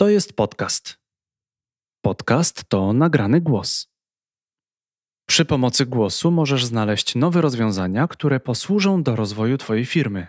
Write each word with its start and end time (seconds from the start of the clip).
To 0.00 0.08
jest 0.08 0.32
podcast. 0.32 0.98
Podcast 2.04 2.64
to 2.68 2.92
nagrany 2.92 3.40
głos. 3.40 3.88
Przy 5.28 5.44
pomocy 5.44 5.86
głosu 5.86 6.30
możesz 6.30 6.64
znaleźć 6.64 7.14
nowe 7.14 7.40
rozwiązania, 7.40 8.08
które 8.08 8.40
posłużą 8.40 9.02
do 9.02 9.16
rozwoju 9.16 9.58
Twojej 9.58 9.86
firmy. 9.86 10.26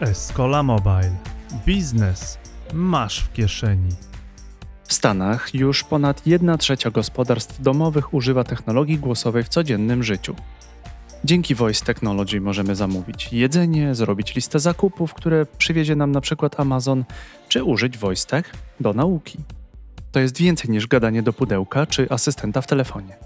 Escola 0.00 0.62
Mobile. 0.62 1.16
Biznes 1.66 2.38
masz 2.72 3.20
w 3.20 3.32
kieszeni. 3.32 3.90
W 4.84 4.92
Stanach 4.92 5.54
już 5.54 5.84
ponad 5.84 6.26
1 6.26 6.58
trzecia 6.58 6.90
gospodarstw 6.90 7.62
domowych 7.62 8.14
używa 8.14 8.44
technologii 8.44 8.98
głosowej 8.98 9.44
w 9.44 9.48
codziennym 9.48 10.02
życiu. 10.02 10.36
Dzięki 11.24 11.54
Voice 11.54 11.84
Technology 11.84 12.40
możemy 12.40 12.74
zamówić 12.74 13.32
jedzenie, 13.32 13.94
zrobić 13.94 14.34
listę 14.34 14.58
zakupów, 14.58 15.14
które 15.14 15.46
przywiezie 15.58 15.96
nam 15.96 16.12
na 16.12 16.20
przykład 16.20 16.60
Amazon, 16.60 17.04
czy 17.48 17.64
użyć 17.64 17.98
VoiceTech 17.98 18.54
do 18.80 18.92
nauki. 18.92 19.38
To 20.12 20.20
jest 20.20 20.38
więcej 20.38 20.70
niż 20.70 20.86
gadanie 20.86 21.22
do 21.22 21.32
pudełka 21.32 21.86
czy 21.86 22.10
asystenta 22.10 22.60
w 22.60 22.66
telefonie. 22.66 23.16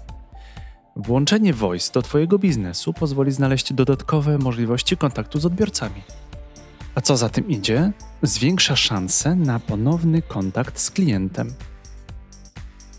Włączenie 0.95 1.53
Voice 1.53 1.93
do 1.93 2.01
Twojego 2.01 2.39
biznesu 2.39 2.93
pozwoli 2.93 3.31
znaleźć 3.31 3.73
dodatkowe 3.73 4.37
możliwości 4.37 4.97
kontaktu 4.97 5.39
z 5.39 5.45
odbiorcami. 5.45 6.01
A 6.95 7.01
co 7.01 7.17
za 7.17 7.29
tym 7.29 7.49
idzie? 7.49 7.91
Zwiększa 8.21 8.75
szanse 8.75 9.35
na 9.35 9.59
ponowny 9.59 10.21
kontakt 10.21 10.79
z 10.79 10.91
klientem. 10.91 11.53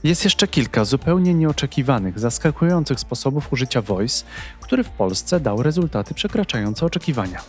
Jest 0.05 0.25
jeszcze 0.25 0.49
kilka 0.49 0.85
zupełnie 0.85 1.35
nieoczekiwanych, 1.35 2.19
zaskakujących 2.19 3.01
sposobów 3.01 3.53
użycia 3.53 3.83
Voice, 3.83 4.25
który 4.61 4.85
w 4.85 4.91
Polsce 4.91 5.41
dał 5.41 5.63
rezultaty 5.63 6.15
przekraczające 6.15 6.87
oczekiwania. 6.87 7.41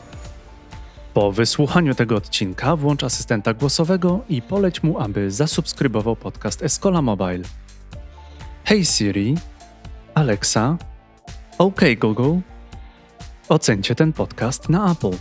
Po 1.14 1.32
wysłuchaniu 1.32 1.96
tego 1.96 2.16
odcinka 2.16 2.76
włącz 2.76 3.04
asystenta 3.04 3.54
głosowego 3.54 4.20
i 4.30 4.42
poleć 4.42 4.84
mu, 4.84 5.00
aby 5.00 5.32
zasubskrybował 5.32 6.16
podcast 6.16 6.64
Escola 6.64 7.02
Mobile. 7.02 7.44
Hey 8.64 8.86
Siri, 8.86 9.36
Alexa, 10.14 10.78
OK 11.58 11.82
Google, 12.00 12.40
ocencie 13.50 13.96
ten 13.96 14.14
podcast 14.14 14.70
na 14.70 14.92
Apple. 14.92 15.18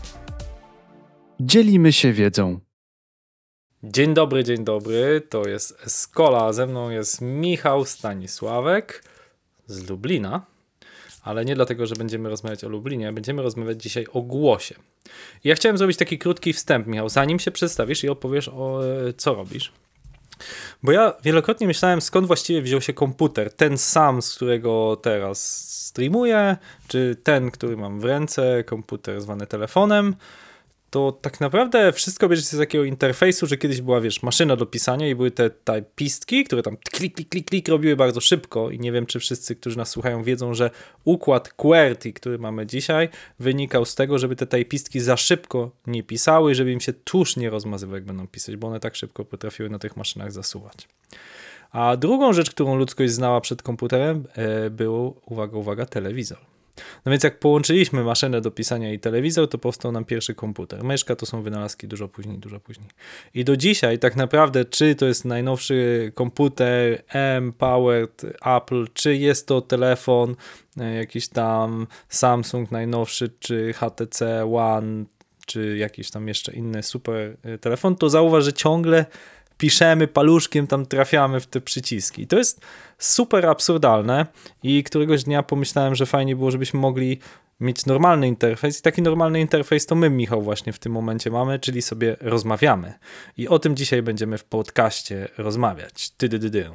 Dzielimy 1.41 1.92
się 1.92 2.12
wiedzą. 2.12 2.63
Dzień 3.92 4.14
dobry, 4.14 4.44
dzień 4.44 4.64
dobry. 4.64 5.22
To 5.28 5.48
jest 5.48 5.82
Escola. 5.86 6.52
Ze 6.52 6.66
mną 6.66 6.90
jest 6.90 7.20
Michał 7.20 7.84
Stanisławek 7.84 9.04
z 9.66 9.88
Lublina. 9.88 10.42
Ale 11.22 11.44
nie 11.44 11.54
dlatego, 11.54 11.86
że 11.86 11.94
będziemy 11.94 12.28
rozmawiać 12.28 12.64
o 12.64 12.68
Lublinie, 12.68 13.12
będziemy 13.12 13.42
rozmawiać 13.42 13.82
dzisiaj 13.82 14.06
o 14.12 14.22
głosie. 14.22 14.74
Ja 15.44 15.54
chciałem 15.54 15.78
zrobić 15.78 15.96
taki 15.96 16.18
krótki 16.18 16.52
wstęp, 16.52 16.86
Michał, 16.86 17.08
zanim 17.08 17.38
się 17.38 17.50
przedstawisz 17.50 18.04
i 18.04 18.08
opowiesz 18.08 18.48
o 18.48 18.80
co 19.16 19.34
robisz. 19.34 19.72
Bo 20.82 20.92
ja 20.92 21.14
wielokrotnie 21.22 21.66
myślałem, 21.66 22.00
skąd 22.00 22.26
właściwie 22.26 22.62
wziął 22.62 22.80
się 22.80 22.92
komputer. 22.92 23.52
Ten 23.52 23.78
sam, 23.78 24.22
z 24.22 24.34
którego 24.34 24.96
teraz 25.02 25.69
streamuję, 25.86 26.56
czy 26.88 27.16
ten, 27.22 27.50
który 27.50 27.76
mam 27.76 28.00
w 28.00 28.04
ręce, 28.04 28.64
komputer 28.64 29.20
zwany 29.20 29.46
telefonem 29.46 30.16
to 30.95 31.12
tak 31.12 31.41
naprawdę 31.41 31.92
wszystko 31.92 32.28
bierze 32.28 32.42
się 32.42 32.56
z 32.56 32.59
takiego 32.59 32.84
interfejsu, 32.84 33.47
że 33.47 33.56
kiedyś 33.56 33.81
była, 33.81 34.00
wiesz, 34.00 34.23
maszyna 34.23 34.56
do 34.56 34.67
pisania 34.67 35.09
i 35.09 35.14
były 35.14 35.31
te 35.31 35.50
typistki, 35.50 36.45
które 36.45 36.62
tam 36.62 36.77
klik, 36.91 37.14
klik, 37.14 37.28
klik, 37.28 37.48
klik 37.48 37.69
robiły 37.69 37.97
bardzo 37.97 38.20
szybko 38.20 38.70
i 38.70 38.78
nie 38.78 38.92
wiem, 38.92 39.06
czy 39.06 39.19
wszyscy, 39.20 39.56
którzy 39.56 39.78
nas 39.78 39.89
słuchają, 39.89 40.22
wiedzą, 40.22 40.55
że 40.55 40.70
układ 41.05 41.53
QWERTY, 41.53 42.12
który 42.12 42.39
mamy 42.39 42.67
dzisiaj, 42.67 43.09
wynikał 43.39 43.84
z 43.84 43.95
tego, 43.95 44.19
żeby 44.19 44.37
te 44.37 44.47
typistki 44.47 45.00
za 45.00 45.17
szybko 45.17 45.70
nie 45.87 46.03
pisały, 46.03 46.55
żeby 46.55 46.72
im 46.72 46.81
się 46.81 46.92
tusz 46.92 47.37
nie 47.37 47.50
rozmazywał, 47.50 47.95
jak 47.95 48.05
będą 48.05 48.27
pisać, 48.27 48.56
bo 48.56 48.67
one 48.67 48.81
tak 48.81 48.97
szybko 48.97 49.25
potrafiły 49.25 49.70
na 49.70 49.78
tych 49.78 49.97
maszynach 49.97 50.33
zasuwać. 50.33 50.89
A 51.72 51.97
drugą 51.97 52.33
rzecz, 52.33 52.50
którą 52.50 52.77
ludzkość 52.77 53.12
znała 53.12 53.41
przed 53.41 53.62
komputerem, 53.62 54.25
e, 54.34 54.70
był, 54.70 55.16
uwaga, 55.27 55.56
uwaga, 55.56 55.87
telewizor. 55.87 56.53
No 57.06 57.10
więc 57.12 57.24
jak 57.24 57.38
połączyliśmy 57.38 58.04
maszynę 58.04 58.40
do 58.40 58.50
pisania 58.50 58.92
i 58.92 58.98
telewizor, 58.98 59.48
to 59.48 59.58
powstał 59.58 59.92
nam 59.92 60.04
pierwszy 60.04 60.34
komputer. 60.34 60.84
Myszka 60.84 61.16
to 61.16 61.26
są 61.26 61.42
wynalazki 61.42 61.88
dużo 61.88 62.08
później, 62.08 62.38
dużo 62.38 62.60
później. 62.60 62.88
I 63.34 63.44
do 63.44 63.56
dzisiaj 63.56 63.98
tak 63.98 64.16
naprawdę, 64.16 64.64
czy 64.64 64.94
to 64.94 65.06
jest 65.06 65.24
najnowszy 65.24 66.12
komputer 66.14 67.02
M-Powered 67.08 68.24
Apple, 68.44 68.86
czy 68.94 69.16
jest 69.16 69.46
to 69.46 69.60
telefon 69.60 70.36
e, 70.80 70.94
jakiś 70.94 71.28
tam 71.28 71.86
Samsung 72.08 72.70
najnowszy, 72.70 73.30
czy 73.38 73.72
HTC 73.72 74.44
One, 74.54 75.04
czy 75.46 75.76
jakiś 75.76 76.10
tam 76.10 76.28
jeszcze 76.28 76.52
inny 76.52 76.82
super 76.82 77.36
e, 77.42 77.58
telefon, 77.58 77.96
to 77.96 78.10
zauważ, 78.10 78.44
że 78.44 78.52
ciągle 78.52 79.06
piszemy 79.59 80.09
paluszkiem, 80.09 80.66
tam 80.66 80.87
trafiamy 80.87 81.41
w 81.41 81.47
te 81.47 81.60
przyciski. 81.60 82.26
To 82.26 82.38
jest 82.38 82.60
super 82.98 83.47
absurdalne 83.47 84.26
i 84.62 84.84
któregoś 84.84 85.25
dnia 85.25 85.42
pomyślałem, 85.42 85.94
że 85.94 86.06
fajnie 86.06 86.37
było, 86.37 86.50
żebyśmy 86.50 86.81
mogli 86.81 87.19
mieć 87.60 87.87
normalny 87.87 88.28
interfejs 88.28 88.78
i 88.78 88.82
taki 88.82 89.03
normalny 89.03 89.41
interfejs 89.41 89.87
to 89.87 89.94
my, 89.94 90.10
Michał, 90.10 90.42
właśnie 90.42 90.72
w 90.72 90.78
tym 90.78 90.92
momencie 90.92 91.31
mamy, 91.31 91.59
czyli 91.59 91.82
sobie 91.82 92.16
rozmawiamy. 92.20 92.94
I 93.37 93.48
o 93.48 93.59
tym 93.59 93.76
dzisiaj 93.76 94.03
będziemy 94.03 94.38
w 94.38 94.44
podcaście 94.44 95.28
rozmawiać. 95.38 96.10
Ty, 96.10 96.28
dy, 96.28 96.38
dy, 96.38 96.50
dy. 96.50 96.71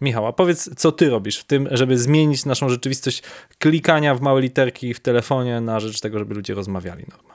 Michał, 0.00 0.26
a 0.26 0.32
powiedz, 0.32 0.70
co 0.76 0.92
ty 0.92 1.10
robisz 1.10 1.38
w 1.38 1.44
tym, 1.44 1.68
żeby 1.70 1.98
zmienić 1.98 2.44
naszą 2.44 2.68
rzeczywistość 2.68 3.22
klikania 3.58 4.14
w 4.14 4.20
małe 4.20 4.40
literki 4.40 4.94
w 4.94 5.00
telefonie 5.00 5.60
na 5.60 5.80
rzecz 5.80 6.00
tego, 6.00 6.18
żeby 6.18 6.34
ludzie 6.34 6.54
rozmawiali 6.54 7.04
normalnie. 7.10 7.33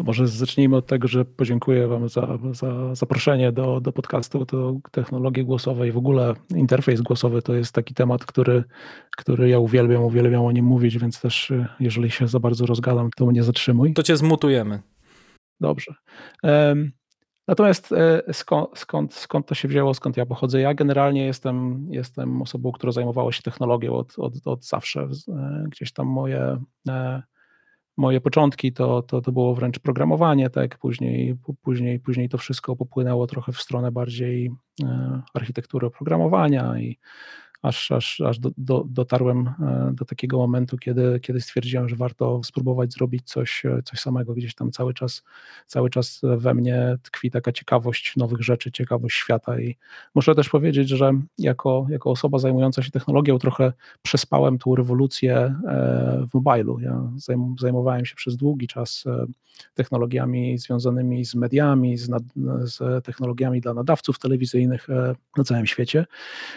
To 0.00 0.04
może 0.04 0.28
zacznijmy 0.28 0.76
od 0.76 0.86
tego, 0.86 1.08
że 1.08 1.24
podziękuję 1.24 1.86
Wam 1.86 2.08
za, 2.08 2.38
za 2.52 2.94
zaproszenie 2.94 3.52
do, 3.52 3.80
do 3.80 3.92
podcastu. 3.92 4.46
To 4.46 4.76
technologie 4.90 5.44
głosowe 5.44 5.88
i 5.88 5.92
w 5.92 5.96
ogóle 5.96 6.34
interfejs 6.54 7.00
głosowy 7.00 7.42
to 7.42 7.54
jest 7.54 7.74
taki 7.74 7.94
temat, 7.94 8.24
który, 8.24 8.64
który 9.16 9.48
ja 9.48 9.58
uwielbiam, 9.58 10.02
uwielbiam 10.02 10.44
o 10.44 10.52
nim 10.52 10.64
mówić, 10.64 10.98
więc 10.98 11.20
też 11.20 11.50
y, 11.50 11.66
jeżeli 11.80 12.10
się 12.10 12.28
za 12.28 12.40
bardzo 12.40 12.66
rozgadam, 12.66 13.10
to 13.16 13.26
mnie 13.26 13.42
zatrzymuj. 13.42 13.94
To 13.94 14.02
Cię 14.02 14.16
zmutujemy. 14.16 14.82
Dobrze. 15.60 15.94
Um, 16.42 16.92
Natomiast 17.48 17.92
e, 17.92 18.22
skąd, 18.32 18.78
skąd, 18.78 19.14
skąd 19.14 19.46
to 19.46 19.54
się 19.54 19.68
wzięło, 19.68 19.94
skąd 19.94 20.16
ja 20.16 20.26
pochodzę? 20.26 20.60
Ja 20.60 20.74
generalnie 20.74 21.26
jestem, 21.26 21.86
jestem 21.90 22.42
osobą, 22.42 22.72
która 22.72 22.92
zajmowała 22.92 23.32
się 23.32 23.42
technologią 23.42 23.94
od, 23.94 24.18
od, 24.18 24.34
od 24.44 24.64
zawsze. 24.64 25.08
E, 25.28 25.64
gdzieś 25.70 25.92
tam 25.92 26.06
moje 26.06 26.56
e, 26.88 27.22
moje 28.00 28.20
początki 28.20 28.72
to, 28.72 29.02
to, 29.02 29.20
to 29.20 29.32
było 29.32 29.54
wręcz 29.54 29.78
programowanie, 29.78 30.50
tak, 30.50 30.78
później, 30.78 31.36
później, 31.62 32.00
później 32.00 32.28
to 32.28 32.38
wszystko 32.38 32.76
popłynęło 32.76 33.26
trochę 33.26 33.52
w 33.52 33.60
stronę 33.60 33.92
bardziej 33.92 34.50
e, 34.82 35.22
architektury 35.34 35.86
oprogramowania 35.86 36.78
i 36.78 36.98
aż, 37.62 37.90
aż, 37.90 38.20
aż 38.20 38.38
do, 38.38 38.50
do, 38.56 38.84
dotarłem 38.88 39.48
e, 39.48 39.92
do 39.94 40.04
takiego 40.04 40.38
momentu, 40.38 40.78
kiedy, 40.78 41.20
kiedy 41.20 41.40
stwierdziłem, 41.40 41.88
że 41.88 41.96
warto 41.96 42.40
spróbować 42.44 42.92
zrobić 42.92 43.28
coś, 43.28 43.66
e, 43.66 43.82
coś 43.84 44.00
samego. 44.00 44.34
Gdzieś 44.34 44.54
tam 44.54 44.70
cały 44.70 44.94
czas, 44.94 45.22
cały 45.66 45.90
czas 45.90 46.20
we 46.22 46.54
mnie 46.54 46.98
tkwi 47.02 47.30
taka 47.30 47.52
ciekawość 47.52 48.16
nowych 48.16 48.42
rzeczy, 48.42 48.72
ciekawość 48.72 49.16
świata 49.16 49.60
i 49.60 49.76
muszę 50.14 50.34
też 50.34 50.48
powiedzieć, 50.48 50.88
że 50.88 51.12
jako, 51.38 51.86
jako 51.90 52.10
osoba 52.10 52.38
zajmująca 52.38 52.82
się 52.82 52.90
technologią 52.90 53.38
trochę 53.38 53.72
przespałem 54.02 54.58
tą 54.58 54.74
rewolucję 54.74 55.36
e, 55.36 56.26
w 56.30 56.34
mobilu. 56.34 56.80
Ja 56.80 57.10
zajmowałem 57.60 58.06
się 58.06 58.14
przez 58.14 58.36
długi 58.36 58.66
czas 58.66 59.04
technologiami 59.74 60.58
związanymi 60.58 61.24
z 61.24 61.34
mediami, 61.34 61.96
z, 61.96 62.08
nad, 62.08 62.22
z 62.60 63.04
technologiami 63.04 63.60
dla 63.60 63.74
nadawców 63.74 64.18
telewizyjnych 64.18 64.88
na 65.36 65.44
całym 65.44 65.66
świecie 65.66 66.06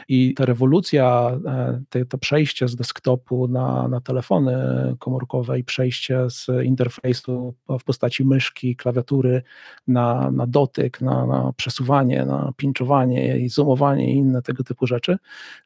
i 0.07 0.33
ta 0.33 0.45
rewolucja 0.45 0.92
E, 1.01 1.81
te, 1.89 2.05
to 2.05 2.17
przejście 2.17 2.67
z 2.67 2.75
desktopu 2.75 3.47
na, 3.47 3.87
na 3.87 4.01
telefony 4.01 4.55
komórkowe 4.99 5.59
i 5.59 5.63
przejście 5.63 6.29
z 6.29 6.47
interfejsu 6.63 7.55
w 7.79 7.83
postaci 7.83 8.25
myszki, 8.25 8.75
klawiatury 8.75 9.43
na, 9.87 10.31
na 10.31 10.47
dotyk, 10.47 11.01
na, 11.01 11.25
na 11.25 11.53
przesuwanie, 11.57 12.25
na 12.25 12.53
pinczowanie 12.57 13.37
i 13.39 13.49
zoomowanie 13.49 14.13
i 14.13 14.17
inne 14.17 14.41
tego 14.41 14.63
typu 14.63 14.87
rzeczy, 14.87 15.17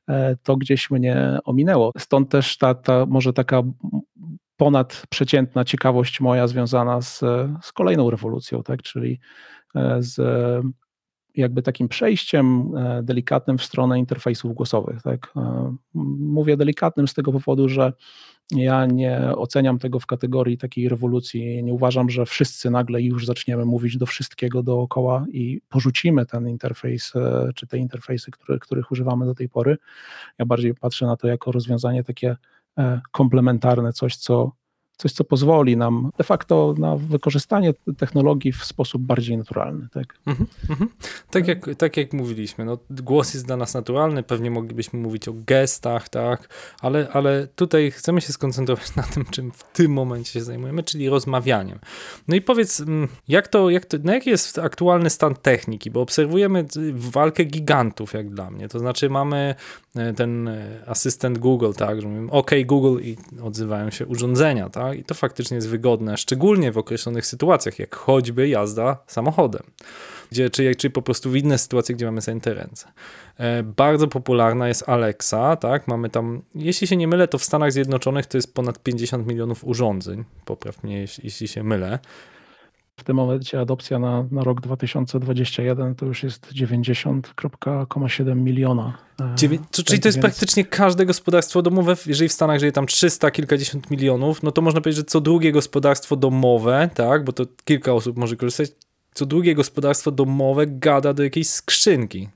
e, 0.09 0.35
to 0.43 0.57
gdzieś 0.57 0.91
mnie 0.91 1.39
ominęło. 1.43 1.91
Stąd 1.97 2.29
też 2.29 2.57
ta, 2.57 2.75
ta 2.75 3.05
może 3.05 3.33
taka 3.33 3.63
ponadprzeciętna 4.57 5.65
ciekawość 5.65 6.21
moja 6.21 6.47
związana 6.47 7.01
z, 7.01 7.19
z 7.61 7.71
kolejną 7.73 8.09
rewolucją, 8.09 8.63
tak? 8.63 8.81
czyli 8.81 9.19
e, 9.75 9.97
z 9.99 10.19
jakby 11.37 11.61
takim 11.61 11.87
przejściem 11.87 12.71
e, 12.77 13.03
delikatnym 13.03 13.57
w 13.57 13.63
stronę 13.63 13.99
interfejsów 13.99 14.53
głosowych. 14.53 15.01
Tak? 15.01 15.31
E, 15.35 15.75
mówię 16.19 16.57
delikatnym 16.57 17.07
z 17.07 17.13
tego 17.13 17.31
powodu, 17.31 17.69
że 17.69 17.93
ja 18.51 18.85
nie 18.85 19.19
oceniam 19.35 19.79
tego 19.79 19.99
w 19.99 20.05
kategorii 20.05 20.57
takiej 20.57 20.89
rewolucji. 20.89 21.63
Nie 21.63 21.73
uważam, 21.73 22.09
że 22.09 22.25
wszyscy 22.25 22.69
nagle 22.69 23.01
już 23.01 23.25
zaczniemy 23.25 23.65
mówić 23.65 23.97
do 23.97 24.05
wszystkiego 24.05 24.63
dookoła 24.63 25.25
i 25.31 25.61
porzucimy 25.69 26.25
ten 26.25 26.47
interfejs, 26.47 27.15
e, 27.15 27.49
czy 27.55 27.67
te 27.67 27.77
interfejsy, 27.77 28.31
które, 28.31 28.59
których 28.59 28.91
używamy 28.91 29.25
do 29.25 29.35
tej 29.35 29.49
pory. 29.49 29.77
Ja 30.39 30.45
bardziej 30.45 30.75
patrzę 30.75 31.05
na 31.05 31.17
to 31.17 31.27
jako 31.27 31.51
rozwiązanie 31.51 32.03
takie 32.03 32.35
komplementarne, 33.11 33.93
coś, 33.93 34.15
co 34.15 34.51
coś, 34.97 35.11
co 35.11 35.23
pozwoli 35.23 35.77
nam 35.77 36.11
de 36.17 36.23
facto 36.23 36.75
na 36.77 36.95
wykorzystanie 36.95 37.73
technologii 37.97 38.51
w 38.51 38.65
sposób 38.65 39.01
bardziej 39.01 39.37
naturalny. 39.37 39.87
Tak, 39.93 40.13
mhm, 40.25 40.47
mhm. 40.69 40.89
tak, 41.31 41.47
jak, 41.47 41.65
tak 41.77 41.97
jak 41.97 42.13
mówiliśmy, 42.13 42.65
no, 42.65 42.77
głos 42.89 43.33
jest 43.33 43.45
dla 43.45 43.57
nas 43.57 43.73
naturalny, 43.73 44.23
pewnie 44.23 44.51
moglibyśmy 44.51 44.99
mówić 44.99 45.27
o 45.27 45.33
gestach, 45.33 46.09
tak, 46.09 46.49
ale, 46.81 47.07
ale 47.13 47.47
tutaj 47.47 47.91
chcemy 47.91 48.21
się 48.21 48.33
skoncentrować 48.33 48.95
na 48.95 49.03
tym, 49.03 49.25
czym 49.25 49.51
w 49.51 49.63
tym 49.63 49.91
momencie 49.93 50.31
się 50.31 50.43
zajmujemy, 50.43 50.83
czyli 50.83 51.09
rozmawianiem. 51.09 51.79
No 52.27 52.35
i 52.35 52.41
powiedz, 52.41 52.79
mm, 52.79 53.07
jak 53.27 53.47
to, 53.47 53.69
jak 53.69 53.85
to, 53.85 53.97
no 54.03 54.13
jaki 54.13 54.29
jest 54.29 54.59
aktualny 54.59 55.09
stan 55.09 55.35
techniki, 55.35 55.91
bo 55.91 56.01
obserwujemy 56.01 56.65
walkę 56.93 57.43
gigantów, 57.43 58.13
jak 58.13 58.29
dla 58.29 58.51
mnie, 58.51 58.69
to 58.69 58.79
znaczy 58.79 59.09
mamy 59.09 59.55
ten 60.15 60.47
e, 60.47 60.81
asystent 60.85 61.37
Google, 61.37 61.71
tak, 61.77 62.01
że 62.01 62.07
mówimy 62.07 62.31
OK 62.31 62.51
Google 62.65 63.03
i 63.03 63.17
odzywają 63.43 63.89
się 63.89 64.05
urządzenia, 64.05 64.69
tak, 64.69 64.97
i 64.99 65.03
to 65.03 65.13
faktycznie 65.13 65.55
jest 65.55 65.69
wygodne, 65.69 66.17
szczególnie 66.17 66.71
w 66.71 66.77
określonych 66.77 67.25
sytuacjach, 67.25 67.79
jak 67.79 67.95
choćby 67.95 68.47
jazda 68.47 68.97
samochodem, 69.07 69.63
gdzie, 70.31 70.49
czy, 70.49 70.75
czy 70.75 70.89
po 70.89 71.01
prostu 71.01 71.35
inne 71.35 71.57
sytuacje, 71.57 71.95
gdzie 71.95 72.05
mamy 72.05 72.21
zajęte 72.21 72.53
ręce. 72.53 72.87
E, 73.37 73.63
bardzo 73.63 74.07
popularna 74.07 74.67
jest 74.67 74.89
Alexa, 74.89 75.55
tak, 75.55 75.87
mamy 75.87 76.09
tam, 76.09 76.41
jeśli 76.55 76.87
się 76.87 76.95
nie 76.95 77.07
mylę, 77.07 77.27
to 77.27 77.37
w 77.37 77.43
Stanach 77.43 77.71
Zjednoczonych 77.71 78.25
to 78.25 78.37
jest 78.37 78.53
ponad 78.53 78.83
50 78.83 79.27
milionów 79.27 79.63
urządzeń, 79.63 80.23
popraw 80.45 80.83
mnie, 80.83 80.99
jeśli 81.23 81.47
się 81.47 81.63
mylę. 81.63 81.99
W 82.99 83.03
tym 83.03 83.15
momencie 83.15 83.59
adopcja 83.59 83.99
na, 83.99 84.25
na 84.31 84.43
rok 84.43 84.61
2021 84.61 85.95
to 85.95 86.05
już 86.05 86.23
jest 86.23 86.53
90,7 86.53 88.35
miliona. 88.35 88.97
E, 89.21 89.35
Dziewię 89.35 89.59
czyli 89.71 89.99
to 89.99 90.07
jest 90.07 90.17
więc... 90.17 90.25
praktycznie 90.25 90.65
każde 90.65 91.05
gospodarstwo 91.05 91.61
domowe, 91.61 91.95
jeżeli 92.05 92.29
w 92.29 92.33
Stanach 92.33 92.59
żyje 92.59 92.71
tam 92.71 92.87
300 92.87 93.31
kilkadziesiąt 93.31 93.91
milionów, 93.91 94.43
no 94.43 94.51
to 94.51 94.61
można 94.61 94.81
powiedzieć, 94.81 94.97
że 94.97 95.03
co 95.03 95.21
drugie 95.21 95.51
gospodarstwo 95.51 96.15
domowe, 96.15 96.89
tak, 96.93 97.23
bo 97.23 97.33
to 97.33 97.45
kilka 97.65 97.93
osób 97.93 98.17
może 98.17 98.35
korzystać, 98.35 98.69
co 99.13 99.25
drugie 99.25 99.55
gospodarstwo 99.55 100.11
domowe 100.11 100.67
gada 100.67 101.13
do 101.13 101.23
jakiejś 101.23 101.49
skrzynki. 101.49 102.29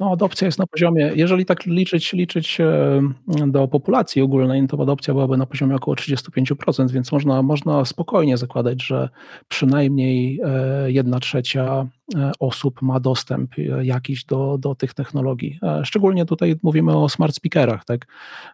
No, 0.00 0.12
adopcja 0.12 0.46
jest 0.46 0.58
na 0.58 0.66
poziomie, 0.66 1.12
jeżeli 1.14 1.44
tak 1.46 1.66
liczyć, 1.66 2.12
liczyć 2.12 2.60
e, 2.60 3.02
do 3.46 3.68
populacji 3.68 4.22
ogólnej, 4.22 4.68
to 4.68 4.82
adopcja 4.82 5.14
byłaby 5.14 5.36
na 5.36 5.46
poziomie 5.46 5.76
około 5.76 5.94
35%, 5.94 6.90
więc 6.90 7.12
można, 7.12 7.42
można 7.42 7.84
spokojnie 7.84 8.36
zakładać, 8.36 8.82
że 8.82 9.08
przynajmniej 9.48 10.40
e, 10.44 10.92
jedna 10.92 11.20
trzecia 11.20 11.86
E, 12.03 12.03
osób 12.38 12.82
ma 12.82 13.00
dostęp 13.00 13.50
e, 13.58 13.84
jakiś 13.84 14.24
do, 14.24 14.58
do 14.58 14.74
tych 14.74 14.94
technologii. 14.94 15.58
E, 15.62 15.84
szczególnie 15.84 16.24
tutaj 16.24 16.56
mówimy 16.62 16.96
o 16.96 17.08
smart 17.08 17.34
speakerach, 17.34 17.84
tak? 17.84 18.06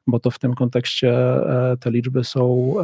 bo 0.07 0.21
to 0.21 0.31
w 0.31 0.39
tym 0.39 0.55
kontekście 0.55 1.15
te 1.81 1.91
liczby 1.91 2.25
są 2.25 2.75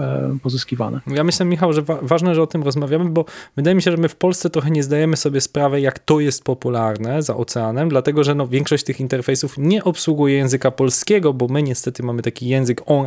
pozyskiwane. 0.42 1.00
Ja 1.06 1.24
myślę, 1.24 1.46
Michał, 1.46 1.72
że 1.72 1.82
wa 1.82 1.98
ważne, 2.02 2.34
że 2.34 2.42
o 2.42 2.46
tym 2.46 2.62
rozmawiamy, 2.62 3.10
bo 3.10 3.24
wydaje 3.56 3.74
mi 3.74 3.82
się, 3.82 3.90
że 3.90 3.96
my 3.96 4.08
w 4.08 4.16
Polsce 4.16 4.50
trochę 4.50 4.70
nie 4.70 4.82
zdajemy 4.82 5.16
sobie 5.16 5.40
sprawy, 5.40 5.80
jak 5.80 5.98
to 5.98 6.20
jest 6.20 6.44
popularne 6.44 7.22
za 7.22 7.36
oceanem, 7.36 7.88
dlatego 7.88 8.24
że 8.24 8.34
no, 8.34 8.48
większość 8.48 8.84
tych 8.84 9.00
interfejsów 9.00 9.58
nie 9.58 9.84
obsługuje 9.84 10.36
języka 10.36 10.70
polskiego, 10.70 11.32
bo 11.32 11.48
my 11.48 11.62
niestety 11.62 12.02
mamy 12.02 12.22
taki 12.22 12.48
język 12.48 12.82
on, 12.86 13.06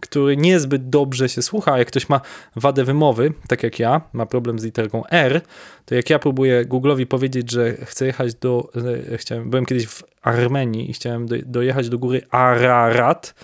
który 0.00 0.36
niezbyt 0.36 0.88
dobrze 0.88 1.28
się 1.28 1.42
słucha, 1.42 1.78
jak 1.78 1.88
ktoś 1.88 2.08
ma 2.08 2.20
wadę 2.56 2.84
wymowy, 2.84 3.32
tak 3.48 3.62
jak 3.62 3.78
ja, 3.78 4.00
ma 4.12 4.26
problem 4.26 4.58
z 4.58 4.64
literką 4.64 5.06
R, 5.06 5.40
to 5.84 5.93
jak 5.96 6.10
ja 6.10 6.18
próbuję 6.18 6.64
Google'owi 6.64 7.06
powiedzieć, 7.06 7.50
że 7.50 7.72
chcę 7.72 8.06
jechać 8.06 8.34
do, 8.34 8.70
chciałem, 9.16 9.50
byłem 9.50 9.66
kiedyś 9.66 9.86
w 9.86 10.02
Armenii 10.22 10.90
i 10.90 10.92
chciałem 10.92 11.26
do, 11.26 11.36
dojechać 11.46 11.88
do 11.88 11.98
góry 11.98 12.22
Ararat, 12.30 13.34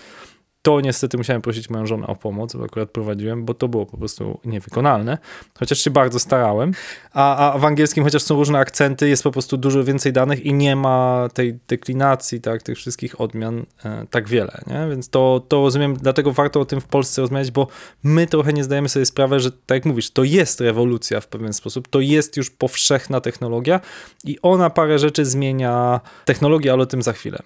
to 0.61 0.81
niestety 0.81 1.17
musiałem 1.17 1.41
prosić 1.41 1.69
moją 1.69 1.85
żonę 1.85 2.07
o 2.07 2.15
pomoc, 2.15 2.55
bo 2.55 2.63
akurat 2.63 2.89
prowadziłem, 2.89 3.45
bo 3.45 3.53
to 3.53 3.67
było 3.67 3.85
po 3.85 3.97
prostu 3.97 4.39
niewykonalne, 4.45 5.17
chociaż 5.59 5.79
się 5.79 5.91
bardzo 5.91 6.19
starałem. 6.19 6.71
A, 7.13 7.53
a 7.53 7.57
w 7.57 7.65
angielskim, 7.65 8.03
chociaż 8.03 8.23
są 8.23 8.35
różne 8.35 8.59
akcenty, 8.59 9.09
jest 9.09 9.23
po 9.23 9.31
prostu 9.31 9.57
dużo 9.57 9.83
więcej 9.83 10.13
danych 10.13 10.45
i 10.45 10.53
nie 10.53 10.75
ma 10.75 11.27
tej 11.33 11.59
deklinacji, 11.67 12.41
tak, 12.41 12.63
tych 12.63 12.77
wszystkich 12.77 13.21
odmian 13.21 13.65
e, 13.85 14.05
tak 14.09 14.29
wiele, 14.29 14.61
nie? 14.67 14.87
Więc 14.89 15.09
to, 15.09 15.41
to 15.47 15.61
rozumiem, 15.61 15.97
dlatego 15.97 16.31
warto 16.31 16.59
o 16.59 16.65
tym 16.65 16.81
w 16.81 16.87
Polsce 16.87 17.21
rozmawiać, 17.21 17.51
bo 17.51 17.67
my 18.03 18.27
trochę 18.27 18.53
nie 18.53 18.63
zdajemy 18.63 18.89
sobie 18.89 19.05
sprawy, 19.05 19.39
że 19.39 19.51
tak 19.51 19.75
jak 19.75 19.85
mówisz, 19.85 20.11
to 20.11 20.23
jest 20.23 20.61
rewolucja 20.61 21.21
w 21.21 21.27
pewien 21.27 21.53
sposób, 21.53 21.87
to 21.87 21.99
jest 21.99 22.37
już 22.37 22.49
powszechna 22.49 23.21
technologia 23.21 23.79
i 24.23 24.37
ona 24.41 24.69
parę 24.69 24.99
rzeczy 24.99 25.25
zmienia 25.25 26.01
technologię, 26.25 26.73
ale 26.73 26.83
o 26.83 26.85
tym 26.85 27.01
za 27.01 27.13
chwilę. 27.13 27.43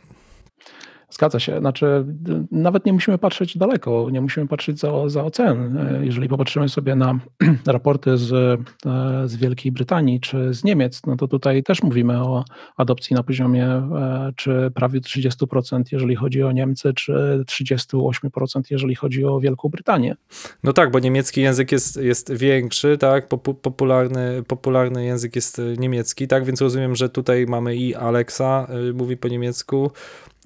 Zgadza 1.16 1.40
się. 1.40 1.60
Znaczy, 1.60 2.06
nawet 2.52 2.86
nie 2.86 2.94
musimy 2.94 3.18
patrzeć 3.18 3.58
daleko, 3.58 4.10
nie 4.12 4.22
musimy 4.22 4.48
patrzeć 4.48 4.80
za, 4.80 5.10
za. 5.10 5.26
Jeżeli 6.02 6.30
popatrzymy 6.30 6.70
sobie 6.70 6.96
na 6.96 7.20
raporty 7.66 8.18
z, 8.18 8.34
e, 8.34 9.28
z 9.28 9.36
Wielkiej 9.36 9.72
Brytanii 9.72 10.20
czy 10.20 10.54
z 10.54 10.64
Niemiec, 10.64 11.02
no 11.08 11.16
to 11.16 11.28
tutaj 11.28 11.64
też 11.64 11.84
mówimy 11.84 12.24
o 12.24 12.46
adopcji 12.78 13.16
na 13.16 13.24
poziomie 13.24 13.66
e, 13.66 14.34
czy 14.36 14.72
prawie 14.76 15.02
30%, 15.02 15.84
jeżeli 15.92 16.16
chodzi 16.16 16.44
o 16.44 16.52
Niemcy, 16.52 16.94
czy 16.94 17.44
38%, 17.48 18.62
jeżeli 18.70 18.96
chodzi 18.96 19.26
o 19.26 19.40
Wielką 19.40 19.70
Brytanię. 19.70 20.16
No 20.64 20.74
tak, 20.74 20.92
bo 20.92 21.00
niemiecki 21.00 21.42
język 21.42 21.72
jest, 21.72 21.98
jest 21.98 22.34
większy, 22.34 22.98
tak? 22.98 23.28
Popularny, 23.62 24.44
popularny 24.48 25.06
język 25.06 25.36
jest 25.36 25.62
niemiecki, 25.78 26.28
tak? 26.28 26.46
Więc 26.46 26.62
rozumiem, 26.62 26.96
że 26.96 27.10
tutaj 27.10 27.46
mamy 27.46 27.76
i 27.76 27.96
Alexa, 27.96 28.68
y, 28.90 28.94
mówi 28.94 29.18
po 29.18 29.28
niemiecku, 29.28 29.92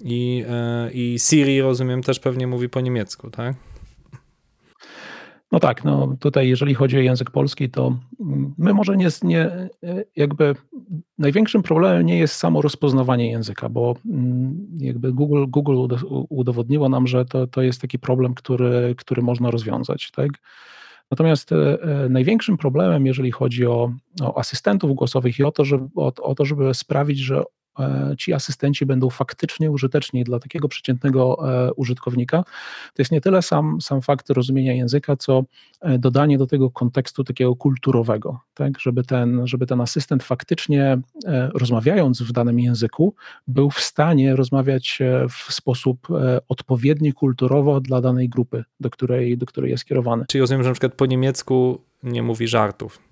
i, 0.00 0.44
e, 0.48 0.90
I 0.92 1.16
Siri, 1.18 1.60
rozumiem, 1.60 2.02
też 2.02 2.20
pewnie 2.20 2.46
mówi 2.46 2.68
po 2.68 2.80
niemiecku, 2.80 3.30
tak? 3.30 3.56
No 5.52 5.60
tak, 5.60 5.84
no 5.84 6.16
tutaj 6.20 6.48
jeżeli 6.48 6.74
chodzi 6.74 6.96
o 6.96 7.00
język 7.00 7.30
polski, 7.30 7.70
to 7.70 7.96
my 8.58 8.74
może 8.74 8.96
nie, 8.96 9.08
nie 9.22 9.68
jakby 10.16 10.54
największym 11.18 11.62
problemem 11.62 12.06
nie 12.06 12.18
jest 12.18 12.34
samo 12.34 12.62
rozpoznawanie 12.62 13.30
języka, 13.30 13.68
bo 13.68 13.96
mm, 14.06 14.66
jakby 14.76 15.12
Google, 15.12 15.44
Google 15.48 15.96
udowodniło 16.28 16.88
nam, 16.88 17.06
że 17.06 17.24
to, 17.24 17.46
to 17.46 17.62
jest 17.62 17.80
taki 17.80 17.98
problem, 17.98 18.34
który, 18.34 18.94
który 18.98 19.22
można 19.22 19.50
rozwiązać, 19.50 20.10
tak? 20.10 20.30
Natomiast 21.10 21.52
e, 21.52 21.82
e, 21.82 22.08
największym 22.08 22.56
problemem, 22.56 23.06
jeżeli 23.06 23.30
chodzi 23.30 23.66
o, 23.66 23.92
o 24.22 24.38
asystentów 24.38 24.94
głosowych 24.94 25.38
i 25.38 25.44
o 25.44 25.52
to, 25.52 25.64
żeby, 25.64 25.88
o, 25.96 26.12
o 26.22 26.34
to, 26.34 26.44
żeby 26.44 26.74
sprawić, 26.74 27.18
że 27.18 27.42
ci 28.18 28.32
asystenci 28.32 28.86
będą 28.86 29.10
faktycznie 29.10 29.70
użyteczni 29.70 30.24
dla 30.24 30.38
takiego 30.38 30.68
przeciętnego 30.68 31.38
e, 31.68 31.72
użytkownika, 31.72 32.42
to 32.94 33.02
jest 33.02 33.12
nie 33.12 33.20
tyle 33.20 33.42
sam, 33.42 33.80
sam 33.80 34.02
fakt 34.02 34.30
rozumienia 34.30 34.72
języka, 34.72 35.16
co 35.16 35.44
e, 35.80 35.98
dodanie 35.98 36.38
do 36.38 36.46
tego 36.46 36.70
kontekstu 36.70 37.24
takiego 37.24 37.56
kulturowego, 37.56 38.40
tak, 38.54 38.80
żeby 38.80 39.04
ten, 39.04 39.46
żeby 39.46 39.66
ten 39.66 39.80
asystent 39.80 40.22
faktycznie 40.22 40.98
rozmawiając 41.54 42.22
w 42.22 42.32
danym 42.32 42.60
języku, 42.60 43.14
był 43.48 43.70
w 43.70 43.80
stanie 43.80 44.36
rozmawiać 44.36 44.98
w 45.30 45.52
sposób 45.52 46.08
odpowiedni 46.48 47.12
kulturowo 47.12 47.80
dla 47.80 48.00
danej 48.00 48.28
grupy, 48.28 48.64
do 48.80 48.90
której, 48.90 49.38
do 49.38 49.46
której 49.46 49.70
jest 49.70 49.84
kierowany. 49.84 50.24
Czyli 50.28 50.40
rozumiem, 50.40 50.62
że 50.62 50.68
na 50.68 50.74
przykład 50.74 50.94
po 50.94 51.06
niemiecku 51.06 51.80
nie 52.02 52.22
mówi 52.22 52.48
żartów. 52.48 53.09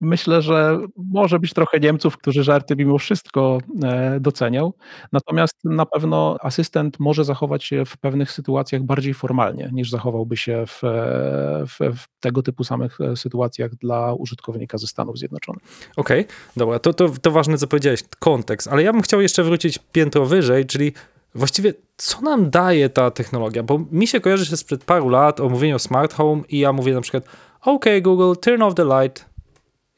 Myślę, 0.00 0.42
że 0.42 0.78
może 0.96 1.38
być 1.38 1.54
trochę 1.54 1.80
Niemców, 1.80 2.16
którzy 2.16 2.42
żarty 2.42 2.76
mimo 2.76 2.98
wszystko 2.98 3.58
e, 3.82 4.20
docenią. 4.20 4.72
Natomiast 5.12 5.64
na 5.64 5.86
pewno 5.86 6.36
asystent 6.40 7.00
może 7.00 7.24
zachować 7.24 7.64
się 7.64 7.84
w 7.84 7.96
pewnych 7.96 8.32
sytuacjach 8.32 8.82
bardziej 8.82 9.14
formalnie, 9.14 9.70
niż 9.72 9.90
zachowałby 9.90 10.36
się 10.36 10.64
w, 10.66 10.84
e, 10.84 11.64
w, 11.66 11.96
w 11.98 12.20
tego 12.20 12.42
typu 12.42 12.64
samych 12.64 13.00
e, 13.00 13.16
sytuacjach 13.16 13.74
dla 13.74 14.14
użytkownika 14.14 14.78
ze 14.78 14.86
Stanów 14.86 15.18
Zjednoczonych. 15.18 15.62
Okej, 15.96 16.20
okay, 16.20 16.34
dobra, 16.56 16.78
to, 16.78 16.92
to, 16.92 17.08
to 17.22 17.30
ważne, 17.30 17.58
co 17.58 17.66
powiedziałeś, 17.66 18.02
kontekst, 18.18 18.68
ale 18.68 18.82
ja 18.82 18.92
bym 18.92 19.02
chciał 19.02 19.20
jeszcze 19.20 19.44
wrócić 19.44 19.78
piętro 19.92 20.26
wyżej, 20.26 20.66
czyli 20.66 20.92
właściwie 21.34 21.74
co 21.96 22.20
nam 22.20 22.50
daje 22.50 22.88
ta 22.88 23.10
technologia? 23.10 23.62
Bo 23.62 23.80
mi 23.90 24.06
się 24.06 24.20
kojarzy 24.20 24.46
się 24.46 24.56
sprzed 24.56 24.84
paru 24.84 25.08
lat 25.08 25.40
o 25.40 25.48
mówieniu 25.48 25.76
o 25.76 25.78
smart 25.78 26.14
home 26.14 26.42
i 26.48 26.58
ja 26.58 26.72
mówię 26.72 26.94
na 26.94 27.00
przykład 27.00 27.24
OK 27.60 27.84
Google, 28.02 28.40
turn 28.40 28.62
off 28.62 28.74
the 28.74 28.84
light, 28.84 29.29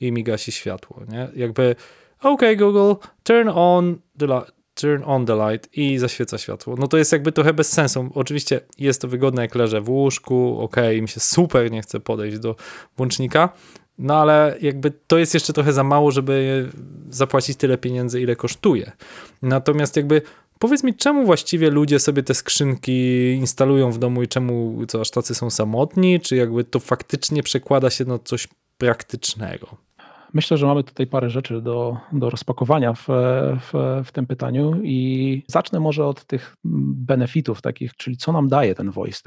i 0.03 0.13
mi 0.13 0.25
gasi 0.25 0.53
światło, 0.53 1.03
nie? 1.09 1.29
Jakby 1.37 1.77
OK 2.21 2.41
Google, 2.59 3.07
turn 3.23 3.49
on 3.49 3.99
the 4.19 4.27
light, 4.27 4.53
turn 4.75 5.03
on 5.05 5.27
the 5.27 5.37
light 5.37 5.79
i 5.79 5.99
zaświeca 5.99 6.39
światło. 6.39 6.77
No 6.79 6.89
to 6.89 6.97
jest 6.97 7.13
jakby 7.13 7.33
trochę 7.33 7.55
bez 7.55 7.73
sensu. 7.73 8.11
Oczywiście 8.15 8.61
jest 8.79 9.03
to 9.03 9.09
wygodne, 9.09 9.43
jak 9.43 9.55
leżę 9.55 9.81
w 9.81 9.91
łóżku, 9.91 10.61
ok, 10.61 10.77
mi 11.01 11.09
się 11.09 11.21
super 11.21 11.71
nie 11.71 11.83
chce 11.83 12.01
podejść 12.01 12.39
do 12.39 12.57
włącznika, 12.97 13.49
no 13.99 14.17
ale 14.17 14.57
jakby 14.61 14.91
to 15.07 15.19
jest 15.19 15.35
jeszcze 15.35 15.53
trochę 15.53 15.73
za 15.73 15.85
mało, 15.85 16.11
żeby 16.11 16.69
zapłacić 17.11 17.57
tyle 17.57 17.79
pieniędzy, 17.79 18.21
ile 18.21 18.37
kosztuje. 18.37 18.93
Natomiast 19.43 19.97
jakby 19.97 20.23
powiedz 20.59 20.85
mi, 20.85 20.95
czemu 20.95 21.27
właściwie 21.27 21.71
ludzie 21.71 21.99
sobie 21.99 22.23
te 22.23 22.35
skrzynki 22.35 23.33
instalują 23.33 23.93
w 23.93 23.99
domu 23.99 24.23
i 24.23 24.29
czemu 24.29 24.79
co 24.89 25.01
aż 25.01 25.11
tacy 25.11 25.35
są 25.35 25.51
samotni, 25.51 26.21
czy 26.21 26.37
jakby 26.37 26.65
to 26.65 26.81
faktycznie 26.81 27.43
przekłada 27.43 27.91
się 27.91 28.05
na 28.05 28.19
coś 28.19 28.49
praktycznego? 28.79 29.77
Myślę, 30.35 30.57
że 30.57 30.67
mamy 30.67 30.85
tutaj 30.85 31.07
parę 31.07 31.31
rzeczy 31.31 31.61
do, 31.61 31.97
do 32.13 32.31
rozpakowania 32.31 32.93
w, 32.93 33.07
w, 33.61 34.03
w 34.05 34.13
tym 34.13 34.27
pytaniu 34.27 34.81
i 34.83 35.43
zacznę 35.47 35.81
może 35.81 36.07
od 36.07 36.25
tych 36.25 36.57
benefitów 36.65 37.63
takich, 37.63 37.97
czyli 37.97 38.17
co 38.17 38.33
nam 38.33 38.49
daje 38.49 38.75
ten 38.75 38.91
voice, 38.91 39.21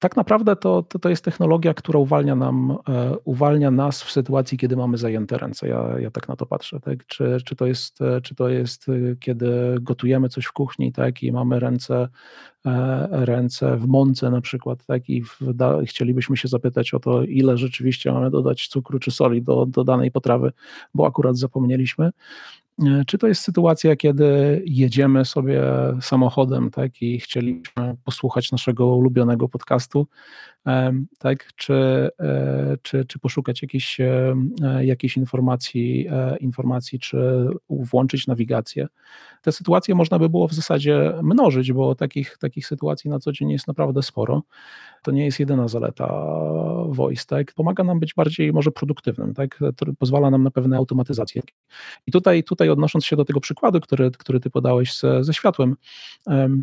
tak? 0.00 0.16
naprawdę 0.16 0.56
to, 0.56 0.82
to, 0.82 0.98
to 0.98 1.08
jest 1.08 1.24
technologia, 1.24 1.74
która 1.74 1.98
uwalnia, 1.98 2.34
nam, 2.34 2.76
e, 2.88 3.16
uwalnia 3.24 3.70
nas 3.70 4.02
w 4.02 4.10
sytuacji, 4.10 4.58
kiedy 4.58 4.76
mamy 4.76 4.98
zajęte 4.98 5.38
ręce. 5.38 5.68
Ja, 5.68 5.98
ja 5.98 6.10
tak 6.10 6.28
na 6.28 6.36
to 6.36 6.46
patrzę. 6.46 6.80
Tak? 6.80 7.06
Czy, 7.06 7.38
czy, 7.44 7.56
to 7.56 7.66
jest, 7.66 8.02
e, 8.02 8.20
czy 8.20 8.34
to 8.34 8.48
jest, 8.48 8.88
e, 8.88 9.16
kiedy 9.16 9.76
gotujemy 9.80 10.28
coś 10.28 10.44
w 10.44 10.52
kuchni 10.52 10.92
tak? 10.92 11.22
i 11.22 11.32
mamy 11.32 11.60
ręce, 11.60 12.08
ręce 13.10 13.76
w 13.76 13.86
mące 13.86 14.30
na 14.30 14.40
przykład 14.40 14.86
tak? 14.86 15.08
i 15.08 15.22
w, 15.22 15.38
chcielibyśmy 15.86 16.36
się 16.36 16.48
zapytać 16.48 16.94
o 16.94 17.00
to, 17.00 17.22
ile 17.22 17.56
rzeczywiście 17.56 18.12
mamy 18.12 18.30
dodać 18.30 18.68
cukru 18.68 18.98
czy 18.98 19.10
soli 19.10 19.42
do, 19.42 19.66
do 19.66 19.84
danej 19.84 20.10
potrawy, 20.10 20.52
bo 20.94 21.06
akurat 21.06 21.36
zapomnieliśmy. 21.36 22.10
E, 22.86 23.04
czy 23.06 23.18
to 23.18 23.26
jest 23.26 23.42
sytuacja, 23.42 23.96
kiedy 23.96 24.62
jedziemy 24.66 25.24
sobie 25.24 25.62
samochodem, 26.00 26.70
tak, 26.70 27.02
i 27.02 27.20
chcieliśmy 27.20 27.96
posłuchać 28.04 28.52
naszego 28.52 28.86
ulubionego 28.86 29.48
podcastu, 29.48 30.06
tak, 31.18 31.52
czy, 31.56 31.74
e, 32.20 32.76
czy, 32.82 33.04
czy 33.04 33.18
poszukać 33.18 33.62
jakiejś, 33.62 34.00
e, 34.00 34.34
jakiejś 34.80 35.16
informacji, 35.16 36.08
informacji, 36.40 36.98
czy 36.98 37.46
włączyć 37.70 38.26
nawigację. 38.26 38.86
Te 39.42 39.52
sytuacje 39.52 39.94
można 39.94 40.18
by 40.18 40.28
było 40.28 40.48
w 40.48 40.52
zasadzie 40.52 41.12
mnożyć, 41.22 41.72
bo 41.72 41.94
takich, 41.94 42.38
takich 42.38 42.66
sytuacji 42.66 43.10
na 43.10 43.18
co 43.18 43.32
dzień 43.32 43.50
jest 43.50 43.68
naprawdę 43.68 44.02
sporo. 44.02 44.42
To 45.02 45.10
nie 45.10 45.24
jest 45.24 45.40
jedyna 45.40 45.68
zaleta 45.68 46.24
voice, 46.88 47.24
tak? 47.26 47.52
Pomaga 47.54 47.84
nam 47.84 48.00
być 48.00 48.14
bardziej 48.14 48.52
może 48.52 48.70
produktywnym, 48.70 49.34
tak? 49.34 49.60
Pozwala 49.98 50.30
nam 50.30 50.42
na 50.42 50.50
pewne 50.50 50.76
automatyzacje. 50.76 51.42
I 52.06 52.12
tutaj, 52.12 52.44
tutaj 52.44 52.68
odnosząc 52.68 53.04
się 53.04 53.16
do 53.16 53.24
tego 53.24 53.40
przykładu, 53.40 53.80
który, 53.80 54.10
który 54.10 54.40
ty 54.40 54.50
podałeś 54.50 54.98
ze, 54.98 55.24
ze 55.24 55.34
światłem, 55.34 55.76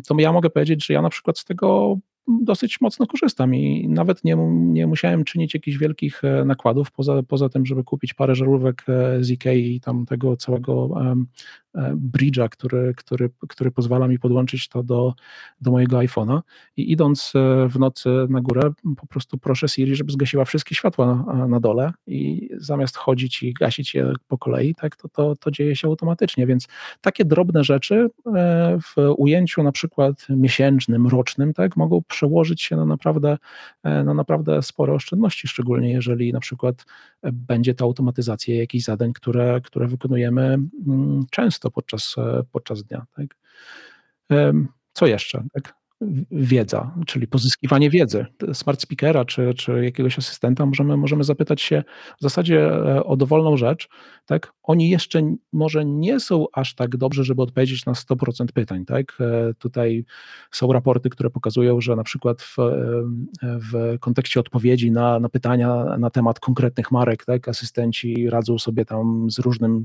to 0.06 0.14
ja 0.18 0.32
mogę 0.32 0.50
powiedzieć, 0.50 0.86
że 0.86 0.94
ja 0.94 1.02
na 1.02 1.10
przykład 1.10 1.38
z 1.38 1.44
tego 1.44 1.98
dosyć 2.42 2.80
mocno 2.80 3.06
korzystam 3.06 3.54
i 3.54 3.88
nawet 3.88 4.24
nie, 4.24 4.36
nie 4.50 4.86
musiałem 4.86 5.24
czynić 5.24 5.54
jakichś 5.54 5.76
wielkich 5.76 6.24
e, 6.24 6.44
nakładów, 6.44 6.90
poza, 6.90 7.22
poza 7.22 7.48
tym, 7.48 7.66
żeby 7.66 7.84
kupić 7.84 8.14
parę 8.14 8.34
żarówek 8.34 8.84
e, 8.88 9.24
z 9.24 9.30
Ikei 9.30 9.76
i 9.76 9.80
tam 9.80 10.06
tego 10.06 10.36
całego 10.36 10.90
bridge'a, 11.94 12.48
który, 12.48 12.94
który, 12.96 13.30
który 13.48 13.70
pozwala 13.70 14.08
mi 14.08 14.18
podłączyć 14.18 14.68
to 14.68 14.82
do, 14.82 15.14
do 15.60 15.70
mojego 15.70 15.96
iPhone'a. 15.96 16.40
I 16.76 16.92
idąc 16.92 17.32
e, 17.34 17.68
w 17.68 17.78
nocy 17.78 18.10
na 18.28 18.40
górę, 18.40 18.70
po 18.96 19.06
prostu 19.06 19.38
proszę 19.38 19.68
Siri, 19.68 19.96
żeby 19.96 20.12
zgasiła 20.12 20.44
wszystkie 20.44 20.74
światła 20.74 21.24
na, 21.26 21.46
na 21.46 21.60
dole 21.60 21.92
i 22.06 22.50
zamiast 22.56 22.96
chodzić 22.96 23.42
i 23.42 23.54
gasić 23.54 23.94
je 23.94 24.12
po 24.28 24.38
kolei, 24.38 24.74
tak, 24.74 24.96
to, 24.96 25.08
to, 25.08 25.36
to 25.36 25.50
dzieje 25.50 25.76
się 25.76 25.88
automatycznie, 25.88 26.46
więc 26.46 26.68
takie 27.00 27.24
drobne 27.24 27.64
rzeczy 27.64 28.10
e, 28.36 28.78
w 28.82 29.12
ujęciu 29.16 29.62
na 29.62 29.72
przykład 29.72 30.26
miesięcznym, 30.28 31.06
rocznym, 31.06 31.54
tak, 31.54 31.76
mogą 31.76 32.02
przełożyć 32.08 32.62
się 32.62 32.76
na 32.76 32.84
naprawdę, 32.84 33.38
na 33.84 34.14
naprawdę 34.14 34.62
spore 34.62 34.92
oszczędności, 34.92 35.48
szczególnie 35.48 35.92
jeżeli 35.92 36.32
na 36.32 36.40
przykład 36.40 36.86
będzie 37.32 37.74
to 37.74 37.84
automatyzacja 37.84 38.54
jakichś 38.54 38.84
zadań, 38.84 39.12
które, 39.12 39.60
które 39.60 39.86
wykonujemy 39.86 40.42
mm, 40.86 41.26
często 41.30 41.67
podczas, 41.70 42.14
e, 42.18 42.42
podczas 42.52 42.84
dnia. 42.84 43.06
Tak? 43.16 43.36
Co 44.92 45.06
jeszcze? 45.06 45.44
Tak? 45.52 45.77
Wiedza, 46.30 46.94
czyli 47.06 47.26
pozyskiwanie 47.26 47.90
wiedzy. 47.90 48.26
Smart 48.52 48.82
speakera 48.82 49.24
czy, 49.24 49.54
czy 49.54 49.84
jakiegoś 49.84 50.18
asystenta 50.18 50.66
możemy, 50.66 50.96
możemy 50.96 51.24
zapytać 51.24 51.62
się 51.62 51.84
w 52.18 52.22
zasadzie 52.22 52.66
e, 52.66 53.04
o 53.04 53.16
dowolną 53.16 53.56
rzecz. 53.56 53.88
Tak? 54.26 54.52
Oni 54.62 54.90
jeszcze 54.90 55.22
może 55.52 55.84
nie 55.84 56.20
są 56.20 56.46
aż 56.52 56.74
tak 56.74 56.96
dobrze, 56.96 57.24
żeby 57.24 57.42
odpowiedzieć 57.42 57.86
na 57.86 57.92
100% 57.92 58.46
pytań. 58.54 58.84
Tak? 58.84 59.18
E, 59.20 59.54
tutaj 59.54 60.04
są 60.50 60.72
raporty, 60.72 61.10
które 61.10 61.30
pokazują, 61.30 61.80
że 61.80 61.96
na 61.96 62.02
przykład 62.02 62.42
w, 62.42 62.58
e, 62.58 62.64
w 63.42 63.98
kontekście 64.00 64.40
odpowiedzi 64.40 64.90
na, 64.90 65.20
na 65.20 65.28
pytania 65.28 65.84
na 65.98 66.10
temat 66.10 66.40
konkretnych 66.40 66.90
marek, 66.92 67.24
tak? 67.24 67.48
asystenci 67.48 68.30
radzą 68.30 68.58
sobie 68.58 68.84
tam 68.84 69.30
z 69.30 69.38
różnym 69.38 69.82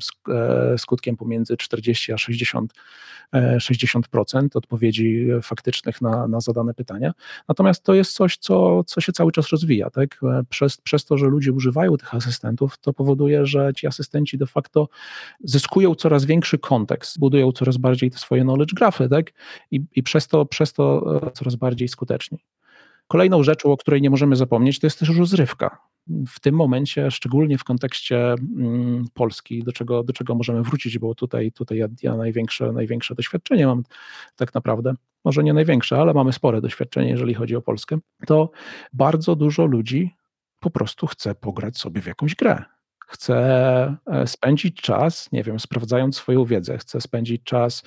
skutkiem 0.77 1.17
pomiędzy 1.17 1.57
40 1.57 2.13
a 2.13 2.17
60, 2.17 2.73
60% 3.33 4.47
odpowiedzi 4.53 5.27
faktycznych 5.41 6.01
na, 6.03 6.27
na 6.27 6.39
zadane 6.39 6.73
pytania. 6.73 7.13
Natomiast 7.47 7.83
to 7.83 7.93
jest 7.93 8.13
coś, 8.13 8.37
co, 8.37 8.83
co 8.83 9.01
się 9.01 9.11
cały 9.11 9.31
czas 9.31 9.49
rozwija. 9.49 9.89
Tak? 9.89 10.21
Przez, 10.49 10.77
przez 10.77 11.05
to, 11.05 11.17
że 11.17 11.25
ludzie 11.25 11.51
używają 11.51 11.97
tych 11.97 12.15
asystentów, 12.15 12.77
to 12.77 12.93
powoduje, 12.93 13.45
że 13.45 13.71
ci 13.75 13.87
asystenci 13.87 14.37
de 14.37 14.45
facto 14.45 14.87
zyskują 15.43 15.95
coraz 15.95 16.25
większy 16.25 16.57
kontekst, 16.57 17.19
budują 17.19 17.51
coraz 17.51 17.77
bardziej 17.77 18.11
te 18.11 18.17
swoje 18.17 18.41
knowledge 18.41 18.73
graphy 18.73 19.09
tak? 19.09 19.31
I, 19.71 19.81
i 19.95 20.03
przez, 20.03 20.27
to, 20.27 20.45
przez 20.45 20.73
to 20.73 21.19
e, 21.27 21.31
coraz 21.31 21.55
bardziej 21.55 21.87
skuteczni. 21.87 22.39
Kolejną 23.07 23.43
rzeczą, 23.43 23.71
o 23.71 23.77
której 23.77 24.01
nie 24.01 24.09
możemy 24.09 24.35
zapomnieć, 24.35 24.79
to 24.79 24.87
jest 24.87 24.99
też 24.99 25.17
rozrywka 25.17 25.77
w 26.27 26.39
tym 26.39 26.55
momencie, 26.55 27.11
szczególnie 27.11 27.57
w 27.57 27.63
kontekście 27.63 28.35
mm, 28.57 29.05
Polski, 29.13 29.63
do 29.63 29.71
czego, 29.71 30.03
do 30.03 30.13
czego 30.13 30.35
możemy 30.35 30.63
wrócić, 30.63 30.99
bo 30.99 31.15
tutaj, 31.15 31.51
tutaj 31.51 31.77
ja, 31.77 31.87
ja 32.03 32.15
największe, 32.15 32.71
największe 32.71 33.15
doświadczenie 33.15 33.67
mam 33.67 33.83
tak 34.35 34.53
naprawdę, 34.53 34.93
może 35.25 35.43
nie 35.43 35.53
największe, 35.53 35.97
ale 35.97 36.13
mamy 36.13 36.33
spore 36.33 36.61
doświadczenie, 36.61 37.09
jeżeli 37.09 37.33
chodzi 37.33 37.55
o 37.55 37.61
Polskę, 37.61 37.97
to 38.27 38.51
bardzo 38.93 39.35
dużo 39.35 39.65
ludzi 39.65 40.15
po 40.59 40.69
prostu 40.69 41.07
chce 41.07 41.35
pograć 41.35 41.77
sobie 41.77 42.01
w 42.01 42.07
jakąś 42.07 42.35
grę 42.35 42.63
chce 43.13 43.97
e, 44.05 44.27
spędzić 44.27 44.81
czas, 44.81 45.31
nie 45.31 45.43
wiem, 45.43 45.59
sprawdzając 45.59 46.15
swoją 46.15 46.45
wiedzę, 46.45 46.77
chce 46.77 47.01
spędzić 47.01 47.43
czas 47.43 47.83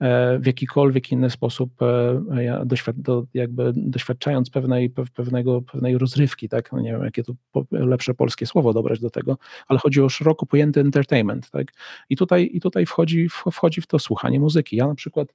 e, 0.00 0.38
w 0.38 0.46
jakikolwiek 0.46 1.12
inny 1.12 1.30
sposób, 1.30 1.82
e, 1.82 3.24
jakby 3.34 3.72
doświadczając 3.76 4.50
pewnej, 4.50 4.90
pewnego, 4.90 5.62
pewnej 5.62 5.98
rozrywki, 5.98 6.48
tak? 6.48 6.72
No 6.72 6.80
nie 6.80 6.92
wiem, 6.92 7.04
jakie 7.04 7.22
to 7.22 7.32
lepsze 7.70 8.14
polskie 8.14 8.46
słowo 8.46 8.72
dobrać 8.72 9.00
do 9.00 9.10
tego, 9.10 9.38
ale 9.68 9.78
chodzi 9.78 10.02
o 10.02 10.08
szeroko 10.08 10.46
pojęty 10.46 10.80
entertainment, 10.80 11.50
tak? 11.50 11.66
I 12.08 12.16
tutaj, 12.16 12.50
i 12.52 12.60
tutaj 12.60 12.86
wchodzi, 12.86 13.28
wchodzi 13.28 13.80
w 13.80 13.86
to 13.86 13.98
słuchanie 13.98 14.40
muzyki. 14.40 14.76
Ja 14.76 14.86
na 14.86 14.94
przykład 14.94 15.28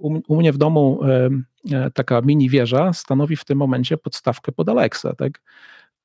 u, 0.00 0.36
mnie 0.36 0.52
w 0.52 0.58
domu 0.58 1.00
taka 1.94 2.20
mini 2.20 2.48
wieża 2.48 2.92
stanowi 2.92 3.36
w 3.36 3.44
tym 3.44 3.58
momencie 3.58 3.96
podstawkę 3.96 4.52
pod 4.52 4.68
Alexa, 4.68 5.14
tak? 5.14 5.40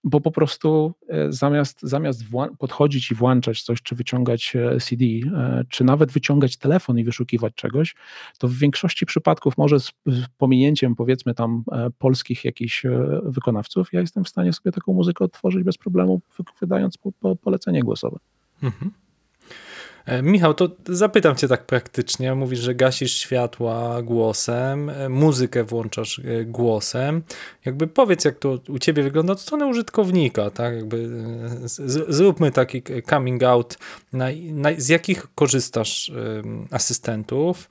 bo 0.06 0.22
po 0.22 0.32
prostu 0.32 0.94
e, 1.10 1.32
zamiast, 1.32 1.82
zamiast 1.82 2.24
podchodzić 2.60 3.12
i 3.12 3.16
włączać 3.16 3.62
coś, 3.62 3.82
czy 3.82 3.96
wyciągać 3.96 4.56
e, 4.56 4.80
CD, 4.80 5.06
e, 5.06 5.64
czy 5.70 5.84
nawet 5.84 6.12
wyciągać 6.12 6.58
telefon 6.58 7.00
i 7.00 7.04
wyszukiwać 7.04 7.54
czegoś, 7.56 7.96
to 8.38 8.48
w 8.48 8.54
większości 8.54 9.06
przypadków, 9.06 9.58
może 9.58 9.80
z, 9.80 9.92
pominięciem 10.38 10.96
powiedzmy 10.96 11.34
tam 11.34 11.64
polskich 11.98 12.46
jakichś 12.46 12.86
wykonawców, 13.24 13.94
ja 13.94 14.02
jestem 14.02 14.24
w 14.24 14.30
stanie 14.30 14.54
sobie 14.54 14.72
taką 14.72 14.94
muzykę 14.94 15.26
otworzyć 15.26 15.64
bez 15.64 15.78
problemu, 15.78 16.22
wydając 16.62 16.98
po, 16.98 17.12
po 17.12 17.36
polecenie 17.36 17.84
głosowe. 17.84 18.18
Mhm. 18.64 18.92
E, 20.06 20.22
Michał, 20.22 20.54
to 20.54 20.70
zapytam 20.86 21.36
cię 21.36 21.48
tak 21.48 21.66
praktycznie. 21.66 22.36
Mówisz, 22.36 22.60
że 22.60 22.76
gasisz 22.76 23.18
światła 23.18 24.02
głosem, 24.02 24.90
e, 24.90 25.10
muzykę 25.10 25.64
włączasz 25.64 26.20
e, 26.20 26.46
głosem. 26.46 27.24
Jakby 27.66 27.88
powiedz, 27.88 28.26
jak 28.26 28.40
to 28.40 28.60
u 28.70 28.80
ciebie 28.80 29.04
wygląda 29.04 29.34
od 29.34 29.42
strony 29.42 29.66
użytkownika, 29.66 30.50
tak? 30.50 30.76
Jakby 30.76 31.10
zróbmy 32.08 32.52
taki 32.52 32.82
coming 33.10 33.44
out. 33.44 33.78
Na, 34.14 34.26
na, 34.52 34.70
z 34.78 34.90
jakich 34.90 35.28
korzystasz 35.36 36.12
asystentów 36.72 37.70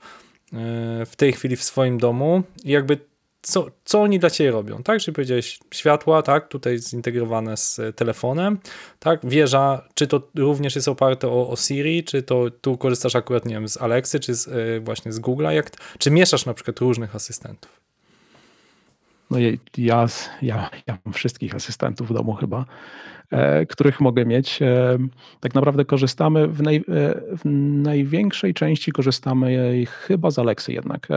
w 1.05 1.13
tej 1.17 1.33
chwili 1.33 1.55
w 1.55 1.63
swoim 1.63 1.97
domu? 1.97 2.43
I 2.63 2.71
jakby 2.71 2.99
co, 3.45 3.67
co 3.85 4.01
oni 4.01 4.19
dla 4.19 4.29
Ciebie 4.29 4.51
robią, 4.51 4.83
tak? 4.83 4.99
Czyli 4.99 5.15
powiedziałeś 5.15 5.59
światła, 5.73 6.21
tak? 6.21 6.47
Tutaj 6.47 6.77
zintegrowane 6.77 7.57
z 7.57 7.81
telefonem, 7.95 8.59
tak? 8.99 9.19
Wieża, 9.23 9.87
czy 9.93 10.07
to 10.07 10.21
również 10.35 10.75
jest 10.75 10.87
oparte 10.87 11.27
o, 11.27 11.49
o 11.49 11.55
Siri, 11.55 12.03
czy 12.03 12.23
to 12.23 12.45
tu 12.61 12.77
korzystasz 12.77 13.15
akurat, 13.15 13.45
nie 13.45 13.53
wiem, 13.53 13.69
z 13.69 13.77
Alexy, 13.77 14.19
czy 14.19 14.35
z, 14.35 14.47
y, 14.47 14.81
właśnie 14.83 15.11
z 15.11 15.19
Google'a, 15.19 15.49
jak, 15.49 15.71
czy 15.97 16.11
mieszasz 16.11 16.45
na 16.45 16.53
przykład 16.53 16.79
różnych 16.79 17.15
asystentów? 17.15 17.81
No 19.31 19.37
ja, 19.39 19.51
ja, 20.41 20.69
ja 20.87 20.97
mam 21.05 21.13
wszystkich 21.13 21.55
asystentów 21.55 22.09
w 22.09 22.13
domu 22.13 22.33
chyba. 22.33 22.65
E, 23.31 23.65
których 23.65 24.01
mogę 24.01 24.25
mieć. 24.25 24.61
E, 24.61 24.97
tak 25.39 25.55
naprawdę 25.55 25.85
korzystamy 25.85 26.47
w, 26.47 26.61
naj, 26.61 26.75
e, 26.75 26.81
w 27.37 27.41
największej 27.83 28.53
części 28.53 28.91
korzystamy 28.91 29.85
chyba 29.85 30.31
z 30.31 30.39
Alexy 30.39 30.73
jednak. 30.73 31.07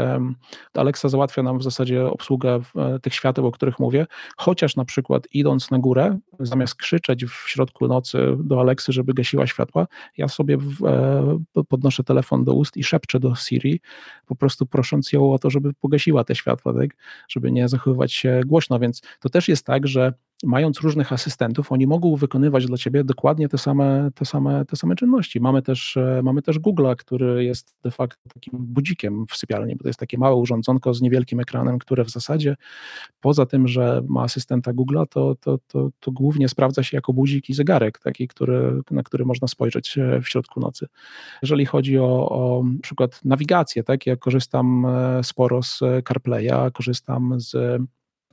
Alexa 0.74 1.08
załatwia 1.08 1.42
nam 1.42 1.58
w 1.58 1.62
zasadzie 1.62 2.06
obsługę 2.06 2.60
tych 3.02 3.14
świateł, 3.14 3.46
o 3.46 3.50
których 3.52 3.78
mówię, 3.78 4.06
chociaż 4.36 4.76
na 4.76 4.84
przykład 4.84 5.26
idąc 5.32 5.70
na 5.70 5.78
górę, 5.78 6.18
zamiast 6.40 6.74
krzyczeć 6.74 7.24
w 7.24 7.48
środku 7.48 7.88
nocy 7.88 8.36
do 8.38 8.60
Alexy, 8.60 8.92
żeby 8.92 9.14
gasiła 9.14 9.46
światła, 9.46 9.86
ja 10.16 10.28
sobie 10.28 10.58
podnoszę 11.68 12.04
telefon 12.04 12.44
do 12.44 12.54
ust 12.54 12.76
i 12.76 12.84
szepczę 12.84 13.20
do 13.20 13.34
Siri, 13.34 13.80
po 14.26 14.36
prostu 14.36 14.66
prosząc 14.66 15.12
ją 15.12 15.32
o 15.32 15.38
to, 15.38 15.50
żeby 15.50 15.74
pogasiła 15.74 16.24
te 16.24 16.34
światła, 16.34 16.74
tak? 16.74 16.90
żeby 17.28 17.52
nie 17.52 17.68
zachowywać 17.68 18.12
się 18.12 18.40
głośno, 18.46 18.78
więc 18.78 19.02
to 19.20 19.28
też 19.28 19.48
jest 19.48 19.66
tak, 19.66 19.86
że 19.86 20.12
mając 20.44 20.80
różnych 20.80 21.12
asystentów, 21.12 21.72
oni 21.72 21.86
mogą 21.86 22.16
wykonywać 22.16 22.66
dla 22.66 22.76
ciebie 22.76 23.04
dokładnie 23.04 23.48
te 23.48 23.58
same, 23.58 24.10
te 24.14 24.24
same, 24.24 24.64
te 24.64 24.76
same 24.76 24.96
czynności. 24.96 25.40
Mamy 25.40 25.62
też, 25.62 25.96
e, 25.96 26.20
mamy 26.24 26.42
też 26.42 26.60
Google'a, 26.60 26.96
który 26.96 27.44
jest 27.44 27.76
de 27.82 27.90
facto 27.90 28.28
takim 28.34 28.52
budzikiem 28.58 29.26
w 29.26 29.36
sypialni, 29.36 29.76
bo 29.76 29.82
to 29.82 29.88
jest 29.88 30.00
takie 30.00 30.18
małe 30.18 30.36
urządzonko 30.36 30.94
z 30.94 31.02
niewielkim 31.02 31.40
ekranem, 31.40 31.78
które 31.78 32.04
w 32.04 32.10
zasadzie 32.10 32.56
poza 33.20 33.46
tym, 33.46 33.68
że 33.68 34.02
ma 34.08 34.22
asystenta 34.22 34.72
Google'a, 34.72 35.06
to, 35.10 35.34
to, 35.40 35.58
to, 35.66 35.88
to 36.00 36.12
głównie 36.12 36.48
sprawdza 36.48 36.82
się 36.82 36.96
jako 36.96 37.12
budzik 37.12 37.50
i 37.50 37.54
zegarek, 37.54 37.98
taki, 37.98 38.28
który, 38.28 38.80
na 38.90 39.02
który 39.02 39.24
można 39.24 39.48
spojrzeć 39.48 39.98
e, 39.98 40.20
w 40.20 40.28
środku 40.28 40.60
nocy. 40.60 40.86
Jeżeli 41.42 41.66
chodzi 41.66 41.98
o, 41.98 42.28
o 42.28 42.64
przykład 42.82 43.24
nawigację, 43.24 43.84
tak, 43.84 44.06
ja 44.06 44.16
korzystam 44.16 44.86
e, 44.86 45.24
sporo 45.24 45.62
z 45.62 45.80
CarPlaya, 46.08 46.70
korzystam 46.72 47.40
z 47.40 47.80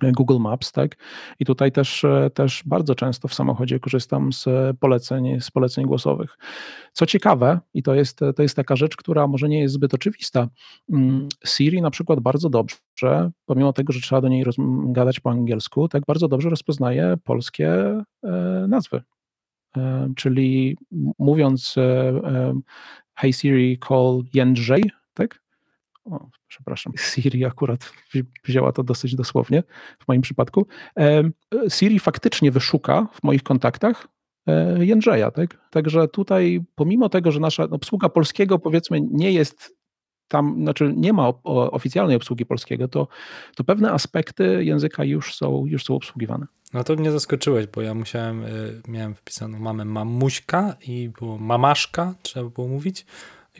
Google 0.01 0.39
Maps, 0.39 0.71
tak? 0.71 0.95
I 1.39 1.45
tutaj 1.45 1.71
też, 1.71 2.03
e, 2.03 2.29
też 2.33 2.63
bardzo 2.65 2.95
często 2.95 3.27
w 3.27 3.33
samochodzie 3.33 3.79
korzystam 3.79 4.33
z 4.33 4.45
poleceń, 4.79 5.41
z 5.41 5.51
poleceń 5.51 5.85
głosowych. 5.85 6.37
Co 6.91 7.05
ciekawe, 7.05 7.59
i 7.73 7.83
to 7.83 7.95
jest, 7.95 8.19
to 8.35 8.43
jest 8.43 8.55
taka 8.55 8.75
rzecz, 8.75 8.95
która 8.95 9.27
może 9.27 9.49
nie 9.49 9.59
jest 9.59 9.73
zbyt 9.73 9.93
oczywista, 9.93 10.47
mm, 10.89 11.27
Siri 11.45 11.81
na 11.81 11.91
przykład 11.91 12.19
bardzo 12.19 12.49
dobrze, 12.49 13.31
pomimo 13.45 13.73
tego, 13.73 13.93
że 13.93 14.01
trzeba 14.01 14.21
do 14.21 14.27
niej 14.27 14.45
gadać 14.85 15.19
po 15.19 15.29
angielsku, 15.29 15.87
tak 15.87 16.03
bardzo 16.07 16.27
dobrze 16.27 16.49
rozpoznaje 16.49 17.17
polskie 17.23 17.69
e, 18.23 18.65
nazwy. 18.67 19.01
E, 19.77 20.09
czyli 20.15 20.77
mówiąc 21.19 21.75
Hey 23.15 23.33
Siri, 23.33 23.79
call 23.87 24.23
Jędrzej, 24.33 24.83
tak? 25.13 25.45
o, 26.05 26.29
przepraszam, 26.55 26.93
Siri 26.97 27.45
akurat 27.45 27.93
wzięła 28.43 28.71
to 28.71 28.83
dosyć 28.83 29.15
dosłownie 29.15 29.63
w 30.00 30.07
moim 30.07 30.21
przypadku. 30.21 30.67
Siri 31.69 32.00
faktycznie 32.00 32.51
wyszuka 32.51 33.07
w 33.13 33.24
moich 33.24 33.43
kontaktach 33.43 34.07
e, 34.47 34.85
Jędrzeja, 34.85 35.31
tak? 35.31 35.69
Także 35.71 36.07
tutaj, 36.07 36.62
pomimo 36.75 37.09
tego, 37.09 37.31
że 37.31 37.39
nasza 37.39 37.63
obsługa 37.63 38.09
polskiego 38.09 38.59
powiedzmy 38.59 39.01
nie 39.12 39.31
jest 39.31 39.75
tam, 40.27 40.55
znaczy 40.62 40.93
nie 40.95 41.13
ma 41.13 41.27
oficjalnej 41.43 42.15
obsługi 42.15 42.45
polskiego, 42.45 42.88
to, 42.88 43.07
to 43.55 43.63
pewne 43.63 43.91
aspekty 43.91 44.63
języka 44.63 45.03
już 45.03 45.35
są, 45.35 45.65
już 45.65 45.83
są 45.83 45.95
obsługiwane. 45.95 46.45
No 46.74 46.83
to 46.83 46.95
mnie 46.95 47.12
zaskoczyłeś, 47.12 47.67
bo 47.67 47.81
ja 47.81 47.93
musiałem, 47.93 48.43
y, 48.43 48.81
miałem 48.88 49.15
wpisaną 49.15 49.59
mamę 49.59 49.85
mamuśka 49.85 50.75
i 50.88 51.09
było 51.19 51.38
mamaszka, 51.38 52.15
trzeba 52.21 52.50
było 52.50 52.67
mówić, 52.67 53.05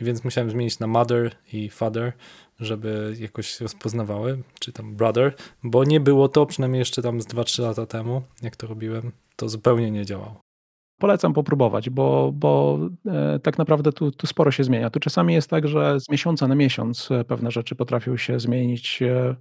więc 0.00 0.24
musiałem 0.24 0.50
zmienić 0.50 0.78
na 0.78 0.86
mother 0.86 1.36
i 1.52 1.70
father, 1.70 2.12
żeby 2.60 3.16
jakoś 3.20 3.60
rozpoznawały, 3.60 4.42
czy 4.60 4.72
tam 4.72 4.96
brother, 4.96 5.34
bo 5.62 5.84
nie 5.84 6.00
było 6.00 6.28
to, 6.28 6.46
przynajmniej 6.46 6.78
jeszcze 6.78 7.02
tam 7.02 7.20
z 7.20 7.26
2-3 7.26 7.62
lata 7.62 7.86
temu, 7.86 8.22
jak 8.42 8.56
to 8.56 8.66
robiłem, 8.66 9.12
to 9.36 9.48
zupełnie 9.48 9.90
nie 9.90 10.04
działało. 10.04 10.40
Polecam 10.98 11.32
popróbować, 11.32 11.90
bo, 11.90 12.32
bo 12.34 12.78
e, 13.06 13.38
tak 13.38 13.58
naprawdę 13.58 13.92
tu, 13.92 14.10
tu 14.10 14.26
sporo 14.26 14.50
się 14.50 14.64
zmienia. 14.64 14.90
Tu 14.90 15.00
czasami 15.00 15.34
jest 15.34 15.50
tak, 15.50 15.68
że 15.68 16.00
z 16.00 16.08
miesiąca 16.10 16.48
na 16.48 16.54
miesiąc 16.54 17.10
e, 17.10 17.24
pewne 17.24 17.50
rzeczy 17.50 17.74
potrafią 17.74 18.16
się 18.16 18.40
zmienić. 18.40 19.02
E, 19.02 19.36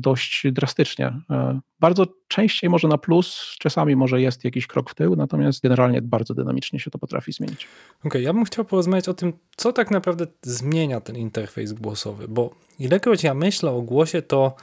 dość 0.00 0.46
drastycznie. 0.52 1.06
E, 1.30 1.60
bardzo 1.80 2.06
częściej 2.28 2.70
może 2.70 2.88
na 2.88 2.98
plus, 2.98 3.56
czasami 3.58 3.96
może 3.96 4.20
jest 4.20 4.44
jakiś 4.44 4.66
krok 4.66 4.90
w 4.90 4.94
tył, 4.94 5.16
natomiast 5.16 5.62
generalnie 5.62 6.02
bardzo 6.02 6.34
dynamicznie 6.34 6.80
się 6.80 6.90
to 6.90 6.98
potrafi 6.98 7.32
zmienić. 7.32 7.68
Okej, 7.98 8.08
okay, 8.08 8.22
ja 8.22 8.32
bym 8.32 8.44
chciał 8.44 8.64
porozmawiać 8.64 9.08
o 9.08 9.14
tym, 9.14 9.32
co 9.56 9.72
tak 9.72 9.90
naprawdę 9.90 10.26
zmienia 10.42 11.00
ten 11.00 11.16
interfejs 11.16 11.72
głosowy, 11.72 12.28
bo 12.28 12.50
ilekroć 12.78 13.22
ja 13.22 13.34
myślę 13.34 13.70
o 13.70 13.82
głosie, 13.82 14.22
to, 14.22 14.56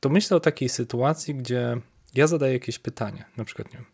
to 0.00 0.08
myślę 0.08 0.36
o 0.36 0.40
takiej 0.40 0.68
sytuacji, 0.68 1.34
gdzie 1.34 1.76
ja 2.14 2.26
zadaję 2.26 2.52
jakieś 2.52 2.78
pytanie, 2.78 3.24
na 3.36 3.44
przykład 3.44 3.72
nie 3.72 3.78
wiem, 3.78 3.86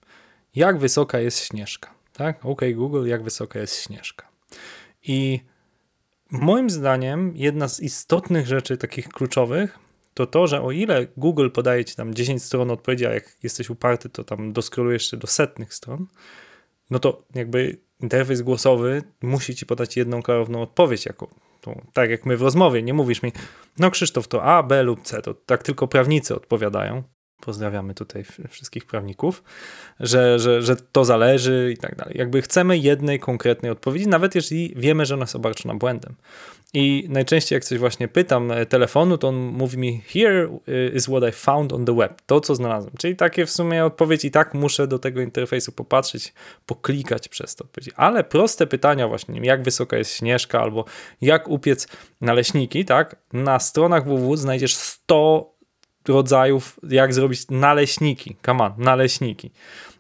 jak 0.54 0.78
wysoka 0.78 1.18
jest 1.18 1.44
Śnieżka, 1.44 1.94
tak? 2.12 2.46
OK 2.46 2.60
Google, 2.74 3.06
jak 3.06 3.22
wysoka 3.22 3.58
jest 3.58 3.82
Śnieżka. 3.82 4.28
I 5.02 5.40
moim 6.30 6.70
zdaniem 6.70 7.32
jedna 7.36 7.68
z 7.68 7.80
istotnych 7.80 8.46
rzeczy 8.46 8.76
takich 8.76 9.08
kluczowych 9.08 9.85
to 10.16 10.26
to, 10.26 10.46
że 10.46 10.62
o 10.62 10.72
ile 10.72 11.06
Google 11.16 11.50
podaje 11.50 11.84
ci 11.84 11.96
tam 11.96 12.14
10 12.14 12.42
stron 12.42 12.70
odpowiedzi, 12.70 13.06
a 13.06 13.14
jak 13.14 13.36
jesteś 13.42 13.70
uparty, 13.70 14.08
to 14.08 14.24
tam 14.24 14.52
doskrolujesz 14.52 15.10
się 15.10 15.16
do 15.16 15.26
setnych 15.26 15.74
stron, 15.74 16.06
no 16.90 16.98
to 16.98 17.22
jakby 17.34 17.78
interfejs 18.00 18.42
głosowy 18.42 19.02
musi 19.22 19.54
ci 19.54 19.66
podać 19.66 19.96
jedną 19.96 20.22
klarowną 20.22 20.62
odpowiedź, 20.62 21.06
jako 21.06 21.28
tą, 21.60 21.86
tak 21.92 22.10
jak 22.10 22.26
my 22.26 22.36
w 22.36 22.42
rozmowie. 22.42 22.82
Nie 22.82 22.94
mówisz 22.94 23.22
mi, 23.22 23.32
no 23.78 23.90
Krzysztof, 23.90 24.28
to 24.28 24.42
A, 24.42 24.62
B 24.62 24.82
lub 24.82 25.02
C, 25.02 25.22
to 25.22 25.34
tak 25.34 25.62
tylko 25.62 25.88
prawnicy 25.88 26.34
odpowiadają 26.34 27.02
pozdrawiamy 27.40 27.94
tutaj 27.94 28.24
wszystkich 28.48 28.86
prawników, 28.86 29.42
że, 30.00 30.38
że, 30.38 30.62
że 30.62 30.76
to 30.76 31.04
zależy 31.04 31.70
i 31.74 31.76
tak 31.76 31.96
dalej. 31.96 32.14
Jakby 32.18 32.42
chcemy 32.42 32.78
jednej 32.78 33.20
konkretnej 33.20 33.70
odpowiedzi, 33.70 34.08
nawet 34.08 34.34
jeżeli 34.34 34.74
wiemy, 34.76 35.06
że 35.06 35.14
ona 35.14 35.22
jest 35.22 35.36
obarczona 35.36 35.74
błędem. 35.74 36.14
I 36.74 37.06
najczęściej 37.08 37.56
jak 37.56 37.64
coś 37.64 37.78
właśnie 37.78 38.08
pytam 38.08 38.50
e, 38.50 38.66
telefonu, 38.66 39.18
to 39.18 39.28
on 39.28 39.36
mówi 39.36 39.78
mi 39.78 40.02
here 40.06 40.48
is 40.94 41.04
what 41.06 41.22
I 41.28 41.32
found 41.32 41.72
on 41.72 41.84
the 41.84 41.96
web, 41.96 42.22
to 42.26 42.40
co 42.40 42.54
znalazłem. 42.54 42.94
Czyli 42.98 43.16
takie 43.16 43.46
w 43.46 43.50
sumie 43.50 43.84
odpowiedzi 43.84 44.28
i 44.28 44.30
tak 44.30 44.54
muszę 44.54 44.86
do 44.86 44.98
tego 44.98 45.20
interfejsu 45.20 45.72
popatrzeć, 45.72 46.34
poklikać 46.66 47.28
przez 47.28 47.56
to 47.56 47.64
odpowiedzi. 47.64 47.90
Ale 47.96 48.24
proste 48.24 48.66
pytania 48.66 49.08
właśnie, 49.08 49.40
jak 49.40 49.62
wysoka 49.62 49.96
jest 49.96 50.14
śnieżka 50.14 50.60
albo 50.60 50.84
jak 51.20 51.48
upiec 51.48 51.88
naleśniki, 52.20 52.84
tak? 52.84 53.16
Na 53.32 53.58
stronach 53.58 54.04
www 54.04 54.36
znajdziesz 54.36 54.76
100 54.76 55.55
rodzajów, 56.08 56.80
jak 56.88 57.14
zrobić 57.14 57.40
naleśniki. 57.50 58.36
Come 58.46 58.64
on, 58.64 58.72
naleśniki. 58.78 59.50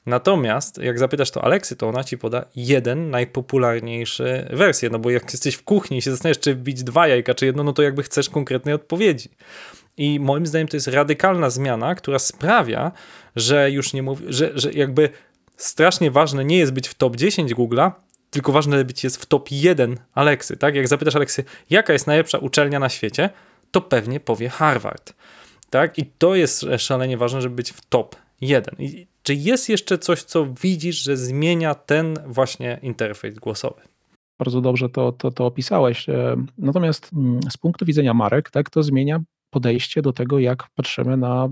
Natomiast 0.06 0.78
jak 0.78 0.98
zapytasz 0.98 1.30
to 1.30 1.44
Aleksy, 1.44 1.76
to 1.76 1.88
ona 1.88 2.04
ci 2.04 2.18
poda 2.18 2.44
jeden 2.56 3.10
najpopularniejszy 3.10 4.48
wersję, 4.50 4.90
no 4.90 4.98
bo 4.98 5.10
jak 5.10 5.32
jesteś 5.32 5.54
w 5.54 5.62
kuchni 5.62 5.98
i 5.98 6.02
się 6.02 6.10
zastanawiasz, 6.10 6.40
czy 6.40 6.54
wbić 6.54 6.82
dwa 6.82 7.08
jajka, 7.08 7.34
czy 7.34 7.46
jedno, 7.46 7.62
no 7.62 7.72
to 7.72 7.82
jakby 7.82 8.02
chcesz 8.02 8.30
konkretnej 8.30 8.74
odpowiedzi. 8.74 9.28
I 9.96 10.20
moim 10.20 10.46
zdaniem 10.46 10.68
to 10.68 10.76
jest 10.76 10.88
radykalna 10.88 11.50
zmiana, 11.50 11.94
która 11.94 12.18
sprawia, 12.18 12.92
że 13.36 13.70
już 13.70 13.92
nie 13.92 14.02
mówi, 14.02 14.24
że, 14.28 14.50
że 14.54 14.72
jakby 14.72 15.08
strasznie 15.56 16.10
ważne 16.10 16.44
nie 16.44 16.58
jest 16.58 16.72
być 16.72 16.88
w 16.88 16.94
top 16.94 17.16
10 17.16 17.54
Google'a, 17.54 17.90
tylko 18.30 18.52
ważne 18.52 18.84
być 18.84 19.04
jest 19.04 19.22
w 19.22 19.26
top 19.26 19.48
1 19.50 19.98
Aleksy, 20.14 20.56
tak? 20.56 20.74
Jak 20.74 20.88
zapytasz 20.88 21.16
Aleksy, 21.16 21.44
jaka 21.70 21.92
jest 21.92 22.06
najlepsza 22.06 22.38
uczelnia 22.38 22.78
na 22.78 22.88
świecie, 22.88 23.30
to 23.70 23.80
pewnie 23.80 24.20
powie 24.20 24.48
Harvard 24.48 25.12
tak? 25.70 25.98
I 25.98 26.06
to 26.18 26.34
jest 26.34 26.66
szalenie 26.78 27.16
ważne, 27.16 27.42
żeby 27.42 27.56
być 27.56 27.72
w 27.72 27.86
top 27.86 28.16
1. 28.40 28.74
I 28.78 29.06
czy 29.22 29.34
jest 29.34 29.68
jeszcze 29.68 29.98
coś, 29.98 30.22
co 30.22 30.46
widzisz, 30.62 31.02
że 31.02 31.16
zmienia 31.16 31.74
ten 31.74 32.14
właśnie 32.26 32.78
interfejs 32.82 33.38
głosowy? 33.38 33.80
Bardzo 34.38 34.60
dobrze 34.60 34.88
to, 34.88 35.12
to, 35.12 35.30
to 35.30 35.46
opisałeś. 35.46 36.08
E, 36.08 36.36
natomiast 36.58 37.10
mm, 37.12 37.40
z 37.50 37.56
punktu 37.56 37.84
widzenia 37.84 38.14
marek, 38.14 38.50
tak, 38.50 38.70
to 38.70 38.82
zmienia 38.82 39.20
podejście 39.50 40.02
do 40.02 40.12
tego, 40.12 40.38
jak 40.38 40.68
patrzymy 40.74 41.16
na 41.16 41.48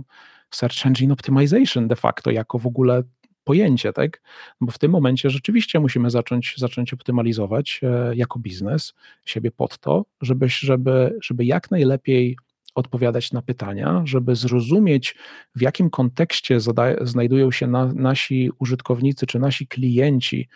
Search 0.51 0.87
Engine 0.87 1.13
Optimization 1.13 1.89
de 1.89 1.97
facto, 1.97 2.31
jako 2.31 2.59
w 2.59 2.67
ogóle 2.67 3.03
pojęcie, 3.45 3.93
tak? 3.93 4.21
Bo 4.61 4.73
w 4.73 4.79
tym 4.79 4.91
momencie 4.91 5.31
rzeczywiście 5.31 5.81
musimy 5.81 6.11
zacząć, 6.11 6.55
zacząć 6.59 6.93
optymalizować 6.93 7.81
e, 7.83 8.17
jako 8.17 8.39
biznes 8.39 8.95
siebie 9.25 9.51
pod 9.51 9.79
to, 9.79 10.05
żeby, 10.21 10.49
żeby, 10.49 11.19
żeby 11.23 11.45
jak 11.45 11.71
najlepiej 11.71 12.37
odpowiadać 12.75 13.33
na 13.33 13.43
pytania, 13.43 14.03
żeby 14.05 14.37
zrozumieć, 14.37 15.17
w 15.55 15.61
jakim 15.61 15.91
kontekście 15.91 16.59
znajdują 17.01 17.51
się 17.51 17.67
na, 17.67 17.87
nasi 17.87 18.51
użytkownicy 18.59 19.27
czy 19.27 19.39
nasi 19.39 19.67
klienci 19.67 20.49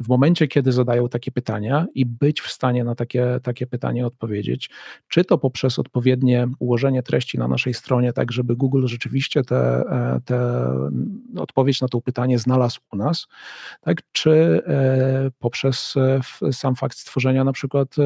w 0.00 0.08
momencie, 0.08 0.48
kiedy 0.48 0.72
zadają 0.72 1.08
takie 1.08 1.32
pytania 1.32 1.86
i 1.94 2.06
być 2.06 2.40
w 2.40 2.50
stanie 2.50 2.84
na 2.84 2.94
takie, 2.94 3.40
takie 3.42 3.66
pytanie 3.66 4.06
odpowiedzieć, 4.06 4.70
czy 5.08 5.24
to 5.24 5.38
poprzez 5.38 5.78
odpowiednie 5.78 6.48
ułożenie 6.58 7.02
treści 7.02 7.38
na 7.38 7.48
naszej 7.48 7.74
stronie, 7.74 8.12
tak 8.12 8.32
żeby 8.32 8.56
Google 8.56 8.86
rzeczywiście 8.86 9.42
te, 9.42 9.56
e, 9.56 10.20
te 10.24 10.66
odpowiedź 11.36 11.80
na 11.80 11.88
to 11.88 12.00
pytanie 12.00 12.38
znalazł 12.38 12.80
u 12.92 12.96
nas, 12.96 13.26
tak, 13.80 14.02
czy 14.12 14.62
e, 14.66 15.30
poprzez 15.38 15.94
e, 16.42 16.52
sam 16.52 16.76
fakt 16.76 16.98
stworzenia 16.98 17.44
na 17.44 17.52
przykład 17.52 17.96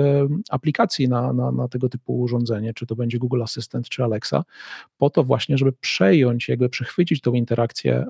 aplikacji 0.51 1.09
na, 1.09 1.33
na, 1.33 1.53
na 1.53 1.69
tego 1.69 1.89
typu 1.89 2.21
urządzenie, 2.21 2.75
czy 2.75 2.87
to 2.91 2.97
będzie 2.97 3.19
Google 3.19 3.43
Assistant 3.43 3.89
czy 3.89 4.05
Alexa, 4.05 4.45
po 4.99 5.11
to 5.11 5.25
właśnie, 5.25 5.59
żeby 5.59 5.73
przejąć, 5.73 6.49
jakby 6.49 6.69
przechwycić 6.69 7.21
tą 7.21 7.33
interakcję, 7.33 8.07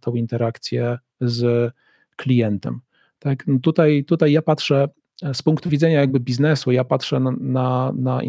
tą 0.00 0.14
interakcję 0.14 0.98
z 1.20 1.72
klientem. 2.16 2.80
Tak? 3.18 3.46
No 3.46 3.58
tutaj, 3.58 4.04
tutaj 4.04 4.32
ja 4.32 4.42
patrzę 4.42 4.88
e, 5.22 5.34
z 5.34 5.42
punktu 5.42 5.70
widzenia 5.70 6.00
jakby 6.00 6.20
biznesu, 6.20 6.72
ja 6.72 6.84
patrzę 6.84 7.20
na, 7.20 7.32
na, 7.40 7.92
na 7.96 8.20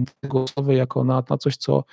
jako 0.68 1.04
na, 1.04 1.24
na 1.30 1.38
coś, 1.38 1.58
co 1.58 1.84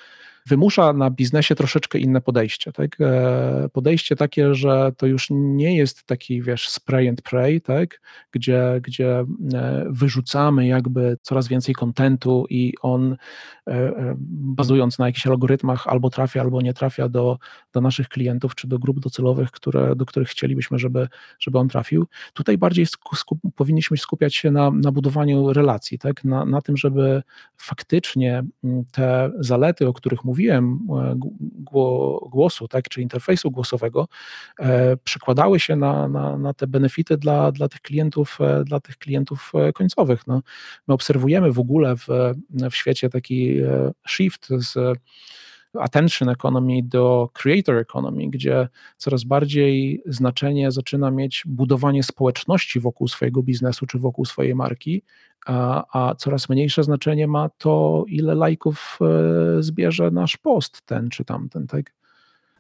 wymusza 0.51 0.93
na 0.93 1.11
biznesie 1.11 1.55
troszeczkę 1.55 1.99
inne 1.99 2.21
podejście. 2.21 2.73
Tak? 2.73 2.97
E, 3.01 3.69
podejście 3.73 4.17
takie, 4.17 4.55
że 4.55 4.93
to 4.97 5.07
już 5.07 5.27
nie 5.31 5.77
jest 5.77 6.05
taki, 6.05 6.43
wiesz, 6.43 6.69
spray 6.69 7.09
and 7.09 7.23
pray, 7.23 7.61
tak? 7.61 8.01
gdzie, 8.33 8.81
gdzie 8.83 9.25
e, 9.55 9.87
wyrzucamy 9.91 10.67
jakby 10.67 11.17
coraz 11.23 11.49
więcej 11.49 11.75
kontentu 11.75 12.47
i 12.51 12.75
on 12.83 13.17
e, 13.67 14.15
bazując 14.57 14.99
na 14.99 15.07
jakichś 15.07 15.27
algorytmach 15.27 15.87
albo 15.87 16.11
trafia, 16.11 16.41
albo 16.41 16.63
nie 16.63 16.75
trafia 16.75 17.09
do, 17.09 17.39
do 17.73 17.81
naszych 17.81 18.09
klientów 18.09 18.55
czy 18.55 18.69
do 18.69 18.79
grup 18.79 19.01
docelowych, 19.01 19.51
które, 19.51 19.97
do 19.97 20.07
których 20.07 20.29
chcielibyśmy, 20.29 20.79
żeby, 20.79 21.09
żeby 21.39 21.59
on 21.59 21.69
trafił. 21.69 22.07
Tutaj 22.33 22.59
bardziej 22.59 22.87
skup, 22.87 23.39
powinniśmy 23.57 23.97
skupiać 23.97 24.35
się 24.35 24.51
na, 24.51 24.71
na 24.71 24.93
budowaniu 24.93 25.53
relacji, 25.53 25.99
tak? 25.99 26.25
na, 26.25 26.45
na 26.45 26.63
tym, 26.63 26.77
żeby 26.77 27.23
faktycznie 27.57 28.43
mm, 28.65 28.85
te 28.93 29.31
zalety, 29.39 29.89
o 29.89 29.93
których 29.93 30.25
mówiłem, 30.41 30.79
e, 30.91 31.17
głosu, 32.31 32.69
tak, 32.69 32.89
czy 32.89 33.03
interfejsu 33.03 33.51
głosowego, 33.51 34.09
e, 34.61 34.97
przekładały 34.97 35.61
się 35.61 35.77
na, 35.77 36.09
na, 36.09 36.39
na 36.39 36.55
te 36.55 36.67
benefity 36.67 37.17
dla, 37.17 37.53
dla 37.53 37.69
tych 37.69 37.81
klientów, 37.81 38.39
e, 38.41 38.65
dla 38.65 38.81
tych 38.81 38.99
klientów 38.99 39.53
końcowych. 39.75 40.27
No, 40.27 40.43
my 40.89 40.95
obserwujemy 40.95 41.53
w 41.53 41.59
ogóle 41.59 41.97
w, 41.97 42.07
w 42.71 42.75
świecie 42.75 43.09
taki 43.09 43.57
shift 44.09 44.49
z 44.49 44.99
attention 45.79 46.29
economy 46.29 46.83
do 46.83 47.31
creator 47.33 47.77
economy, 47.77 48.29
gdzie 48.29 48.69
coraz 48.97 49.25
bardziej 49.25 50.03
znaczenie 50.07 50.71
zaczyna 50.71 51.11
mieć 51.11 51.43
budowanie 51.47 52.03
społeczności 52.03 52.81
wokół 52.81 53.09
swojego 53.09 53.43
biznesu 53.43 53.87
czy 53.87 53.99
wokół 53.99 54.25
swojej 54.25 54.55
marki, 54.55 55.03
a, 55.47 55.85
a 55.93 56.15
coraz 56.15 56.49
mniejsze 56.49 56.85
znaczenie 56.85 57.27
ma 57.27 57.49
to, 57.49 58.05
ile 58.09 58.35
lajków 58.35 58.99
e, 59.01 59.63
zbierze 59.63 60.11
nasz 60.11 60.37
post, 60.37 60.83
ten 60.83 61.09
czy 61.09 61.25
tamten, 61.25 61.67
tak? 61.67 62.00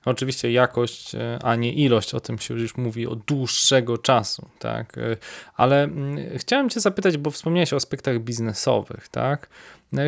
Oczywiście 0.04 0.52
jakość, 0.52 1.14
e, 1.14 1.38
a 1.42 1.56
nie 1.56 1.72
ilość, 1.72 2.14
o 2.14 2.20
tym 2.20 2.38
się 2.38 2.54
już 2.54 2.76
mówi 2.76 3.06
od 3.06 3.18
dłuższego 3.18 3.98
czasu, 3.98 4.48
tak? 4.58 4.98
E, 4.98 5.16
ale 5.56 5.82
mm, 5.82 6.38
chciałem 6.38 6.70
Cię 6.70 6.80
zapytać, 6.80 7.18
bo 7.18 7.30
wspomniałeś 7.30 7.72
o 7.72 7.76
aspektach 7.76 8.18
biznesowych, 8.18 9.08
tak? 9.08 9.48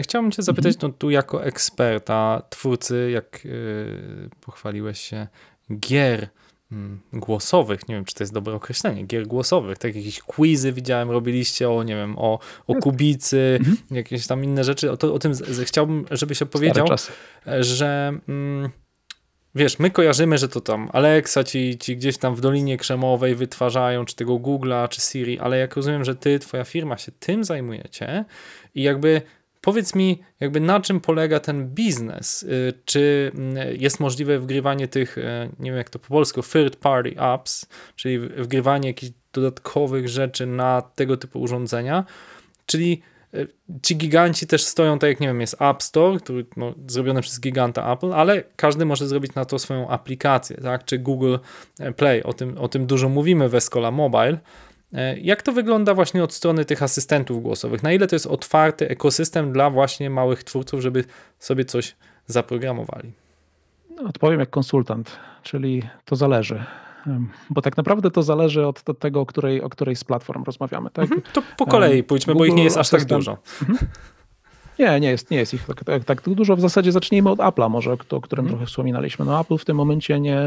Chciałbym 0.02 0.32
Cię 0.32 0.42
zapytać, 0.42 0.74
mhm. 0.74 0.92
no 0.92 0.98
tu 0.98 1.10
jako 1.10 1.44
eksperta, 1.44 2.42
twórcy, 2.50 3.10
jak 3.10 3.42
pochwaliłeś 4.40 5.00
się, 5.00 5.26
gier 5.78 6.28
Mm, 6.72 7.00
głosowych, 7.12 7.88
nie 7.88 7.94
wiem, 7.94 8.04
czy 8.04 8.14
to 8.14 8.24
jest 8.24 8.32
dobre 8.32 8.54
określenie, 8.54 9.02
gier 9.06 9.26
głosowych, 9.26 9.78
tak 9.78 9.94
jakieś 9.94 10.20
quizy 10.20 10.72
widziałem, 10.72 11.10
robiliście 11.10 11.70
o, 11.70 11.82
nie 11.82 11.94
wiem, 11.94 12.18
o, 12.18 12.38
o 12.66 12.74
kubicy, 12.74 13.58
mhm. 13.58 13.76
jakieś 13.90 14.26
tam 14.26 14.44
inne 14.44 14.64
rzeczy, 14.64 14.90
o, 14.90 14.96
to, 14.96 15.14
o 15.14 15.18
tym 15.18 15.34
z, 15.34 15.68
chciałbym, 15.68 16.04
żebyś 16.10 16.42
opowiedział, 16.42 16.86
że 17.60 18.12
mm, 18.28 18.70
wiesz, 19.54 19.78
my 19.78 19.90
kojarzymy, 19.90 20.38
że 20.38 20.48
to 20.48 20.60
tam 20.60 20.88
Alexa 20.92 21.44
ci, 21.44 21.78
ci 21.78 21.96
gdzieś 21.96 22.18
tam 22.18 22.34
w 22.34 22.40
Dolinie 22.40 22.76
Krzemowej 22.76 23.34
wytwarzają, 23.34 24.04
czy 24.04 24.16
tego 24.16 24.34
Google'a, 24.34 24.88
czy 24.88 25.00
Siri, 25.00 25.38
ale 25.38 25.58
jak 25.58 25.76
rozumiem, 25.76 26.04
że 26.04 26.14
ty, 26.14 26.38
twoja 26.38 26.64
firma 26.64 26.98
się 26.98 27.12
tym 27.12 27.44
zajmujecie 27.44 28.24
i 28.74 28.82
jakby 28.82 29.22
Powiedz 29.62 29.94
mi, 29.94 30.22
jakby 30.40 30.60
na 30.60 30.80
czym 30.80 31.00
polega 31.00 31.40
ten 31.40 31.68
biznes? 31.68 32.42
Y, 32.42 32.72
czy 32.84 33.32
mm, 33.34 33.76
jest 33.78 34.00
możliwe 34.00 34.38
wgrywanie 34.38 34.88
tych, 34.88 35.18
y, 35.18 35.22
nie 35.58 35.70
wiem 35.70 35.78
jak 35.78 35.90
to 35.90 35.98
po 35.98 36.08
polsku, 36.08 36.42
third 36.42 36.76
party 36.76 37.14
apps, 37.18 37.66
czyli 37.96 38.18
wgrywanie 38.18 38.88
jakichś 38.88 39.12
dodatkowych 39.32 40.08
rzeczy 40.08 40.46
na 40.46 40.82
tego 40.94 41.16
typu 41.16 41.40
urządzenia? 41.40 42.04
Czyli 42.66 43.02
ci 43.82 43.96
giganci 43.96 44.46
też 44.46 44.64
stoją, 44.64 44.98
tak 44.98 45.10
jak 45.10 45.20
nie 45.20 45.26
wiem, 45.26 45.40
jest 45.40 45.62
App 45.62 45.82
Store, 45.82 46.18
który 46.18 46.46
no, 46.56 46.74
zrobiony 46.86 47.22
przez 47.22 47.40
giganta 47.40 47.92
Apple, 47.92 48.12
ale 48.12 48.42
każdy 48.56 48.84
może 48.84 49.08
zrobić 49.08 49.34
na 49.34 49.44
to 49.44 49.58
swoją 49.58 49.88
aplikację, 49.88 50.56
tak? 50.56 50.84
Czy 50.84 50.98
Google 50.98 51.36
Play, 51.96 52.22
o 52.22 52.32
tym, 52.32 52.58
o 52.58 52.68
tym 52.68 52.86
dużo 52.86 53.08
mówimy 53.08 53.48
w 53.48 53.54
Escola 53.54 53.90
Mobile, 53.90 54.38
E, 54.94 55.18
jak 55.18 55.42
to 55.42 55.52
wygląda 55.52 55.94
właśnie 55.94 56.24
od 56.24 56.34
strony 56.34 56.64
tych 56.64 56.82
asystentów 56.82 57.42
głosowych? 57.42 57.82
Na 57.82 57.92
ile 57.92 58.06
to 58.06 58.16
jest 58.16 58.26
otwarty 58.26 58.88
ekosystem 58.88 59.52
dla 59.52 59.70
właśnie 59.70 60.10
małych 60.10 60.44
twórców, 60.44 60.80
żeby 60.80 61.04
sobie 61.38 61.64
coś 61.64 61.96
zaprogramowali? 62.26 63.12
Odpowiem 64.06 64.40
jak 64.40 64.50
konsultant, 64.50 65.18
czyli 65.42 65.82
to 66.04 66.16
zależy. 66.16 66.64
Bo 67.50 67.62
tak 67.62 67.76
naprawdę 67.76 68.10
to 68.10 68.22
zależy 68.22 68.66
od, 68.66 68.88
od 68.88 68.98
tego, 68.98 69.20
o 69.20 69.26
której, 69.26 69.62
o 69.62 69.68
której 69.68 69.96
z 69.96 70.04
platform 70.04 70.42
rozmawiamy. 70.44 70.90
Tak? 70.90 71.04
Mhm, 71.04 71.22
to 71.32 71.42
po 71.58 71.66
kolei 71.66 72.02
pójdźmy, 72.02 72.32
Google 72.32 72.38
bo 72.38 72.52
ich 72.52 72.54
nie 72.54 72.64
jest 72.64 72.76
aż 72.76 72.90
tak 72.90 73.04
dużo. 73.04 73.38
Mhm. 73.60 73.78
Nie, 74.78 75.00
nie 75.00 75.10
jest, 75.10 75.30
nie 75.30 75.36
jest 75.36 75.54
ich 75.54 75.64
tak, 75.64 75.84
tak, 75.84 76.04
tak 76.04 76.22
dużo. 76.22 76.56
W 76.56 76.60
zasadzie 76.60 76.92
zacznijmy 76.92 77.30
od 77.30 77.38
Apple'a 77.38 77.70
może, 77.70 77.92
o 77.92 77.96
którym 77.96 78.44
hmm. 78.44 78.48
trochę 78.48 78.66
wspominaliśmy. 78.66 79.24
No 79.24 79.40
Apple 79.40 79.58
w 79.58 79.64
tym 79.64 79.76
momencie 79.76 80.20
nie, 80.20 80.40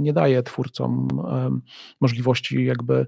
nie 0.00 0.12
daje 0.12 0.42
twórcom 0.42 1.08
um, 1.18 1.62
możliwości 2.00 2.64
jakby 2.64 3.06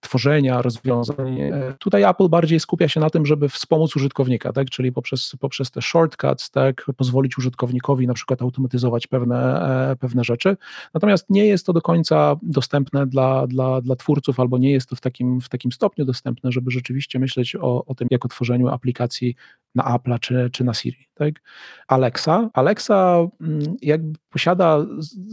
tworzenia 0.00 0.62
rozwiązań. 0.62 1.38
Tutaj 1.78 2.02
Apple 2.02 2.28
bardziej 2.28 2.60
skupia 2.60 2.88
się 2.88 3.00
na 3.00 3.10
tym, 3.10 3.26
żeby 3.26 3.48
wspomóc 3.48 3.96
użytkownika, 3.96 4.52
tak? 4.52 4.70
czyli 4.70 4.92
poprzez, 4.92 5.36
poprzez 5.40 5.70
te 5.70 5.82
shortcuts 5.82 6.50
tak? 6.50 6.86
pozwolić 6.96 7.38
użytkownikowi 7.38 8.06
na 8.06 8.14
przykład 8.14 8.42
automatyzować 8.42 9.06
pewne, 9.06 9.62
e, 9.90 9.96
pewne 9.96 10.24
rzeczy. 10.24 10.56
Natomiast 10.94 11.30
nie 11.30 11.46
jest 11.46 11.66
to 11.66 11.72
do 11.72 11.82
końca 11.82 12.36
dostępne 12.42 13.06
dla, 13.06 13.46
dla, 13.46 13.80
dla 13.80 13.96
twórców, 13.96 14.40
albo 14.40 14.58
nie 14.58 14.70
jest 14.70 14.88
to 14.88 14.96
w 14.96 15.00
takim, 15.00 15.40
w 15.40 15.48
takim 15.48 15.72
stopniu 15.72 16.04
dostępne, 16.04 16.52
żeby 16.52 16.70
rzeczywiście 16.70 17.18
myśleć 17.18 17.56
o, 17.56 17.84
o 17.84 17.94
tym, 17.94 18.08
jak 18.10 18.24
o 18.24 18.28
tworzeniu 18.28 18.68
aplikacji 18.68 19.34
na 19.74 19.84
Apple'a 19.84 20.18
czy, 20.18 20.50
czy 20.52 20.64
na 20.64 20.74
Siri. 20.74 21.08
Tak? 21.14 21.34
Alexa. 21.88 22.50
Alexa 22.52 23.26
mm, 23.40 23.76
jakby 23.82 24.18
posiada 24.30 24.86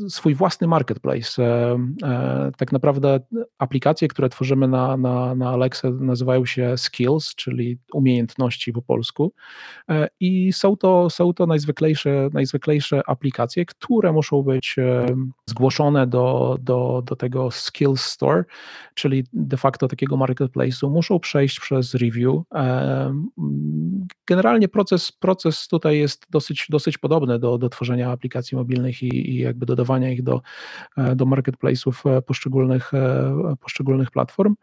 swój 0.09 0.35
własny 0.35 0.67
marketplace. 0.67 1.43
E, 1.43 1.77
e, 2.03 2.51
tak 2.57 2.71
naprawdę 2.71 3.19
aplikacje, 3.57 4.07
które 4.07 4.29
tworzymy 4.29 4.67
na, 4.67 4.97
na, 4.97 5.35
na 5.35 5.49
Alexa 5.49 5.89
nazywają 5.91 6.45
się 6.45 6.77
skills, 6.77 7.35
czyli 7.35 7.77
umiejętności 7.93 8.73
po 8.73 8.81
polsku 8.81 9.33
e, 9.89 10.07
i 10.19 10.53
są 10.53 10.77
to, 10.77 11.09
są 11.09 11.33
to 11.33 11.45
najzwyklejsze, 11.45 12.29
najzwyklejsze 12.33 13.01
aplikacje, 13.07 13.65
które 13.65 14.13
muszą 14.13 14.43
być 14.43 14.75
zgłoszone 15.45 16.07
do, 16.07 16.57
do, 16.61 17.03
do 17.05 17.15
tego 17.15 17.51
skills 17.51 18.01
store, 18.01 18.43
czyli 18.93 19.23
de 19.33 19.57
facto 19.57 19.87
takiego 19.87 20.17
marketplace'u, 20.17 20.89
muszą 20.89 21.19
przejść 21.19 21.59
przez 21.59 21.93
review. 21.93 22.35
Generalnie 24.27 24.67
proces, 24.67 25.11
proces 25.11 25.67
tutaj 25.67 25.99
jest 25.99 26.25
dosyć, 26.29 26.67
dosyć 26.69 26.97
podobny 26.97 27.39
do, 27.39 27.57
do 27.57 27.69
tworzenia 27.69 28.11
aplikacji 28.11 28.57
mobilnych 28.87 29.03
i, 29.03 29.31
i 29.31 29.37
jakby 29.37 29.65
dodawania 29.65 30.11
ich 30.11 30.23
do, 30.23 30.41
e, 30.97 31.15
do 31.15 31.25
marketplace'ów 31.25 32.17
e, 32.17 32.21
poszczególnych, 32.21 32.93
e, 32.93 33.55
poszczególnych 33.59 34.11
platform. 34.11 34.55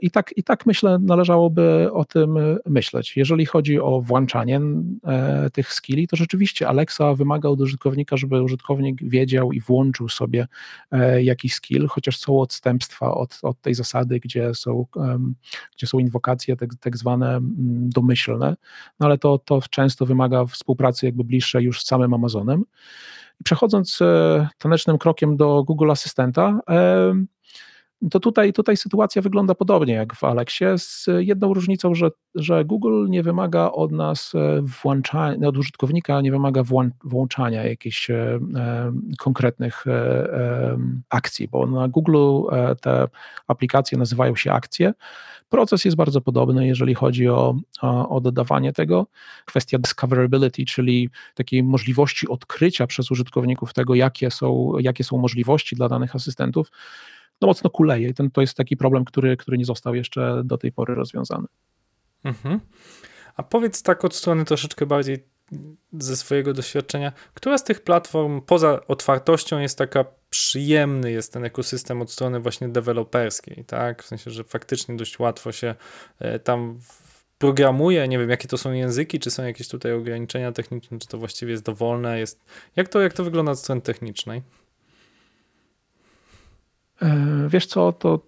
I 0.00 0.10
tak, 0.10 0.34
I 0.36 0.42
tak 0.42 0.66
myślę, 0.66 0.98
należałoby 0.98 1.88
o 1.92 2.04
tym 2.04 2.38
myśleć. 2.66 3.16
Jeżeli 3.16 3.46
chodzi 3.46 3.80
o 3.80 4.00
włączanie 4.00 4.60
tych 5.52 5.72
skilli, 5.72 6.08
to 6.08 6.16
rzeczywiście 6.16 6.68
Alexa 6.68 7.14
wymaga 7.14 7.48
od 7.48 7.60
użytkownika, 7.60 8.16
żeby 8.16 8.42
użytkownik 8.42 9.02
wiedział 9.02 9.52
i 9.52 9.60
włączył 9.60 10.08
sobie 10.08 10.46
jakiś 11.18 11.54
skill, 11.54 11.86
chociaż 11.86 12.18
są 12.18 12.40
odstępstwa 12.40 13.14
od, 13.14 13.38
od 13.42 13.60
tej 13.60 13.74
zasady, 13.74 14.20
gdzie 14.20 14.54
są, 14.54 14.86
gdzie 15.76 15.86
są 15.86 15.98
inwokacje 15.98 16.56
tak, 16.56 16.70
tak 16.80 16.96
zwane 16.96 17.38
domyślne, 17.88 18.56
no 19.00 19.06
ale 19.06 19.18
to, 19.18 19.38
to 19.38 19.60
często 19.70 20.06
wymaga 20.06 20.46
współpracy 20.46 21.06
jakby 21.06 21.24
bliższej 21.24 21.64
już 21.64 21.80
z 21.82 21.86
samym 21.86 22.14
Amazonem. 22.14 22.64
I 23.40 23.44
przechodząc 23.44 23.98
e, 24.02 24.48
tanecznym 24.58 24.98
krokiem 24.98 25.36
do 25.36 25.64
Google 25.64 25.90
Asystenta, 25.90 26.60
e, 26.70 27.14
to 28.10 28.20
tutaj, 28.20 28.52
tutaj 28.52 28.76
sytuacja 28.76 29.22
wygląda 29.22 29.54
podobnie 29.54 29.94
jak 29.94 30.14
w 30.14 30.24
Alexie, 30.24 30.78
z 30.78 31.06
jedną 31.18 31.54
różnicą, 31.54 31.94
że, 31.94 32.10
że 32.34 32.64
Google 32.64 33.06
nie 33.08 33.22
wymaga 33.22 33.70
od 33.70 33.92
nas 33.92 34.32
e, 34.34 34.62
włączania, 34.82 35.48
od 35.48 35.58
użytkownika 35.58 36.20
nie 36.20 36.30
wymaga 36.30 36.62
włączania 37.04 37.64
jakichś 37.64 38.10
e, 38.10 38.40
konkretnych 39.18 39.86
e, 39.86 40.78
akcji, 41.10 41.48
bo 41.48 41.66
na 41.66 41.88
Google 41.88 42.16
te 42.80 43.08
aplikacje 43.46 43.98
nazywają 43.98 44.36
się 44.36 44.52
akcje. 44.52 44.94
Proces 45.48 45.84
jest 45.84 45.96
bardzo 45.96 46.20
podobny, 46.20 46.66
jeżeli 46.66 46.94
chodzi 46.94 47.28
o, 47.28 47.56
o, 47.82 48.08
o 48.08 48.20
dodawanie 48.20 48.72
tego. 48.72 49.06
Kwestia 49.44 49.78
discoverability, 49.78 50.64
czyli 50.64 51.10
takiej 51.34 51.62
możliwości 51.62 52.28
odkrycia 52.28 52.86
przez 52.86 53.10
użytkowników 53.10 53.72
tego, 53.72 53.94
jakie 53.94 54.30
są, 54.30 54.72
jakie 54.78 55.04
są 55.04 55.18
możliwości 55.18 55.76
dla 55.76 55.88
danych 55.88 56.14
asystentów 56.14 56.70
no 57.40 57.48
mocno 57.48 57.70
kuleje. 57.70 58.08
I 58.08 58.14
ten, 58.14 58.30
to 58.30 58.40
jest 58.40 58.56
taki 58.56 58.76
problem, 58.76 59.04
który, 59.04 59.36
który 59.36 59.58
nie 59.58 59.64
został 59.64 59.94
jeszcze 59.94 60.42
do 60.44 60.58
tej 60.58 60.72
pory 60.72 60.94
rozwiązany. 60.94 61.46
Mhm. 62.24 62.60
A 63.36 63.42
powiedz 63.42 63.82
tak 63.82 64.04
od 64.04 64.14
strony 64.14 64.44
troszeczkę 64.44 64.86
bardziej 64.86 65.24
ze 65.92 66.16
swojego 66.16 66.52
doświadczenia, 66.52 67.12
która 67.34 67.58
z 67.58 67.64
tych 67.64 67.80
platform 67.80 68.40
poza 68.40 68.86
otwartością 68.86 69.58
jest 69.58 69.78
taka 69.78 70.04
przyjemny 70.30 71.10
jest 71.10 71.32
ten 71.32 71.44
ekosystem 71.44 72.02
od 72.02 72.10
strony 72.12 72.40
właśnie 72.40 72.68
deweloperskiej, 72.68 73.64
tak? 73.64 74.02
W 74.02 74.06
sensie, 74.06 74.30
że 74.30 74.44
faktycznie 74.44 74.96
dość 74.96 75.18
łatwo 75.18 75.52
się 75.52 75.74
e, 76.18 76.38
tam 76.38 76.78
programuje, 77.38 78.08
nie 78.08 78.18
wiem 78.18 78.30
jakie 78.30 78.48
to 78.48 78.58
są 78.58 78.72
języki, 78.72 79.18
czy 79.18 79.30
są 79.30 79.44
jakieś 79.44 79.68
tutaj 79.68 79.92
ograniczenia 79.92 80.52
techniczne, 80.52 80.98
czy 80.98 81.08
to 81.08 81.18
właściwie 81.18 81.52
jest 81.52 81.64
dowolne, 81.64 82.18
jest, 82.18 82.44
jak 82.76 82.88
to, 82.88 83.00
jak 83.00 83.12
to 83.12 83.24
wygląda 83.24 83.52
od 83.52 83.58
strony 83.58 83.80
technicznej? 83.80 84.42
E, 87.02 87.48
wiesz 87.48 87.66
co, 87.66 87.92
to 87.92 88.20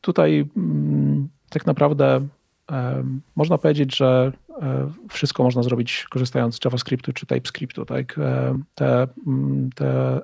tutaj 0.00 0.48
mm, 0.56 1.28
tak 1.50 1.66
naprawdę 1.66 2.26
e, 2.72 3.04
można 3.36 3.58
powiedzieć, 3.58 3.96
że 3.96 4.32
e, 4.62 4.90
wszystko 5.08 5.42
można 5.42 5.62
zrobić 5.62 6.06
korzystając 6.10 6.56
z 6.56 6.64
JavaScriptu 6.64 7.12
czy 7.12 7.26
TypeScriptu. 7.26 7.84
Tak? 7.84 8.20
Te, 8.74 9.06
mm, 9.26 9.70
te 9.74 10.20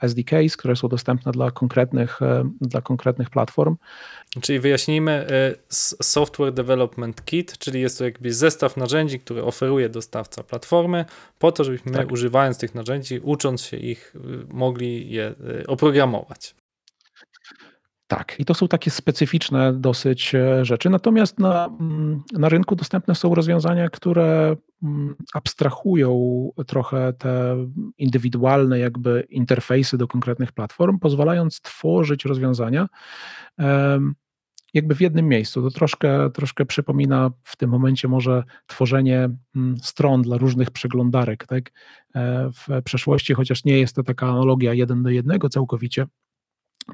SDKs, 0.00 0.56
które 0.56 0.76
są 0.76 0.88
dostępne 0.88 1.32
dla 1.32 1.50
konkretnych, 1.50 2.20
dla 2.60 2.80
konkretnych 2.80 3.30
platform. 3.30 3.76
Czyli 4.40 4.60
wyjaśnijmy, 4.60 5.26
Software 6.02 6.52
Development 6.52 7.24
Kit, 7.24 7.58
czyli 7.58 7.80
jest 7.80 7.98
to 7.98 8.04
jakby 8.04 8.32
zestaw 8.32 8.76
narzędzi, 8.76 9.20
które 9.20 9.44
oferuje 9.44 9.88
dostawca 9.88 10.42
platformy, 10.42 11.04
po 11.38 11.52
to, 11.52 11.64
żebyśmy 11.64 11.92
tak. 11.92 12.12
używając 12.12 12.58
tych 12.58 12.74
narzędzi, 12.74 13.20
ucząc 13.22 13.62
się 13.62 13.76
ich, 13.76 14.14
mogli 14.52 15.10
je 15.10 15.34
oprogramować. 15.66 16.54
Tak, 18.08 18.36
i 18.38 18.44
to 18.44 18.54
są 18.54 18.68
takie 18.68 18.90
specyficzne 18.90 19.72
dosyć 19.72 20.34
e, 20.34 20.64
rzeczy. 20.64 20.90
Natomiast 20.90 21.38
na, 21.38 21.66
mm, 21.66 22.22
na 22.32 22.48
rynku 22.48 22.76
dostępne 22.76 23.14
są 23.14 23.34
rozwiązania, 23.34 23.88
które 23.88 24.56
mm, 24.82 25.14
abstrahują 25.34 26.50
trochę 26.66 27.12
te 27.12 27.56
indywidualne 27.98 28.78
jakby 28.78 29.26
interfejsy 29.30 29.98
do 29.98 30.08
konkretnych 30.08 30.52
platform, 30.52 30.98
pozwalając 30.98 31.60
tworzyć 31.60 32.24
rozwiązania 32.24 32.88
jakby 34.74 34.94
w 34.94 35.00
jednym 35.00 35.28
miejscu. 35.28 35.62
To 35.62 35.70
troszkę, 35.70 36.30
troszkę 36.30 36.66
przypomina 36.66 37.30
w 37.42 37.56
tym 37.56 37.70
momencie 37.70 38.08
może 38.08 38.44
tworzenie 38.66 39.28
mm, 39.56 39.76
stron 39.82 40.22
dla 40.22 40.36
różnych 40.36 40.70
przeglądarek. 40.70 41.46
Tak? 41.46 41.72
E, 42.14 42.50
w 42.52 42.82
przeszłości, 42.84 43.34
chociaż 43.34 43.64
nie 43.64 43.78
jest 43.78 43.96
to 43.96 44.02
taka 44.02 44.26
analogia 44.26 44.74
jeden 44.74 45.02
do 45.02 45.10
jednego 45.10 45.48
całkowicie, 45.48 46.06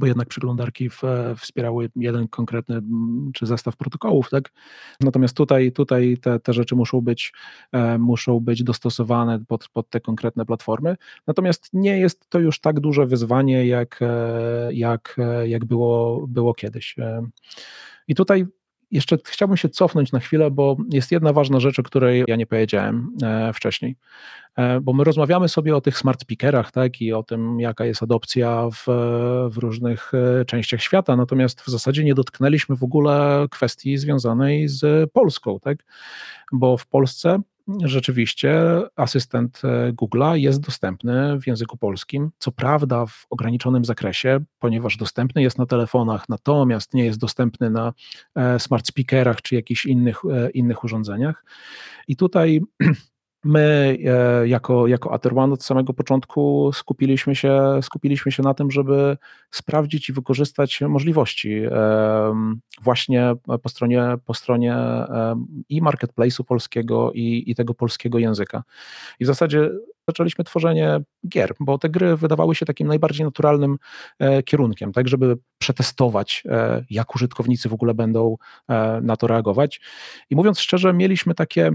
bo 0.00 0.07
jednak 0.07 0.28
przeglądarki 0.28 0.90
w, 0.90 1.02
wspierały 1.37 1.90
jeden 1.96 2.28
konkretny 2.28 2.80
czy 3.35 3.46
zestaw 3.46 3.76
protokołów, 3.76 4.30
tak? 4.30 4.52
Natomiast 5.00 5.37
tutaj, 5.37 5.72
tutaj 5.72 6.16
te, 6.22 6.40
te 6.40 6.52
rzeczy 6.52 6.76
muszą 6.76 7.00
być, 7.00 7.33
e, 7.72 7.98
muszą 7.98 8.40
być 8.40 8.62
dostosowane 8.62 9.44
pod, 9.48 9.68
pod 9.68 9.90
te 9.90 10.00
konkretne 10.00 10.46
platformy. 10.46 10.96
Natomiast 11.26 11.70
nie 11.72 11.98
jest 11.98 12.28
to 12.28 12.38
już 12.38 12.61
tak 12.61 12.80
duże 12.80 13.07
wyzwanie, 13.07 13.66
jak, 13.66 14.00
e, 14.02 14.72
jak, 14.72 15.16
e, 15.18 15.48
jak 15.48 15.64
było, 15.64 16.26
było 16.26 16.54
kiedyś. 16.54 16.96
I 18.09 18.14
tutaj 18.14 18.46
jeszcze 18.94 19.18
chciałbym 19.24 19.57
się 19.57 19.68
cofnąć 19.68 20.12
na 20.12 20.20
chwilę, 20.20 20.50
bo 20.50 20.76
jest 20.92 21.12
jedna 21.12 21.33
ważna 21.33 21.61
rzecz, 21.61 21.78
o 21.78 21.83
której 21.83 22.24
ja 22.28 22.37
nie 22.37 22.46
powiedziałem 22.46 23.16
e, 23.22 23.52
wcześniej. 23.52 23.96
E, 24.57 24.80
bo 24.80 24.92
my 24.92 25.04
rozmawiamy 25.04 25.48
sobie 25.48 25.76
o 25.76 25.80
tych 25.80 25.98
smart 25.98 26.22
speakerach, 26.22 26.72
tak, 26.72 27.00
i 27.00 27.12
o 27.12 27.22
tym, 27.22 27.61
jaka 27.61 27.85
jest 27.85 28.02
adopcja 28.02 28.68
w, 28.72 28.85
w 29.50 29.59
różnych 29.59 30.12
e, 30.14 30.44
częściach 30.44 30.83
świata, 30.83 31.16
natomiast 31.16 31.61
w 31.61 31.68
zasadzie 31.68 32.04
nie 32.04 32.14
dotknęliśmy 32.14 32.76
w 32.76 32.83
ogóle 32.83 33.46
kwestii 33.50 33.96
związanej 33.96 34.68
z 34.68 35.12
Polską, 35.12 35.61
tak, 35.61 35.78
bo 36.52 36.76
w 36.76 36.87
Polsce 36.87 37.40
rzeczywiście 37.85 38.81
asystent 38.96 39.62
e, 39.64 39.92
Google'a 39.92 40.35
jest 40.35 40.61
dostępny 40.61 41.40
w 41.40 41.46
języku 41.46 41.77
polskim. 41.77 42.31
Co 42.38 42.53
prawda 42.53 43.07
w 43.07 43.27
ograniczonym 43.31 43.85
zakresie, 43.85 44.40
ponieważ 44.59 44.96
dostępny 44.96 45.42
jest 45.42 45.59
na 45.59 45.66
telefonach, 45.66 46.29
natomiast 46.29 46.94
nie 46.94 47.05
jest 47.05 47.18
dostępny 47.18 47.70
na 47.70 47.92
smart 48.59 48.87
speakerach 48.87 49.42
czy 49.42 49.55
jakichś 49.55 49.87
innych, 49.87 50.22
innych 50.55 50.85
urządzeniach. 50.85 51.44
I 52.09 52.16
tutaj 52.16 52.61
My 53.44 53.98
e, 54.04 54.48
jako, 54.48 54.87
jako 54.87 55.12
Aterwan 55.12 55.52
od 55.52 55.64
samego 55.64 55.94
początku 55.94 56.70
skupiliśmy 56.74 57.37
się, 57.37 57.61
skupiliśmy 57.83 58.33
się 58.33 58.42
na 58.42 58.54
tym, 58.54 58.70
żeby 58.70 59.16
sprawdzić 59.50 60.09
i 60.09 60.12
wykorzystać 60.12 60.80
możliwości 60.80 61.62
właśnie 62.83 63.35
po 63.62 63.68
stronie, 63.68 64.02
po 64.24 64.35
stronie 64.35 64.76
i 65.68 65.83
marketplace'u 65.83 66.44
polskiego 66.44 67.12
i, 67.12 67.44
i 67.46 67.54
tego 67.54 67.74
polskiego 67.74 68.18
języka. 68.18 68.62
I 69.20 69.24
w 69.24 69.26
zasadzie 69.26 69.70
zaczęliśmy 70.09 70.44
tworzenie 70.44 71.00
gier, 71.28 71.54
bo 71.61 71.78
te 71.78 71.88
gry 71.88 72.16
wydawały 72.16 72.54
się 72.54 72.66
takim 72.66 72.88
najbardziej 72.88 73.24
naturalnym 73.24 73.76
e, 74.18 74.42
kierunkiem, 74.42 74.92
tak, 74.92 75.09
żeby 75.09 75.37
przetestować, 75.59 76.42
e, 76.46 76.85
jak 76.90 77.14
użytkownicy 77.14 77.68
w 77.68 77.72
ogóle 77.72 77.94
będą 77.94 78.37
na 79.02 79.16
to 79.16 79.26
reagować. 79.26 79.80
I 80.30 80.37
mówiąc 80.37 80.61
szczerze, 80.61 80.92
mieliśmy 80.92 81.35
takie 81.35 81.70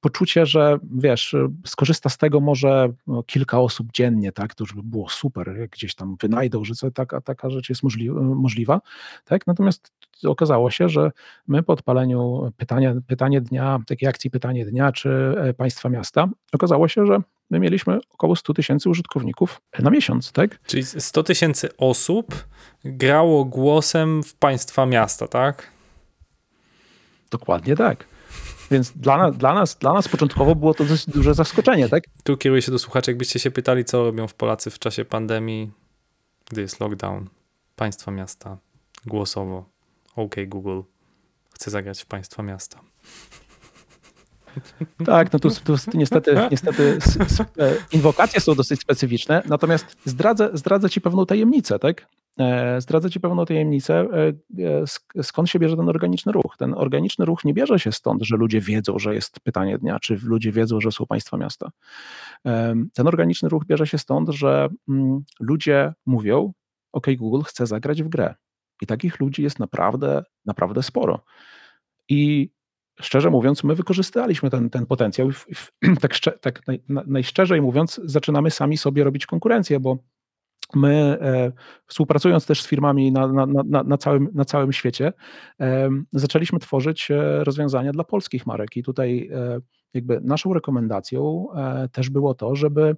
poczucie, 0.00 0.46
że 0.46 0.78
wiesz, 0.94 1.36
skorzysta 1.66 2.08
z 2.08 2.18
tego 2.18 2.40
może 2.40 2.92
no, 3.06 3.22
kilka 3.22 3.60
osób 3.60 3.88
dziennie, 3.92 4.32
tak, 4.32 4.54
to 4.54 4.64
już 4.64 4.74
by 4.74 4.82
było 4.82 5.08
super, 5.08 5.56
jak 5.58 5.70
gdzieś 5.70 5.94
tam 5.94 6.16
wynajdą, 6.20 6.64
że 6.64 6.74
co, 6.74 6.90
taka, 6.90 7.20
taka 7.20 7.50
rzecz 7.50 7.68
jest 7.68 7.82
możli 7.82 8.10
możliwa, 8.10 8.80
tak, 9.24 9.46
natomiast 9.46 9.92
okazało 10.24 10.70
się, 10.70 10.88
że 10.88 11.10
my 11.48 11.62
po 11.62 11.72
odpaleniu 11.72 12.52
pytania, 12.56 12.94
pytanie 13.06 13.40
dnia, 13.40 13.78
takiej 13.86 14.08
akcji 14.08 14.30
pytanie 14.30 14.66
dnia, 14.66 14.92
czy 14.92 15.34
e, 15.38 15.54
państwa 15.54 15.88
miasta, 15.88 16.28
okazało 16.52 16.88
się, 16.88 17.06
że 17.06 17.20
my 17.50 17.58
mieliśmy 17.58 17.98
około 18.10 18.36
100 18.36 18.54
tysięcy 18.54 18.88
użytkowników 18.88 19.60
na 19.78 19.90
miesiąc, 19.90 20.32
tak? 20.32 20.62
Czyli 20.66 20.84
100 20.84 21.22
tysięcy 21.22 21.76
osób 21.76 22.46
grało 22.84 23.44
głosem 23.44 24.22
w 24.22 24.34
państwa 24.34 24.86
miasta, 24.86 25.28
tak? 25.28 25.70
Dokładnie 27.30 27.76
tak. 27.76 28.17
Więc 28.70 28.92
dla, 28.92 29.30
dla, 29.30 29.54
nas, 29.54 29.76
dla 29.76 29.92
nas 29.92 30.08
początkowo 30.08 30.54
było 30.54 30.74
to 30.74 30.84
dość 30.84 31.10
duże 31.10 31.34
zaskoczenie, 31.34 31.88
tak? 31.88 32.04
Tu 32.24 32.36
kieruję 32.36 32.62
się 32.62 32.72
do 32.72 32.78
słuchaczy, 32.78 33.10
jakbyście 33.10 33.38
się 33.38 33.50
pytali, 33.50 33.84
co 33.84 34.04
robią 34.04 34.28
w 34.28 34.34
Polacy 34.34 34.70
w 34.70 34.78
czasie 34.78 35.04
pandemii, 35.04 35.70
gdy 36.50 36.60
jest 36.60 36.80
lockdown, 36.80 37.28
państwa 37.76 38.10
miasta, 38.10 38.58
głosowo, 39.06 39.64
OK 40.16 40.34
Google, 40.46 40.80
chcę 41.54 41.70
zagrać 41.70 42.02
w 42.02 42.06
państwa 42.06 42.42
miasta. 42.42 42.80
Tak, 45.06 45.32
no 45.32 45.38
tu, 45.38 45.50
tu 45.50 45.76
niestety, 45.94 46.36
niestety 46.50 46.98
e, 47.58 47.74
inwokacje 47.92 48.40
są 48.40 48.54
dosyć 48.54 48.80
specyficzne, 48.80 49.42
natomiast 49.46 49.86
zdradzę, 50.04 50.50
zdradzę 50.52 50.90
ci 50.90 51.00
pewną 51.00 51.26
tajemnicę, 51.26 51.78
tak? 51.78 52.06
E, 52.38 52.80
zdradzę 52.80 53.10
Ci 53.10 53.20
pewną 53.20 53.44
tajemnicę, 53.44 54.06
e, 55.16 55.22
skąd 55.22 55.50
się 55.50 55.58
bierze 55.58 55.76
ten 55.76 55.88
organiczny 55.88 56.32
ruch. 56.32 56.56
Ten 56.58 56.74
organiczny 56.74 57.24
ruch 57.24 57.44
nie 57.44 57.54
bierze 57.54 57.78
się 57.78 57.92
stąd, 57.92 58.22
że 58.22 58.36
ludzie 58.36 58.60
wiedzą, 58.60 58.98
że 58.98 59.14
jest 59.14 59.40
pytanie 59.40 59.78
dnia, 59.78 59.98
czy 60.00 60.18
ludzie 60.22 60.52
wiedzą, 60.52 60.80
że 60.80 60.92
są 60.92 61.06
państwa 61.06 61.36
miasta. 61.36 61.70
Ten 62.94 63.06
organiczny 63.06 63.48
ruch 63.48 63.64
bierze 63.66 63.86
się 63.86 63.98
stąd, 63.98 64.28
że 64.28 64.68
mm, 64.88 65.24
ludzie 65.40 65.92
mówią, 66.06 66.52
OK, 66.92 67.06
Google 67.16 67.42
chce 67.42 67.66
zagrać 67.66 68.02
w 68.02 68.08
grę. 68.08 68.34
I 68.82 68.86
takich 68.86 69.20
ludzi 69.20 69.42
jest 69.42 69.58
naprawdę, 69.58 70.22
naprawdę 70.46 70.82
sporo. 70.82 71.24
I 72.08 72.50
szczerze 73.00 73.30
mówiąc, 73.30 73.64
my 73.64 73.74
wykorzystaliśmy 73.74 74.50
ten, 74.50 74.70
ten 74.70 74.86
potencjał. 74.86 75.28
tak, 76.02 76.14
tak 76.40 76.66
naj, 76.66 76.82
najszczerzej 76.88 77.62
mówiąc, 77.62 78.00
zaczynamy 78.04 78.50
sami 78.50 78.76
sobie 78.76 79.04
robić 79.04 79.26
konkurencję, 79.26 79.80
bo 79.80 79.98
My, 80.74 81.18
e, 81.20 81.52
współpracując 81.86 82.46
też 82.46 82.62
z 82.62 82.66
firmami 82.66 83.12
na, 83.12 83.28
na, 83.28 83.46
na, 83.46 83.82
na, 83.82 83.96
całym, 83.96 84.28
na 84.34 84.44
całym 84.44 84.72
świecie, 84.72 85.12
zaczęliśmy 86.12 86.58
tworzyć 86.58 87.10
e, 87.10 87.44
rozwiązania 87.44 87.92
dla 87.92 88.04
polskich 88.04 88.46
marek. 88.46 88.76
I 88.76 88.82
tutaj 88.82 89.30
e, 89.34 89.60
jakby 89.94 90.20
naszą 90.20 90.54
rekomendacją 90.54 91.46
też 91.92 92.10
było 92.10 92.34
to, 92.34 92.56
żeby 92.56 92.96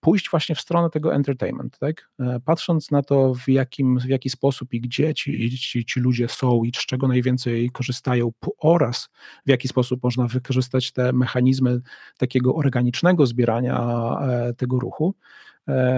pójść 0.00 0.30
właśnie 0.30 0.54
w 0.54 0.60
stronę 0.60 0.90
tego 0.90 1.14
entertainment, 1.14 1.78
tak? 1.78 2.10
Patrząc 2.44 2.90
na 2.90 3.02
to, 3.02 3.34
w, 3.34 3.48
jakim, 3.48 3.98
w 3.98 4.04
jaki 4.04 4.30
sposób 4.30 4.74
i 4.74 4.80
gdzie 4.80 5.14
ci, 5.14 5.58
ci, 5.58 5.84
ci 5.84 6.00
ludzie 6.00 6.28
są 6.28 6.64
i 6.64 6.72
z 6.76 6.86
czego 6.86 7.08
najwięcej 7.08 7.70
korzystają 7.70 8.32
oraz 8.58 9.08
w 9.46 9.50
jaki 9.50 9.68
sposób 9.68 10.02
można 10.02 10.26
wykorzystać 10.26 10.92
te 10.92 11.12
mechanizmy 11.12 11.80
takiego 12.18 12.54
organicznego 12.54 13.26
zbierania 13.26 14.16
tego 14.56 14.78
ruchu, 14.78 15.14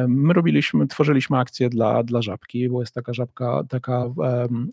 My 0.08 0.32
robiliśmy, 0.32 0.86
tworzyliśmy 0.86 1.38
akcję 1.38 1.68
dla, 1.68 2.02
dla 2.02 2.22
żabki, 2.22 2.68
bo 2.68 2.80
jest 2.80 2.94
taka 2.94 3.14
żabka, 3.14 3.64
taka 3.68 4.04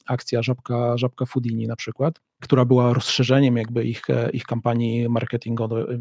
akcja 0.07 0.41
żabka, 0.41 0.97
żabka 0.97 1.25
Foodini 1.25 1.67
na 1.67 1.75
przykład, 1.75 2.21
która 2.41 2.65
była 2.65 2.93
rozszerzeniem 2.93 3.57
jakby 3.57 3.83
ich, 3.83 4.01
ich 4.33 4.43
kampanii 4.43 5.09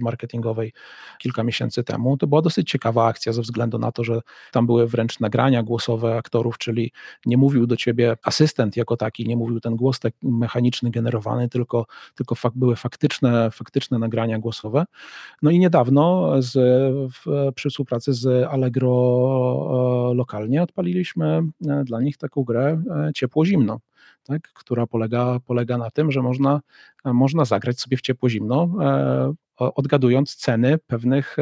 marketingowej, 0.00 0.72
kilka 1.18 1.44
miesięcy 1.44 1.84
temu. 1.84 2.16
To 2.16 2.26
była 2.26 2.42
dosyć 2.42 2.70
ciekawa 2.70 3.06
akcja 3.06 3.32
ze 3.32 3.42
względu 3.42 3.78
na 3.78 3.92
to, 3.92 4.04
że 4.04 4.20
tam 4.52 4.66
były 4.66 4.86
wręcz 4.86 5.20
nagrania 5.20 5.62
głosowe 5.62 6.16
aktorów, 6.16 6.58
czyli 6.58 6.92
nie 7.26 7.36
mówił 7.36 7.66
do 7.66 7.76
ciebie 7.76 8.16
asystent 8.22 8.76
jako 8.76 8.96
taki, 8.96 9.28
nie 9.28 9.36
mówił 9.36 9.60
ten 9.60 9.76
głos 9.76 10.00
tak 10.00 10.14
mechaniczny 10.22 10.90
generowany, 10.90 11.48
tylko, 11.48 11.86
tylko 12.14 12.34
fak, 12.34 12.52
były 12.56 12.76
faktyczne, 12.76 13.50
faktyczne 13.50 13.98
nagrania 13.98 14.38
głosowe. 14.38 14.84
No 15.42 15.50
i 15.50 15.58
niedawno 15.58 16.32
z, 16.42 16.52
w, 17.14 17.52
przy 17.54 17.70
współpracy 17.70 18.14
z 18.14 18.46
Allegro 18.50 20.10
e, 20.10 20.14
lokalnie 20.14 20.62
odpaliliśmy 20.62 21.42
e, 21.68 21.84
dla 21.84 22.00
nich 22.00 22.16
taką 22.16 22.44
grę 22.44 22.82
e, 22.90 23.10
ciepło-zimno 23.14 23.80
tak, 24.24 24.42
która 24.42 24.86
polega, 24.86 25.40
polega 25.46 25.78
na 25.78 25.90
tym, 25.90 26.12
że 26.12 26.22
można, 26.22 26.60
można 27.04 27.44
zagrać 27.44 27.80
sobie 27.80 27.96
w 27.96 28.00
ciepło-zimno, 28.00 28.68
odgadując 29.56 30.36
ceny 30.36 30.78
pewnych, 30.78 31.36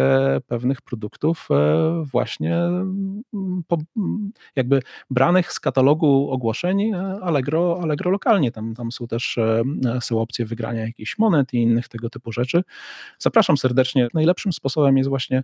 pewnych 0.46 0.82
produktów 0.82 1.48
właśnie 2.04 2.56
mm, 2.56 3.22
po, 3.68 3.78
jakby 4.56 4.82
branych 5.10 5.52
z 5.52 5.60
katalogu 5.60 6.30
ogłoszeń 6.30 6.94
Allegro, 7.22 7.78
Allegro 7.82 8.10
lokalnie. 8.10 8.52
Tam, 8.52 8.74
tam 8.74 8.92
są 8.92 9.06
też 9.06 9.38
są 10.00 10.20
opcje 10.20 10.46
wygrania 10.46 10.86
jakichś 10.86 11.18
monet 11.18 11.54
i 11.54 11.56
innych 11.56 11.88
tego 11.88 12.10
typu 12.10 12.32
rzeczy. 12.32 12.62
Zapraszam 13.18 13.56
serdecznie. 13.56 14.08
Najlepszym 14.14 14.52
sposobem 14.52 14.96
jest 14.96 15.08
właśnie 15.08 15.42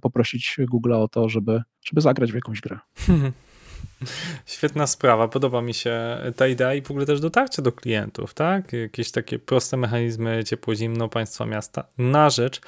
poprosić 0.00 0.56
Google 0.70 0.92
o 0.92 1.08
to, 1.08 1.28
żeby, 1.28 1.62
żeby 1.84 2.00
zagrać 2.00 2.32
w 2.32 2.34
jakąś 2.34 2.60
grę. 2.60 2.78
Świetna 4.46 4.86
sprawa, 4.86 5.28
podoba 5.28 5.62
mi 5.62 5.74
się 5.74 6.18
ta 6.36 6.46
idea 6.46 6.74
i 6.74 6.82
w 6.82 6.90
ogóle 6.90 7.06
też 7.06 7.20
dotarcie 7.20 7.62
do 7.62 7.72
klientów, 7.72 8.34
tak? 8.34 8.72
Jakieś 8.72 9.10
takie 9.10 9.38
proste 9.38 9.76
mechanizmy 9.76 10.44
ciepło-zimno 10.44 11.08
państwa 11.08 11.46
miasta 11.46 11.84
na 11.98 12.30
rzecz 12.30 12.60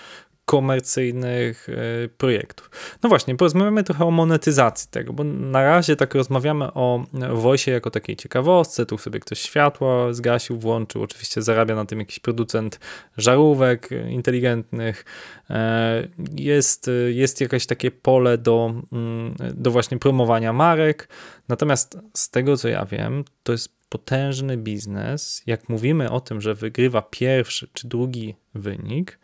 komercyjnych 0.51 1.69
e, 1.69 2.09
projektów. 2.09 2.71
No 3.03 3.09
właśnie, 3.09 3.37
porozmawiamy 3.37 3.85
trochę 3.85 4.05
o 4.05 4.11
monetyzacji 4.11 4.89
tego, 4.91 5.13
bo 5.13 5.25
na 5.25 5.63
razie 5.63 5.97
tak 5.97 6.15
rozmawiamy 6.15 6.73
o 6.75 7.05
Voice 7.33 7.71
jako 7.71 7.91
takiej 7.91 8.17
ciekawostce, 8.17 8.87
tu 8.87 8.99
sobie 8.99 9.21
ktoś 9.21 9.41
światło 9.41 10.15
zgasił, 10.15 10.59
włączył, 10.59 11.03
oczywiście 11.03 11.43
zarabia 11.43 11.75
na 11.75 11.85
tym 11.85 11.99
jakiś 11.99 12.19
producent 12.19 12.81
żarówek 13.17 13.89
inteligentnych, 14.09 15.05
e, 15.51 16.09
jest, 16.37 16.91
jest 17.09 17.41
jakieś 17.41 17.67
takie 17.67 17.91
pole 17.91 18.39
do, 18.39 18.75
mm, 18.93 19.35
do 19.55 19.71
właśnie 19.71 19.99
promowania 19.99 20.53
marek, 20.53 21.09
natomiast 21.49 21.99
z 22.15 22.31
tego 22.31 22.57
co 22.57 22.69
ja 22.69 22.85
wiem, 22.85 23.25
to 23.43 23.53
jest 23.53 23.69
potężny 23.89 24.57
biznes. 24.57 25.43
Jak 25.47 25.69
mówimy 25.69 26.11
o 26.11 26.21
tym, 26.21 26.41
że 26.41 26.55
wygrywa 26.55 27.03
pierwszy 27.03 27.69
czy 27.73 27.89
drugi 27.89 28.35
wynik, 28.55 29.19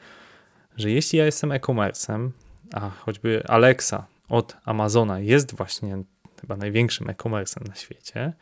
że 0.76 0.90
jeśli 0.90 1.18
ja 1.18 1.24
jestem 1.24 1.52
e-commerce'em, 1.52 2.30
a 2.72 2.90
choćby 2.90 3.42
Alexa 3.48 4.06
od 4.28 4.56
Amazona 4.64 5.20
jest 5.20 5.54
właśnie 5.54 6.02
chyba 6.40 6.56
największym 6.56 7.10
e-commerce'em 7.10 7.68
na 7.68 7.74
świecie, 7.74 8.32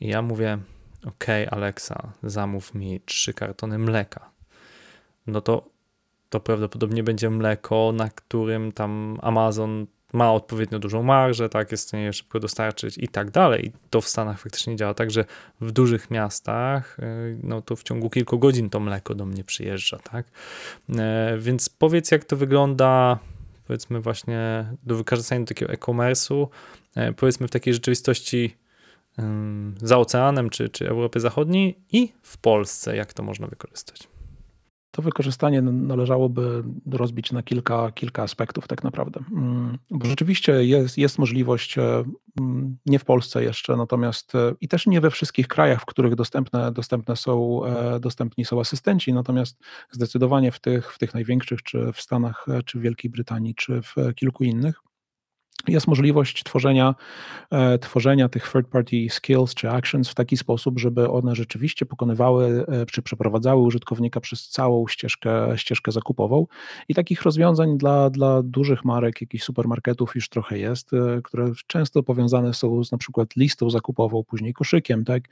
i 0.00 0.08
ja 0.08 0.22
mówię, 0.22 0.58
OK, 1.06 1.24
Alexa, 1.50 2.12
zamów 2.22 2.74
mi 2.74 3.00
trzy 3.00 3.34
kartony 3.34 3.78
mleka, 3.78 4.30
no 5.26 5.40
to, 5.40 5.68
to 6.30 6.40
prawdopodobnie 6.40 7.02
będzie 7.02 7.30
mleko, 7.30 7.92
na 7.92 8.10
którym 8.10 8.72
tam 8.72 9.18
Amazon 9.22 9.86
ma 10.12 10.32
odpowiednio 10.32 10.78
dużą 10.78 11.02
marżę, 11.02 11.48
tak, 11.48 11.72
jest 11.72 11.84
w 11.84 11.88
stanie 11.88 12.12
szybko 12.12 12.40
dostarczyć 12.40 12.98
i 12.98 13.08
tak 13.08 13.30
dalej. 13.30 13.66
I 13.66 13.72
to 13.90 14.00
w 14.00 14.08
Stanach 14.08 14.40
faktycznie 14.40 14.76
działa 14.76 14.94
tak, 14.94 15.10
że 15.10 15.24
w 15.60 15.72
dużych 15.72 16.10
miastach, 16.10 16.98
y, 16.98 17.38
no 17.42 17.62
to 17.62 17.76
w 17.76 17.82
ciągu 17.82 18.10
kilku 18.10 18.38
godzin 18.38 18.70
to 18.70 18.80
mleko 18.80 19.14
do 19.14 19.26
mnie 19.26 19.44
przyjeżdża, 19.44 19.98
tak. 19.98 20.26
E, 20.98 21.36
więc 21.38 21.68
powiedz, 21.68 22.10
jak 22.10 22.24
to 22.24 22.36
wygląda, 22.36 23.18
powiedzmy 23.66 24.00
właśnie 24.00 24.66
do 24.82 24.96
wykorzystania 24.96 25.46
takiego 25.46 25.72
e-commerce'u, 25.72 26.46
e, 26.94 27.12
powiedzmy 27.12 27.48
w 27.48 27.50
takiej 27.50 27.74
rzeczywistości 27.74 28.56
za 29.82 29.98
oceanem, 29.98 30.50
czy, 30.50 30.68
czy 30.68 30.88
Europy 30.88 31.20
Zachodniej 31.20 31.78
i 31.92 32.12
w 32.22 32.38
Polsce, 32.38 32.96
jak 32.96 33.12
to 33.12 33.22
można 33.22 33.46
wykorzystać. 33.46 34.11
To 34.92 35.02
wykorzystanie 35.02 35.62
należałoby 35.62 36.64
rozbić 36.90 37.32
na 37.32 37.42
kilka, 37.42 37.92
kilka 37.92 38.22
aspektów, 38.22 38.68
tak 38.68 38.84
naprawdę. 38.84 39.20
Mm, 39.32 39.78
bo 39.90 40.06
rzeczywiście 40.06 40.64
jest, 40.64 40.98
jest 40.98 41.18
możliwość, 41.18 41.78
e, 41.78 42.04
mm, 42.40 42.76
nie 42.86 42.98
w 42.98 43.04
Polsce 43.04 43.44
jeszcze, 43.44 43.76
natomiast 43.76 44.34
e, 44.34 44.54
i 44.60 44.68
też 44.68 44.86
nie 44.86 45.00
we 45.00 45.10
wszystkich 45.10 45.48
krajach, 45.48 45.82
w 45.82 45.84
których 45.84 46.14
dostępne, 46.14 46.72
dostępne 46.72 47.16
są, 47.16 47.64
e, 47.64 48.00
dostępni 48.00 48.44
są 48.44 48.60
asystenci, 48.60 49.12
natomiast 49.12 49.58
zdecydowanie 49.90 50.52
w 50.52 50.60
tych, 50.60 50.92
w 50.92 50.98
tych 50.98 51.14
największych, 51.14 51.62
czy 51.62 51.92
w 51.92 52.00
Stanach, 52.00 52.46
czy 52.64 52.78
w 52.78 52.82
Wielkiej 52.82 53.10
Brytanii, 53.10 53.54
czy 53.54 53.82
w 53.82 54.14
kilku 54.14 54.44
innych, 54.44 54.82
jest 55.68 55.86
możliwość 55.86 56.44
tworzenia, 56.44 56.94
e, 57.50 57.78
tworzenia 57.78 58.28
tych 58.28 58.52
third-party 58.52 59.10
skills 59.10 59.54
czy 59.54 59.70
actions 59.70 60.08
w 60.08 60.14
taki 60.14 60.36
sposób, 60.36 60.78
żeby 60.78 61.10
one 61.10 61.34
rzeczywiście 61.34 61.86
pokonywały 61.86 62.64
e, 62.68 62.86
czy 62.86 63.02
przeprowadzały 63.02 63.62
użytkownika 63.62 64.20
przez 64.20 64.48
całą 64.48 64.86
ścieżkę, 64.88 65.58
ścieżkę 65.58 65.92
zakupową. 65.92 66.46
I 66.88 66.94
takich 66.94 67.22
rozwiązań 67.22 67.78
dla, 67.78 68.10
dla 68.10 68.42
dużych 68.42 68.84
marek, 68.84 69.20
jakichś 69.20 69.44
supermarketów 69.44 70.14
już 70.14 70.28
trochę 70.28 70.58
jest, 70.58 70.92
e, 70.92 71.20
które 71.24 71.52
często 71.66 72.02
powiązane 72.02 72.54
są 72.54 72.84
z 72.84 72.92
na 72.92 72.98
przykład 72.98 73.36
listą 73.36 73.70
zakupową, 73.70 74.24
później 74.24 74.52
koszykiem, 74.52 75.04
tak, 75.04 75.22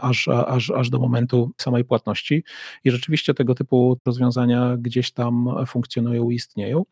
aż, 0.00 0.28
aż, 0.28 0.70
aż 0.70 0.90
do 0.90 0.98
momentu 0.98 1.50
samej 1.58 1.84
płatności. 1.84 2.44
I 2.84 2.90
rzeczywiście 2.90 3.34
tego 3.34 3.54
typu 3.54 4.00
rozwiązania 4.06 4.76
gdzieś 4.78 5.12
tam 5.12 5.48
funkcjonują 5.66 6.30
i 6.30 6.34
istnieją. 6.34 6.82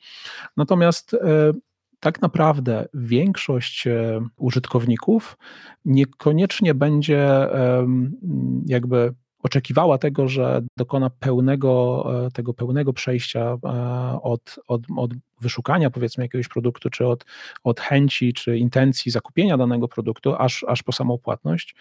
Natomiast 0.57 1.17
tak 2.05 2.23
naprawdę 2.23 2.89
większość 2.95 3.87
e, 3.87 4.21
użytkowników 4.37 5.39
niekoniecznie 5.85 6.75
będzie 6.75 7.29
jakby 8.67 9.15
oczekiwała 9.45 9.99
tego, 9.99 10.29
że 10.29 10.63
dokona 10.77 11.11
pełnego, 11.11 12.05
e, 12.27 12.31
tego 12.31 12.55
pełnego 12.55 12.93
przejścia 12.93 13.57
e, 13.65 14.19
od, 14.23 14.57
od, 14.69 14.83
od 14.97 15.11
wyszukania 15.41 15.91
powiedzmy 15.91 16.25
jakiegoś 16.25 16.49
produktu, 16.49 16.91
czy 16.91 17.07
od, 17.07 17.25
od 17.65 17.81
chęci, 17.81 18.33
czy 18.33 18.59
intencji 18.59 19.13
zakupienia 19.13 19.59
danego 19.59 19.89
produktu, 19.89 20.35
aż, 20.35 20.65
aż 20.69 20.83
po 20.83 20.93
samą 20.93 21.19
płatność. 21.19 21.75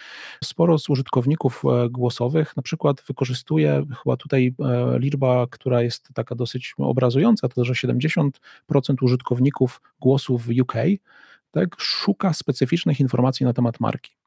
Sporo 0.43 0.79
z 0.79 0.89
użytkowników 0.89 1.63
e, 1.65 1.89
głosowych 1.89 2.57
na 2.57 2.63
przykład 2.63 3.03
wykorzystuje, 3.07 3.85
chyba 4.03 4.17
tutaj 4.17 4.55
liczba, 4.97 5.47
która 5.49 5.81
jest 5.81 6.09
taka 6.13 6.35
dosyć 6.35 6.73
obrazująca, 6.77 7.49
to 7.49 7.65
że 7.65 7.73
70% 7.73 8.31
użytkowników 9.01 9.81
głosów 9.99 10.45
w 10.45 10.49
UK 10.61 10.73
tak, 11.51 11.75
szuka 11.77 12.33
specyficznych 12.33 12.99
informacji 12.99 13.45
na 13.45 13.53
temat 13.53 13.79
marki. 13.79 14.22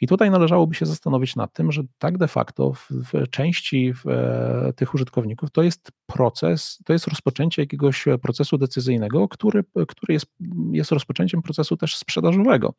I 0.00 0.06
tutaj 0.06 0.30
należałoby 0.30 0.74
się 0.74 0.86
zastanowić 0.86 1.36
nad 1.36 1.52
tym, 1.52 1.72
że 1.72 1.82
tak 1.98 2.18
de 2.18 2.28
facto 2.28 2.72
w, 2.72 2.88
w 2.90 3.30
części 3.30 3.92
w, 3.94 4.08
e, 4.08 4.72
tych 4.76 4.94
użytkowników 4.94 5.50
to 5.50 5.62
jest 5.62 5.92
proces, 6.06 6.78
to 6.84 6.92
jest 6.92 7.06
rozpoczęcie 7.06 7.62
jakiegoś 7.62 8.04
procesu 8.22 8.58
decyzyjnego, 8.58 9.28
który, 9.28 9.64
który 9.88 10.14
jest, 10.14 10.26
jest 10.72 10.92
rozpoczęciem 10.92 11.42
procesu 11.42 11.76
też 11.76 11.96
sprzedażowego. 11.96 12.74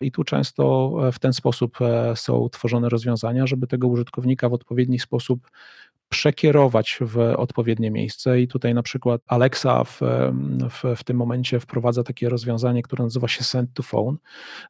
I 0.00 0.12
tu 0.12 0.24
często 0.24 0.92
w 1.12 1.18
ten 1.18 1.32
sposób 1.32 1.78
e, 1.80 2.16
są 2.16 2.48
tworzone 2.48 2.88
rozwiązania, 2.88 3.46
żeby 3.46 3.66
tego 3.66 3.88
użytkownika 3.88 4.48
w 4.48 4.52
odpowiedni 4.52 4.98
sposób 4.98 5.50
przekierować 6.08 6.98
w 7.00 7.18
odpowiednie 7.18 7.90
miejsce. 7.90 8.40
I 8.40 8.48
tutaj 8.48 8.74
na 8.74 8.82
przykład 8.82 9.20
Alexa 9.26 9.84
w, 9.84 10.00
w, 10.70 10.96
w, 10.96 11.04
tym 11.04 11.16
momencie 11.16 11.60
wprowadza 11.60 12.04
takie 12.04 12.28
rozwiązanie, 12.28 12.82
które 12.82 13.04
nazywa 13.04 13.28
się 13.28 13.44
Send 13.44 13.70
to 13.74 13.82
Phone. 13.82 14.16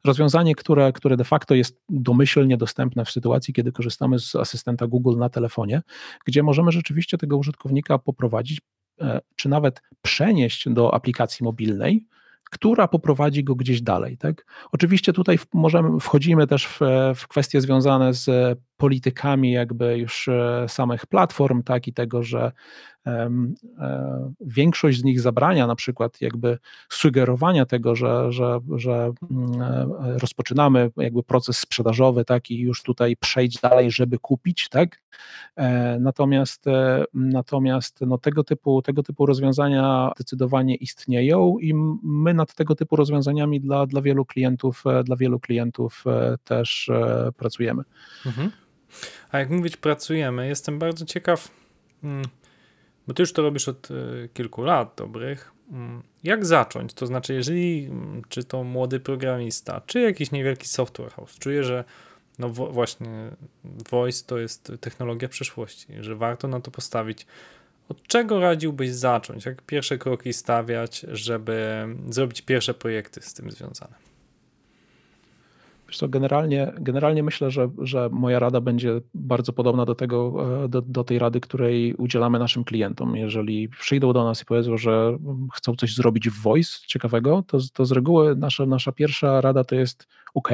Rozwiązanie, 0.05 0.55
które, 0.55 0.93
które 0.93 1.17
de 1.17 1.23
facto 1.23 1.55
jest 1.55 1.81
domyślnie 1.89 2.57
dostępne 2.57 3.05
w 3.05 3.11
sytuacji, 3.11 3.53
kiedy 3.53 3.71
korzystamy 3.71 4.19
z 4.19 4.35
asystenta 4.35 4.87
Google 4.87 5.17
na 5.17 5.29
telefonie, 5.29 5.81
gdzie 6.25 6.43
możemy 6.43 6.71
rzeczywiście 6.71 7.17
tego 7.17 7.37
użytkownika 7.37 7.99
poprowadzić, 7.99 8.61
e, 9.01 9.21
czy 9.35 9.49
nawet 9.49 9.81
przenieść 10.01 10.69
do 10.69 10.93
aplikacji 10.93 11.43
mobilnej, 11.43 12.05
która 12.51 12.87
poprowadzi 12.87 13.43
go 13.43 13.55
gdzieś 13.55 13.81
dalej. 13.81 14.17
Tak? 14.17 14.45
Oczywiście 14.71 15.13
tutaj 15.13 15.39
możemy, 15.53 15.99
wchodzimy 15.99 16.47
też 16.47 16.67
w, 16.67 16.79
w 17.15 17.27
kwestie 17.27 17.61
związane 17.61 18.13
z 18.13 18.59
politykami 18.79 19.51
jakby 19.51 19.97
już 19.97 20.27
e, 20.27 20.65
samych 20.67 21.05
platform, 21.05 21.63
tak 21.63 21.87
i 21.87 21.93
tego, 21.93 22.23
że 22.23 22.51
E, 23.07 23.29
większość 24.41 24.99
z 24.99 25.03
nich 25.03 25.21
zabrania 25.21 25.67
na 25.67 25.75
przykład 25.75 26.21
jakby 26.21 26.57
sugerowania 26.89 27.65
tego, 27.65 27.95
że, 27.95 28.31
że, 28.31 28.59
że 28.75 29.11
mm, 29.31 29.61
e, 29.61 30.17
rozpoczynamy 30.17 30.91
jakby 30.97 31.23
proces 31.23 31.57
sprzedażowy, 31.57 32.25
tak, 32.25 32.51
i 32.51 32.59
już 32.59 32.83
tutaj 32.83 33.15
przejść 33.15 33.61
dalej, 33.61 33.91
żeby 33.91 34.19
kupić, 34.19 34.69
tak. 34.69 35.01
Natomiast 35.99 36.65
natomiast 37.13 38.01
no, 38.01 38.17
tego, 38.17 38.43
typu, 38.43 38.81
tego 38.81 39.03
typu 39.03 39.25
rozwiązania 39.25 40.11
zdecydowanie 40.15 40.75
istnieją 40.75 41.57
i 41.61 41.73
my 42.03 42.33
nad 42.33 42.53
tego 42.53 42.75
typu 42.75 42.95
rozwiązaniami 42.95 43.61
dla, 43.61 43.85
dla 43.85 44.01
wielu 44.01 44.25
klientów, 44.25 44.83
dla 45.03 45.15
wielu 45.15 45.39
klientów 45.39 46.03
też 46.43 46.91
pracujemy. 47.37 47.83
Mhm. 48.25 48.51
A 49.31 49.39
jak 49.39 49.49
mówić 49.49 49.77
pracujemy, 49.77 50.47
jestem 50.47 50.79
bardzo 50.79 51.05
ciekaw. 51.05 51.51
Hmm 52.01 52.25
bo 53.09 53.13
ty 53.13 53.23
już 53.23 53.33
to 53.33 53.41
robisz 53.41 53.67
od 53.67 53.91
y, 53.91 54.29
kilku 54.33 54.63
lat 54.63 54.93
dobrych. 54.97 55.51
Mm, 55.71 56.03
jak 56.23 56.45
zacząć? 56.45 56.93
To 56.93 57.07
znaczy, 57.07 57.33
jeżeli 57.33 57.85
mm, 57.85 58.21
czy 58.29 58.43
to 58.43 58.63
młody 58.63 58.99
programista, 58.99 59.81
czy 59.85 60.01
jakiś 60.01 60.31
niewielki 60.31 60.67
software 60.67 61.11
house 61.11 61.39
czuje, 61.39 61.63
że 61.63 61.83
no 62.39 62.49
właśnie 62.49 63.31
voice 63.63 64.23
to 64.25 64.37
jest 64.37 64.71
technologia 64.81 65.29
przyszłości, 65.29 65.87
że 65.99 66.15
warto 66.15 66.47
na 66.47 66.59
to 66.59 66.71
postawić. 66.71 67.25
Od 67.89 68.03
czego 68.03 68.39
radziłbyś 68.39 68.91
zacząć? 68.91 69.45
Jak 69.45 69.61
pierwsze 69.61 69.97
kroki 69.97 70.33
stawiać, 70.33 71.05
żeby 71.11 71.87
zrobić 72.09 72.41
pierwsze 72.41 72.73
projekty 72.73 73.21
z 73.21 73.33
tym 73.33 73.51
związane? 73.51 74.08
Wiesz 75.89 76.09
generalnie, 76.09 76.73
generalnie 76.79 77.23
myślę, 77.23 77.51
że, 77.51 77.69
że 77.77 78.09
moja 78.11 78.39
rada 78.39 78.61
będzie 78.61 79.01
bardzo 79.13 79.53
podobna 79.53 79.85
do, 79.85 79.95
tego, 79.95 80.35
e, 80.63 80.69
do, 80.69 80.81
do 80.81 81.03
tej 81.03 81.19
rady, 81.19 81.39
której 81.39 81.93
udzielamy 81.93 82.39
naszym 82.39 82.63
klientom. 82.63 83.15
Jeżeli 83.15 83.69
przyjdą 83.69 84.13
do 84.13 84.23
nas 84.23 84.41
i 84.41 84.45
powiedzą, 84.45 84.77
że 84.77 85.17
chcą 85.53 85.75
coś 85.75 85.95
zrobić 85.95 86.29
w 86.29 86.41
voice 86.41 86.79
ciekawego, 86.87 87.43
to, 87.47 87.57
to 87.73 87.85
z 87.85 87.91
reguły 87.91 88.35
nasza, 88.35 88.65
nasza 88.65 88.91
pierwsza 88.91 89.41
rada 89.41 89.63
to 89.63 89.75
jest 89.75 90.07
OK, 90.33 90.49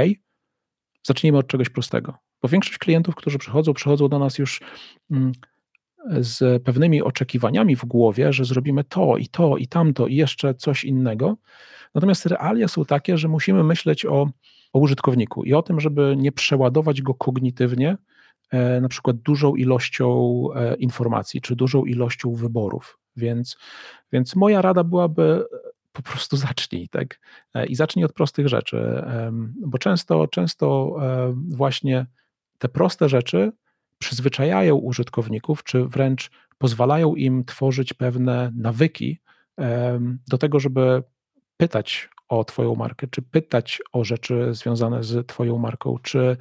zacznijmy 1.04 1.38
od 1.38 1.48
czegoś 1.48 1.70
prostego. 1.70 2.14
Bo 2.42 2.50
większość 2.50 2.78
klientów, 2.78 3.16
którzy 3.16 3.38
przychodzą, 3.38 3.74
przychodzą 3.74 4.08
do 4.08 4.20
nas 4.20 4.38
już 4.38 4.62
mm, 5.12 5.32
z 6.20 6.64
pewnymi 6.64 7.02
oczekiwaniami 7.02 7.76
w 7.76 7.86
głowie, 7.86 8.34
że 8.34 8.46
zrobimy 8.46 8.84
to 8.84 9.18
i 9.18 9.28
to 9.28 9.58
i 9.58 9.68
tamto 9.68 10.08
i 10.08 10.16
jeszcze 10.16 10.54
coś 10.54 10.84
innego. 10.84 11.38
Natomiast 11.96 12.26
realia 12.26 12.68
są 12.68 12.86
takie, 12.86 13.18
że 13.18 13.28
musimy 13.28 13.64
myśleć 13.64 14.06
o, 14.06 14.30
o 14.76 14.80
użytkowniku 14.80 15.44
i 15.44 15.54
o 15.54 15.62
tym, 15.62 15.80
żeby 15.80 16.16
nie 16.18 16.32
przeładować 16.32 17.02
go 17.02 17.14
kognitywnie, 17.14 17.98
e, 18.52 18.82
na 18.82 18.88
przykład 18.88 19.18
dużą 19.18 19.56
ilością 19.56 20.08
e, 20.56 20.76
informacji 20.76 21.42
czy 21.42 21.56
dużą 21.56 21.86
ilością 21.86 22.34
wyborów. 22.34 23.00
Więc, 23.16 23.58
więc 24.12 24.36
moja 24.36 24.62
rada 24.62 24.84
byłaby 24.84 25.46
po 25.92 26.02
prostu 26.02 26.38
zacznij, 26.38 26.90
tak? 26.90 27.20
E, 27.54 27.66
I 27.66 27.76
zacznij 27.76 28.06
od 28.06 28.14
prostych 28.14 28.48
rzeczy, 28.48 29.04
bo 29.58 29.78
często, 29.78 30.28
często 30.28 30.96
właśnie 31.48 32.06
te 32.58 32.70
proste 32.70 33.10
rzeczy 33.10 33.52
przyzwyczajają 33.98 34.76
użytkowników, 34.76 35.64
czy 35.64 35.86
wręcz 35.86 36.32
pozwalają 36.58 37.16
im 37.16 37.46
tworzyć 37.46 37.94
pewne 37.94 38.52
nawyki 38.56 39.20
do 40.28 40.38
tego, 40.38 40.60
żeby 40.60 41.04
pytać 41.58 42.10
o 42.30 42.44
Twoją 42.44 42.76
markę, 42.76 43.08
czy 43.08 43.22
pytać 43.22 43.82
o 43.92 44.04
rzeczy 44.04 44.54
związane 44.54 45.04
z 45.04 45.28
Twoją 45.28 45.58
marką, 45.58 45.98
czy 46.02 46.38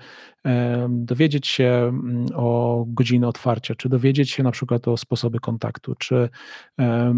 dowiedzieć 0.89 1.47
się 1.47 1.65
mm, 1.65 2.27
o 2.35 2.85
godziny 2.89 3.27
otwarcia, 3.27 3.75
czy 3.75 3.89
dowiedzieć 3.89 4.31
się 4.31 4.43
na 4.43 4.51
przykład 4.51 4.89
o 4.89 4.97
sposoby 4.97 5.41
kontaktu, 5.41 5.95
czy, 5.95 6.29
e, 6.81 7.15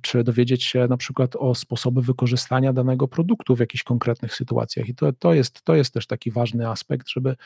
czy 0.00 0.24
dowiedzieć 0.24 0.64
się 0.64 0.86
na 0.88 0.96
przykład 0.96 1.36
o 1.36 1.54
sposoby 1.54 2.02
wykorzystania 2.02 2.72
danego 2.72 3.08
produktu 3.08 3.56
w 3.56 3.60
jakichś 3.60 3.82
konkretnych 3.82 4.34
sytuacjach. 4.34 4.88
I 4.88 4.94
to, 4.94 5.12
to, 5.12 5.34
jest, 5.34 5.62
to 5.62 5.74
jest 5.74 5.94
też 5.94 6.06
taki 6.06 6.30
ważny 6.30 6.68
aspekt, 6.68 7.08
żeby, 7.08 7.36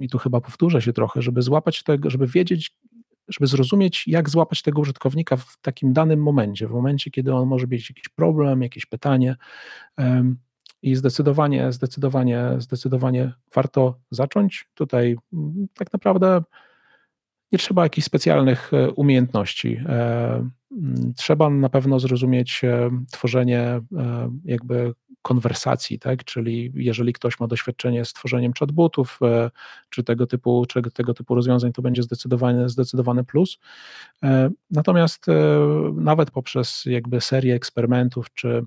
i 0.00 0.08
tu 0.08 0.18
chyba 0.18 0.40
powtórzę 0.40 0.82
się 0.82 0.92
trochę, 0.92 1.22
żeby 1.22 1.42
złapać 1.42 1.82
tego, 1.82 2.10
żeby 2.10 2.26
wiedzieć, 2.26 2.72
żeby 3.28 3.46
zrozumieć, 3.46 4.04
jak 4.06 4.30
złapać 4.30 4.62
tego 4.62 4.80
użytkownika 4.80 5.36
w 5.36 5.56
takim 5.62 5.92
danym 5.92 6.22
momencie, 6.22 6.68
w 6.68 6.70
momencie, 6.70 7.10
kiedy 7.10 7.34
on 7.34 7.48
może 7.48 7.66
mieć 7.66 7.90
jakiś 7.90 8.08
problem, 8.08 8.62
jakieś 8.62 8.86
pytanie. 8.86 9.36
I 10.82 10.94
zdecydowanie, 10.94 11.72
zdecydowanie, 11.72 12.48
zdecydowanie 12.58 13.32
warto 13.54 13.98
zacząć. 14.10 14.68
Tutaj 14.74 15.16
mm, 15.32 15.66
tak 15.74 15.92
naprawdę 15.92 16.42
nie 17.54 17.58
trzeba 17.58 17.82
jakichś 17.82 18.06
specjalnych 18.06 18.74
e, 18.74 18.90
umiejętności. 18.90 19.80
E, 19.86 20.48
trzeba 21.16 21.50
na 21.50 21.68
pewno 21.68 22.00
zrozumieć 22.00 22.64
e, 22.64 22.90
tworzenie 23.12 23.80
jakby 24.44 24.94
konwersacji, 25.22 25.98
tak? 25.98 26.24
czyli 26.24 26.72
jeżeli 26.74 27.12
ktoś 27.12 27.40
ma 27.40 27.46
doświadczenie 27.46 28.04
z 28.04 28.12
tworzeniem 28.12 28.52
chatbotów 28.58 29.20
czy 29.90 30.04
tego 30.04 30.26
typu, 30.26 30.64
czy 30.68 30.82
tego 30.82 31.14
typu 31.14 31.34
rozwiązań, 31.34 31.72
to 31.72 31.82
będzie 31.82 32.02
zdecydowanie, 32.02 32.68
zdecydowany 32.68 33.24
plus. 33.24 33.58
Natomiast 34.70 35.26
nawet 35.94 36.30
poprzez 36.30 36.84
jakby 36.86 37.20
serię 37.20 37.54
eksperymentów, 37.54 38.34
czy 38.34 38.64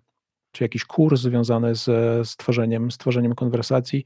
czy 0.51 0.63
jakiś 0.63 0.85
kurs 0.85 1.21
związany 1.21 1.75
z, 1.75 1.83
z, 2.29 2.37
tworzeniem, 2.37 2.91
z 2.91 2.97
tworzeniem 2.97 3.35
konwersacji, 3.35 4.05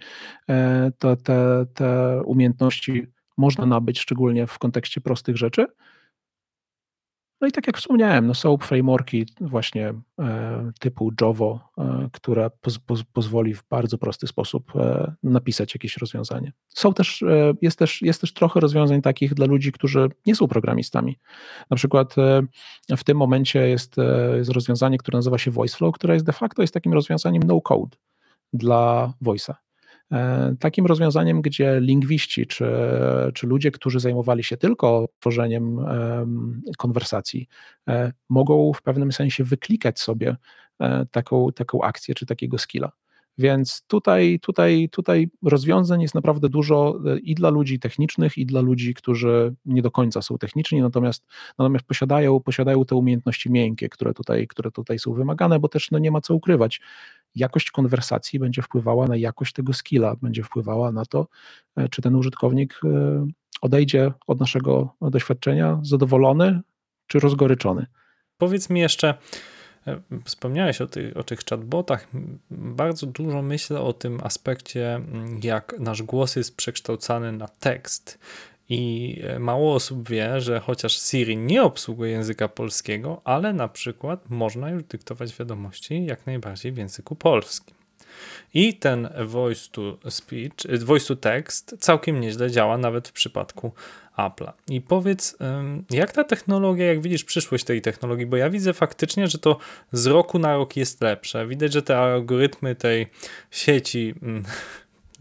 to 1.00 1.16
te, 1.16 1.66
te 1.74 2.22
umiejętności 2.26 3.08
można 3.42 3.66
nabyć, 3.66 4.00
szczególnie 4.00 4.48
w 4.48 4.60
kontekście 4.60 5.02
prostych 5.02 5.38
rzeczy. 5.38 5.66
No 7.42 7.48
i 7.48 7.52
tak 7.52 7.68
jak 7.68 7.78
wspomniałem, 7.78 8.28
no 8.28 8.34
są 8.34 8.58
frameworki 8.58 9.26
właśnie 9.42 9.94
e, 10.20 10.72
typu 10.80 11.12
Java, 11.22 11.70
e, 11.78 12.10
które 12.14 12.50
poz, 12.62 12.80
poz, 12.80 13.04
pozwoli 13.04 13.54
w 13.54 13.64
bardzo 13.70 13.98
prosty 13.98 14.28
sposób 14.28 14.76
e, 14.76 15.14
napisać 15.24 15.76
jakieś 15.76 15.98
rozwiązanie. 15.98 16.54
Są 16.68 16.94
też, 16.94 17.24
e, 17.24 17.54
jest, 17.62 17.80
też, 17.80 18.02
jest 18.02 18.22
też 18.22 18.34
trochę 18.34 18.60
rozwiązań 18.60 19.02
takich 19.02 19.34
dla 19.34 19.46
ludzi, 19.46 19.72
którzy 19.72 20.10
nie 20.26 20.36
są 20.36 20.48
programistami. 20.48 21.20
Na 21.70 21.78
przykład 21.78 22.16
e, 22.18 22.98
w 22.98 23.04
tym 23.04 23.18
momencie 23.18 23.68
jest, 23.68 23.98
e, 23.98 24.38
jest 24.38 24.52
rozwiązanie, 24.52 24.98
które 24.98 25.18
nazywa 25.18 25.38
się 25.38 25.52
VoiceFlow, 25.52 25.96
które 25.96 26.14
jest 26.14 26.26
de 26.26 26.34
facto 26.34 26.62
jest 26.62 26.74
takim 26.74 26.94
rozwiązaniem 26.94 27.44
no 27.44 27.62
code 27.62 27.98
dla 28.54 29.14
voice'a. 29.24 29.54
E, 30.12 30.56
takim 30.60 30.86
rozwiązaniem, 30.86 31.42
gdzie 31.42 31.80
lingwiści 31.82 32.48
czy, 32.48 32.66
czy 33.34 33.48
ludzie, 33.48 33.72
którzy 33.72 34.00
zajmowali 34.00 34.44
się 34.44 34.58
tylko 34.58 35.08
tworzeniem 35.20 35.86
konwersacji, 36.78 37.48
e, 37.88 38.14
mogą 38.30 38.74
w 38.74 38.82
pewnym 38.82 39.12
sensie 39.12 39.44
wyklikać 39.44 40.00
sobie 40.00 40.36
e, 40.80 41.06
taką, 41.12 41.52
taką 41.56 41.82
akcję 41.82 42.16
czy 42.16 42.26
takiego 42.26 42.58
skilla. 42.58 42.92
Więc 43.38 43.84
tutaj, 43.88 44.40
tutaj, 44.42 44.90
tutaj 44.92 45.30
rozwiązań 45.44 46.02
jest 46.02 46.16
naprawdę 46.16 46.50
dużo 46.50 47.00
i 47.24 47.36
dla 47.36 47.50
ludzi 47.50 47.80
technicznych, 47.80 48.38
i 48.38 48.46
dla 48.46 48.62
ludzi, 48.62 48.94
którzy 48.94 49.56
nie 49.66 49.82
do 49.82 49.92
końca 49.92 50.22
są 50.22 50.38
techniczni, 50.38 50.82
natomiast, 50.82 51.26
natomiast 51.60 51.86
posiadają, 51.86 52.40
posiadają 52.40 52.86
te 52.86 52.96
umiejętności 52.96 53.52
miękkie, 53.52 53.90
które 53.90 54.14
tutaj, 54.14 54.48
które 54.48 54.72
tutaj 54.72 55.00
są 55.00 55.14
wymagane, 55.14 55.60
bo 55.60 55.68
też 55.68 55.92
no, 55.92 56.00
nie 56.00 56.12
ma 56.12 56.22
co 56.22 56.36
ukrywać 56.36 56.82
jakość 57.36 57.72
konwersacji 57.72 58.40
będzie 58.40 58.62
wpływała 58.62 59.08
na 59.08 59.16
jakość 59.16 59.54
tego 59.54 59.74
skilla, 59.74 60.16
będzie 60.22 60.44
wpływała 60.44 60.92
na 60.92 61.06
to, 61.06 61.28
e, 61.76 61.90
czy 61.90 62.02
ten 62.02 62.16
użytkownik 62.16 62.80
e, 62.84 63.28
odejdzie 63.62 64.12
od 64.28 64.40
naszego 64.40 64.96
doświadczenia 65.02 65.80
zadowolony 65.84 66.62
czy 67.08 67.20
rozgoryczony. 67.20 67.86
Powiedz 68.38 68.70
mi 68.70 68.80
jeszcze, 68.80 69.14
e, 69.88 70.02
Wspomniałeś 70.26 70.82
o, 70.82 70.88
tych, 70.88 71.18
o 71.18 71.24
tych 71.24 71.40
chatbotach. 71.40 72.08
Bardzo 72.52 73.08
dużo 73.08 73.42
myślę 73.42 73.80
o 73.80 73.94
tym 73.94 74.20
aspekcie, 74.24 75.02
jak 75.44 75.76
nasz 75.80 76.04
głos 76.04 76.36
jest 76.36 76.58
przekształcany 76.58 77.32
na 77.32 77.48
tekst. 77.48 78.20
I 78.74 79.22
e, 79.24 79.40
mało 79.40 79.76
osób 79.76 80.10
wie, 80.10 80.42
że 80.42 80.60
chociaż 80.60 81.02
Siri 81.02 81.38
nie 81.38 81.64
obsługuje 81.64 82.12
języka 82.12 82.48
polskiego, 82.48 83.22
ale 83.24 83.54
na 83.54 83.68
przykład 83.68 84.30
można 84.30 84.70
już 84.70 84.84
dyktować 84.84 85.38
wiadomości 85.38 86.06
jak 86.06 86.26
najbardziej 86.26 86.72
w 86.72 86.78
języku 86.78 87.16
polskim. 87.16 87.76
I 88.54 88.74
ten 88.74 89.10
voice 89.26 89.70
to 89.72 89.98
speech, 90.10 90.54
e, 90.70 90.78
voice 90.78 91.08
to 91.08 91.16
text 91.16 91.76
całkiem 91.80 92.22
nieźle 92.22 92.52
działa 92.52 92.78
nawet 92.78 93.08
w 93.08 93.12
przypadku 93.12 93.72
Apple'a. 94.18 94.52
I 94.70 94.82
powiedz, 94.82 95.38
jak 95.90 96.12
ta 96.12 96.24
technologia, 96.24 96.86
jak 96.86 97.02
widzisz 97.02 97.24
przyszłość 97.24 97.64
tej 97.64 97.82
technologii, 97.82 98.26
bo 98.26 98.38
ja 98.38 98.50
widzę 98.50 98.74
faktycznie, 98.74 99.28
że 99.28 99.38
to 99.38 99.58
z 99.92 100.08
roku 100.08 100.40
na 100.40 100.56
rok 100.56 100.78
jest 100.78 101.02
lepsze. 101.02 101.48
Widać, 101.48 101.74
że 101.74 101.82
te 101.82 101.98
algorytmy 101.98 102.76
tej 102.76 103.08
sieci 103.52 104.14
mm, 104.22 104.44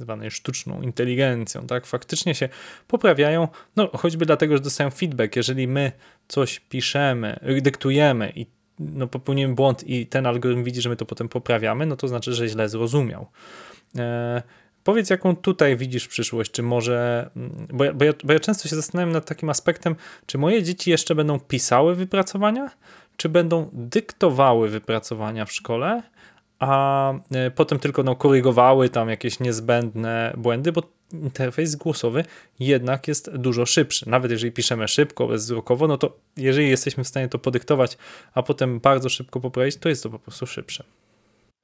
zwanej 0.01 0.31
sztuczną 0.31 0.83
inteligencją, 0.83 1.67
tak, 1.67 1.87
faktycznie 1.87 2.35
się 2.35 2.49
poprawiają, 2.89 3.49
no 3.77 3.91
choćby 3.97 4.27
dlatego, 4.27 4.57
że 4.57 4.63
dostają 4.63 4.91
feedback, 4.91 5.37
jeżeli 5.37 5.69
my 5.69 5.93
coś 6.29 6.61
piszemy, 6.61 7.41
dyktujemy 7.63 8.33
i 8.37 8.47
no, 8.81 9.07
popełnimy 9.07 9.55
błąd 9.55 9.89
i 9.89 10.07
ten 10.07 10.27
algorytm 10.27 10.65
widzi, 10.65 10.81
że 10.81 10.89
my 10.89 10.97
to 10.97 11.07
potem 11.07 11.29
poprawiamy, 11.29 11.87
no 11.87 11.97
to 11.97 12.09
znaczy, 12.09 12.35
że 12.35 12.49
źle 12.49 12.69
zrozumiał. 12.69 13.27
E, 13.99 14.43
powiedz, 14.85 15.11
jaką 15.11 15.37
tutaj 15.37 15.77
widzisz 15.77 16.09
przyszłość, 16.09 16.51
czy 16.51 16.63
może, 16.63 17.31
mm, 17.37 17.67
bo 17.73 17.85
ja, 17.85 17.93
bo, 17.93 18.05
ja, 18.05 18.13
bo 18.25 18.33
ja 18.33 18.41
często 18.41 18.69
się 18.69 18.77
zastanawiam 18.77 19.13
nad 19.13 19.27
takim 19.27 19.51
aspektem, 19.51 19.97
czy 20.27 20.39
moje 20.39 20.63
dzieci 20.63 20.91
jeszcze 20.91 21.15
będą 21.15 21.41
pisały 21.41 21.95
wypracowania, 21.95 22.71
czy 23.17 23.29
będą 23.29 23.71
dyktowały 23.73 24.69
wypracowania 24.69 25.45
w 25.45 25.53
szkole, 25.53 26.03
a 26.61 27.13
e, 27.33 27.51
potem 27.51 27.79
tylko 27.79 28.03
no, 28.03 28.17
korygowały 28.17 28.89
tam 28.89 29.09
jakieś 29.09 29.41
niezbędne 29.41 30.35
błędy, 30.37 30.73
bo 30.73 30.83
interfejs 31.13 31.77
głosowy 31.77 32.25
jednak 32.61 33.09
jest 33.09 33.37
dużo 33.37 33.67
szybszy. 33.67 34.11
Nawet 34.11 34.31
jeżeli 34.31 34.53
piszemy 34.53 34.89
szybko, 34.89 35.27
bezwzrokowo, 35.27 35.87
no 35.87 35.99
to 35.99 36.17
jeżeli 36.37 36.69
jesteśmy 36.69 37.05
w 37.05 37.09
stanie 37.09 37.29
to 37.29 37.39
podyktować, 37.39 37.99
a 38.35 38.43
potem 38.43 38.81
bardzo 38.81 39.09
szybko 39.09 39.41
poprawić, 39.41 39.77
to 39.77 39.89
jest 39.89 40.03
to 40.03 40.11
po 40.11 40.19
prostu 40.19 40.47
szybsze. 40.47 40.85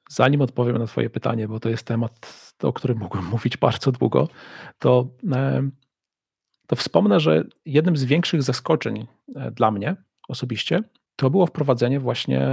Zanim 0.09 0.41
odpowiem 0.41 0.77
na 0.77 0.87
Twoje 0.87 1.09
pytanie, 1.09 1.47
bo 1.47 1.59
to 1.59 1.69
jest 1.69 1.83
temat, 1.83 2.33
o 2.63 2.73
którym 2.73 2.97
mógłbym 2.97 3.25
mówić 3.35 3.57
bardzo 3.57 3.91
długo, 3.91 4.27
to, 4.79 5.07
e, 5.31 5.69
to 6.67 6.75
wspomnę, 6.75 7.19
że 7.19 7.43
jednym 7.65 7.97
z 7.97 8.03
większych 8.03 8.43
zaskoczeń 8.43 9.07
e, 9.35 9.51
dla 9.51 9.71
mnie 9.71 9.95
osobiście 10.27 10.83
to 11.17 11.29
było 11.29 11.45
wprowadzenie 11.45 11.99
właśnie 11.99 12.47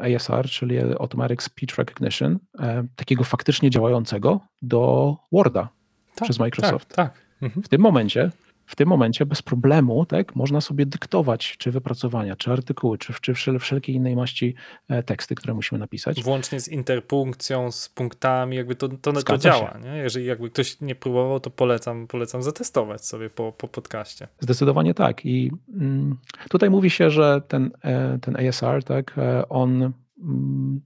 ASR, 0.00 0.48
czyli 0.48 0.78
Automatic 0.78 1.42
Speech 1.42 1.78
Recognition, 1.78 2.38
e, 2.58 2.84
takiego 2.96 3.24
faktycznie 3.24 3.70
działającego 3.70 4.40
do 4.62 5.16
Worda 5.32 5.68
tak, 6.14 6.24
przez 6.24 6.38
Microsoft. 6.38 6.88
Tak, 6.88 7.12
tak. 7.12 7.22
Mhm. 7.42 7.62
W 7.62 7.68
tym 7.68 7.80
momencie 7.80 8.30
w 8.70 8.76
tym 8.76 8.88
momencie 8.88 9.26
bez 9.26 9.42
problemu 9.42 10.06
tak, 10.06 10.36
można 10.36 10.60
sobie 10.60 10.86
dyktować 10.86 11.56
czy 11.58 11.70
wypracowania, 11.70 12.36
czy 12.36 12.52
artykuły, 12.52 12.98
czy, 12.98 13.12
czy 13.20 13.34
wszelkiej 13.58 13.94
innej 13.94 14.16
maści 14.16 14.54
e, 14.88 15.02
teksty, 15.02 15.34
które 15.34 15.54
musimy 15.54 15.78
napisać. 15.78 16.22
Włącznie 16.22 16.60
z 16.60 16.68
interpunkcją, 16.68 17.70
z 17.70 17.88
punktami, 17.88 18.56
jakby 18.56 18.74
to, 18.74 18.88
to, 18.88 19.12
to 19.12 19.38
działa. 19.38 19.78
Nie? 19.84 19.96
Jeżeli 19.96 20.26
jakby 20.26 20.50
ktoś 20.50 20.80
nie 20.80 20.94
próbował, 20.94 21.40
to 21.40 21.50
polecam, 21.50 22.06
polecam 22.06 22.42
zatestować 22.42 23.06
sobie 23.06 23.30
po, 23.30 23.52
po 23.52 23.68
podcaście. 23.68 24.28
Zdecydowanie 24.40 24.94
tak. 24.94 25.26
I 25.26 25.52
mm, 25.74 26.16
tutaj 26.50 26.70
mówi 26.70 26.90
się, 26.90 27.10
że 27.10 27.42
ten, 27.48 27.70
e, 27.82 28.18
ten 28.18 28.36
ASR, 28.36 28.84
tak, 28.84 29.18
e, 29.18 29.48
on 29.48 29.92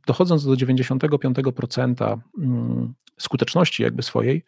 dochodząc 0.06 0.44
do 0.44 0.52
95% 0.52 2.18
skuteczności 3.18 3.82
jakby 3.82 4.02
swojej, 4.02 4.44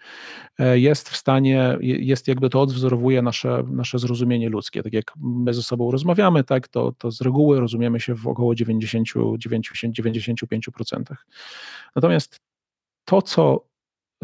e, 0.59 0.78
jest 0.78 1.09
w 1.09 1.16
stanie, 1.16 1.78
jest 1.80 2.28
jakby 2.28 2.51
to 2.51 2.61
odwzorowuje 2.61 3.22
nasze, 3.22 3.62
nasze 3.70 3.99
zrozumienie 3.99 4.49
ludzkie. 4.49 4.82
Tak 4.82 4.93
jak 4.93 5.12
my 5.16 5.55
ze 5.55 5.62
sobą 5.62 5.91
rozmawiamy, 5.91 6.45
tak, 6.45 6.68
to, 6.68 6.93
to 6.99 7.11
z 7.11 7.20
reguły 7.20 7.61
rozumiemy 7.61 8.01
się 8.01 8.14
w 8.14 8.26
około 8.26 8.55
90-95%. 8.55 11.14
Natomiast 11.97 12.41
to, 13.05 13.22
co 13.22 13.66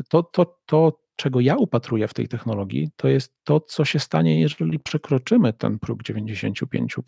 to, 0.09 0.23
to, 0.23 0.59
to, 0.67 0.99
czego 1.23 1.41
ja 1.41 1.57
upatruję 1.57 2.09
w 2.09 2.15
tej 2.15 2.29
technologii, 2.29 2.91
to 2.97 3.09
jest 3.09 3.35
to, 3.45 3.61
co 3.61 3.85
się 3.85 3.99
stanie, 3.99 4.41
jeżeli 4.41 4.79
przekroczymy 4.79 5.53
ten 5.53 5.79
próg 5.79 6.03
95%. 6.03 6.99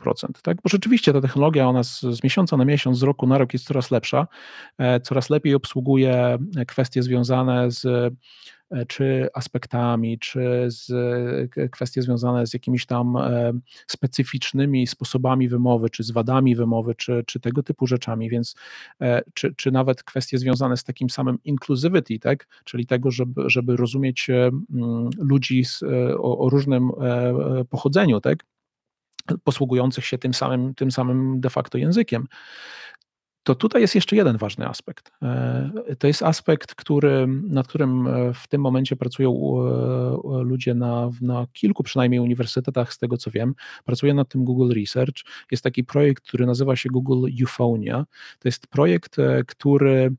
Tak? 0.42 0.56
Bo 0.56 0.68
rzeczywiście 0.68 1.12
ta 1.12 1.20
technologia, 1.20 1.68
ona 1.68 1.82
z, 1.82 2.00
z 2.00 2.24
miesiąca 2.24 2.56
na 2.56 2.64
miesiąc, 2.64 2.98
z 2.98 3.02
roku 3.02 3.26
na 3.26 3.38
rok 3.38 3.52
jest 3.52 3.66
coraz 3.66 3.90
lepsza, 3.90 4.26
e, 4.78 5.00
coraz 5.00 5.30
lepiej 5.30 5.54
obsługuje 5.54 6.38
kwestie 6.66 7.02
związane 7.02 7.70
z 7.70 7.84
E, 7.84 8.10
czy 8.88 9.28
aspektami, 9.34 10.18
czy 10.18 10.66
z, 10.68 10.90
e, 11.56 11.68
kwestie 11.68 12.02
związane 12.02 12.46
z 12.46 12.54
jakimiś 12.54 12.86
tam 12.86 13.16
e, 13.16 13.52
specyficznymi 13.86 14.86
sposobami 14.86 15.48
wymowy, 15.48 15.90
czy 15.90 16.02
z 16.02 16.10
wadami 16.10 16.56
wymowy, 16.56 16.94
czy, 16.94 17.24
czy 17.26 17.40
tego 17.40 17.62
typu 17.62 17.86
rzeczami, 17.86 18.30
więc 18.30 18.54
czy, 19.34 19.54
czy 19.54 19.70
nawet 19.72 20.02
kwestie 20.02 20.38
związane 20.38 20.76
z 20.76 20.84
takim 20.84 21.10
samym 21.10 21.38
inclusivity, 21.44 22.18
tak? 22.18 22.46
czyli 22.64 22.86
tego, 22.86 23.10
żeby, 23.10 23.42
żeby 23.46 23.76
rozumieć 23.76 24.30
ludzi 25.18 25.64
z, 25.64 25.82
o, 26.18 26.38
o 26.38 26.50
różnym 26.50 26.90
pochodzeniu, 27.70 28.20
tak? 28.20 28.44
posługujących 29.44 30.06
się 30.06 30.18
tym 30.18 30.34
samym, 30.34 30.74
tym 30.74 30.90
samym 30.90 31.40
de 31.40 31.50
facto 31.50 31.78
językiem 31.78 32.26
to 33.44 33.54
tutaj 33.54 33.82
jest 33.82 33.94
jeszcze 33.94 34.16
jeden 34.16 34.36
ważny 34.36 34.68
aspekt. 34.68 35.12
E, 35.22 35.70
to 35.98 36.06
jest 36.06 36.22
aspekt, 36.22 36.74
który, 36.74 37.26
nad 37.28 37.68
którym 37.68 38.06
e, 38.06 38.34
w 38.34 38.48
tym 38.48 38.60
momencie 38.60 38.96
pracują 38.96 39.30
e, 39.30 40.42
ludzie 40.42 40.74
na, 40.74 41.10
na 41.20 41.46
kilku 41.52 41.82
przynajmniej 41.82 42.20
uniwersytetach, 42.20 42.92
z 42.92 42.98
tego 42.98 43.16
co 43.16 43.30
wiem. 43.30 43.54
Pracuje 43.84 44.14
nad 44.14 44.28
tym 44.28 44.44
Google 44.44 44.72
Research. 44.74 45.16
Jest 45.50 45.64
taki 45.64 45.84
projekt, 45.84 46.24
który 46.28 46.46
nazywa 46.46 46.76
się 46.76 46.88
Google 46.88 47.28
Euphonia. 47.40 48.04
To 48.38 48.48
jest 48.48 48.66
projekt, 48.66 49.16
który 49.46 50.14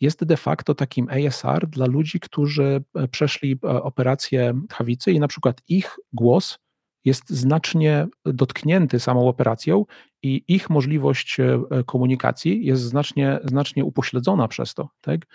jest 0.00 0.24
de 0.24 0.36
facto 0.36 0.74
takim 0.74 1.08
ASR 1.08 1.66
dla 1.68 1.86
ludzi, 1.86 2.20
którzy 2.20 2.82
przeszli 3.10 3.58
operację 3.62 4.60
tchawicy 4.68 5.12
i 5.12 5.20
na 5.20 5.28
przykład 5.28 5.62
ich 5.68 5.96
głos 6.12 6.58
jest 7.04 7.30
znacznie 7.30 8.06
dotknięty 8.24 9.00
samą 9.00 9.28
operacją 9.28 9.84
i 10.22 10.44
ich 10.48 10.70
możliwość 10.70 11.40
e, 11.40 11.60
komunikacji 11.86 12.66
jest 12.66 12.82
znacznie, 12.82 13.38
znacznie 13.44 13.84
upośledzona 13.84 14.48
przez 14.48 14.74
to. 14.74 14.88
Tak? 15.00 15.26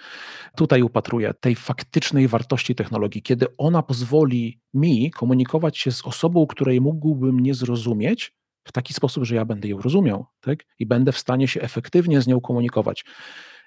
Tutaj 0.57 0.81
upatruję 0.81 1.33
tej 1.39 1.55
faktycznej 1.55 2.27
wartości 2.27 2.75
technologii, 2.75 3.21
kiedy 3.21 3.57
ona 3.57 3.81
pozwoli 3.81 4.59
mi 4.73 5.11
komunikować 5.11 5.77
się 5.77 5.91
z 5.91 6.05
osobą, 6.05 6.47
której 6.47 6.81
mógłbym 6.81 7.39
nie 7.39 7.53
zrozumieć, 7.53 8.33
w 8.65 8.71
taki 8.71 8.93
sposób, 8.93 9.23
że 9.23 9.35
ja 9.35 9.45
będę 9.45 9.67
ją 9.67 9.81
rozumiał 9.81 10.25
tak? 10.41 10.59
i 10.79 10.85
będę 10.85 11.11
w 11.11 11.17
stanie 11.17 11.47
się 11.47 11.61
efektywnie 11.61 12.21
z 12.21 12.27
nią 12.27 12.41
komunikować. 12.41 13.05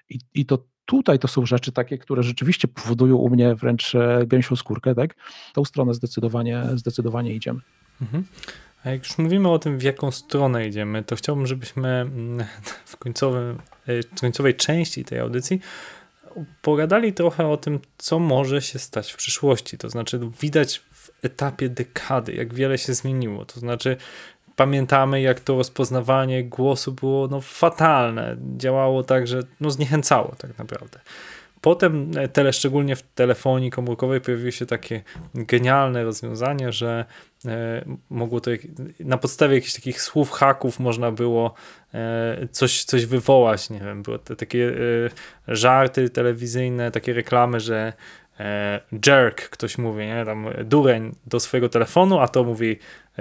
I, 0.09 0.19
I 0.33 0.45
to 0.45 0.65
tutaj 0.85 1.19
to 1.19 1.27
są 1.27 1.45
rzeczy 1.45 1.71
takie, 1.71 1.97
które 1.97 2.23
rzeczywiście 2.23 2.67
powodują 2.67 3.15
u 3.15 3.29
mnie 3.29 3.55
wręcz 3.55 3.95
e, 3.95 4.23
gęsią 4.27 4.55
skórkę. 4.55 4.95
Tak? 4.95 5.15
Tą 5.53 5.65
stronę 5.65 5.93
zdecydowanie, 5.93 6.63
zdecydowanie 6.75 7.33
idziemy. 7.33 7.59
Mhm. 8.01 8.25
A 8.83 8.89
jak 8.89 8.99
już 9.03 9.17
mówimy 9.17 9.49
o 9.49 9.59
tym, 9.59 9.77
w 9.77 9.83
jaką 9.83 10.11
stronę 10.11 10.67
idziemy, 10.67 11.03
to 11.03 11.15
chciałbym, 11.15 11.47
żebyśmy 11.47 11.89
mm, 11.89 12.45
w 12.85 12.97
końcowym, 12.97 13.59
e, 13.87 14.19
końcowej 14.21 14.55
części 14.55 15.05
tej 15.05 15.19
audycji 15.19 15.61
pogadali 16.61 17.13
trochę 17.13 17.47
o 17.47 17.57
tym, 17.57 17.79
co 17.97 18.19
może 18.19 18.61
się 18.61 18.79
stać 18.79 19.11
w 19.11 19.17
przyszłości. 19.17 19.77
To 19.77 19.89
znaczy, 19.89 20.19
widać 20.41 20.81
w 20.91 21.11
etapie 21.23 21.69
dekady, 21.69 22.33
jak 22.33 22.53
wiele 22.53 22.77
się 22.77 22.93
zmieniło. 22.93 23.45
To 23.45 23.59
znaczy, 23.59 23.97
pamiętamy, 24.55 25.21
jak 25.21 25.39
to 25.39 25.55
rozpoznawanie 25.55 26.43
głosu 26.43 26.91
było 26.91 27.27
no, 27.27 27.41
fatalne. 27.41 28.37
Działało 28.57 29.03
tak, 29.03 29.27
że 29.27 29.43
no, 29.59 29.71
zniechęcało 29.71 30.35
tak 30.37 30.57
naprawdę. 30.57 30.99
Potem, 31.61 32.11
e, 32.17 32.27
tele, 32.27 32.53
szczególnie 32.53 32.95
w 32.95 33.01
telefonii 33.01 33.71
komórkowej, 33.71 34.21
pojawiło 34.21 34.51
się 34.51 34.65
takie 34.65 35.01
genialne 35.35 36.03
rozwiązanie, 36.03 36.71
że 36.71 37.05
e, 37.45 37.85
mogło 38.09 38.41
to 38.41 38.51
na 38.99 39.17
podstawie 39.17 39.55
jakichś 39.55 39.73
takich 39.73 40.01
słów 40.01 40.31
haków 40.31 40.79
można 40.79 41.11
było 41.11 41.53
e, 41.93 42.47
coś, 42.51 42.83
coś 42.83 43.05
wywołać. 43.05 43.69
Nie 43.69 43.79
wiem, 43.79 44.03
były 44.03 44.19
takie 44.19 44.73
żarty 45.47 46.09
telewizyjne, 46.09 46.91
takie 46.91 47.13
reklamy, 47.13 47.59
że 47.59 47.93
jerk 49.07 49.49
ktoś 49.49 49.77
mówi, 49.77 50.05
nie, 50.05 50.25
tam 50.25 50.47
dureń 50.65 51.15
do 51.25 51.39
swojego 51.39 51.69
telefonu, 51.69 52.19
a 52.19 52.27
to 52.27 52.43
mówi 52.43 52.77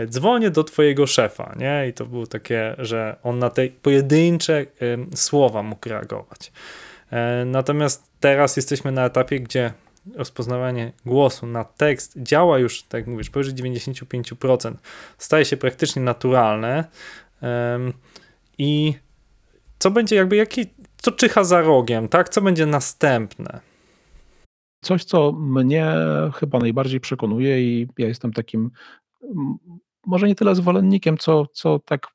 dzwonię 0.06 0.50
do 0.50 0.64
twojego 0.64 1.06
szefa, 1.06 1.54
nie, 1.56 1.88
i 1.88 1.92
to 1.92 2.06
było 2.06 2.26
takie, 2.26 2.74
że 2.78 3.16
on 3.22 3.38
na 3.38 3.50
te 3.50 3.68
pojedyncze 3.68 4.66
słowa 5.14 5.62
mógł 5.62 5.88
reagować. 5.88 6.52
E, 7.10 7.44
natomiast 7.44 8.12
teraz 8.20 8.56
jesteśmy 8.56 8.92
na 8.92 9.04
etapie, 9.04 9.40
gdzie 9.40 9.72
rozpoznawanie 10.14 10.92
głosu 11.06 11.46
na 11.46 11.64
tekst 11.64 12.22
działa 12.22 12.58
już, 12.58 12.82
tak 12.82 13.00
jak 13.00 13.06
mówisz, 13.06 13.30
powyżej 13.30 13.54
95%. 13.54 14.74
Staje 15.18 15.44
się 15.44 15.56
praktycznie 15.56 16.02
naturalne. 16.02 16.84
I 18.58 18.94
co 19.78 19.90
będzie 19.90 20.16
jakby, 20.16 20.36
jaki, 20.36 20.66
co 20.96 21.12
czyha 21.12 21.44
za 21.44 21.60
rogiem, 21.60 22.08
tak? 22.08 22.28
Co 22.28 22.42
będzie 22.42 22.66
następne? 22.66 23.60
Coś, 24.84 25.04
co 25.04 25.32
mnie 25.32 25.92
chyba 26.34 26.58
najbardziej 26.58 27.00
przekonuje 27.00 27.60
i 27.62 27.88
ja 27.98 28.08
jestem 28.08 28.32
takim 28.32 28.70
może 30.06 30.26
nie 30.26 30.34
tyle 30.34 30.54
zwolennikiem, 30.54 31.18
co, 31.18 31.46
co 31.52 31.78
tak 31.78 32.06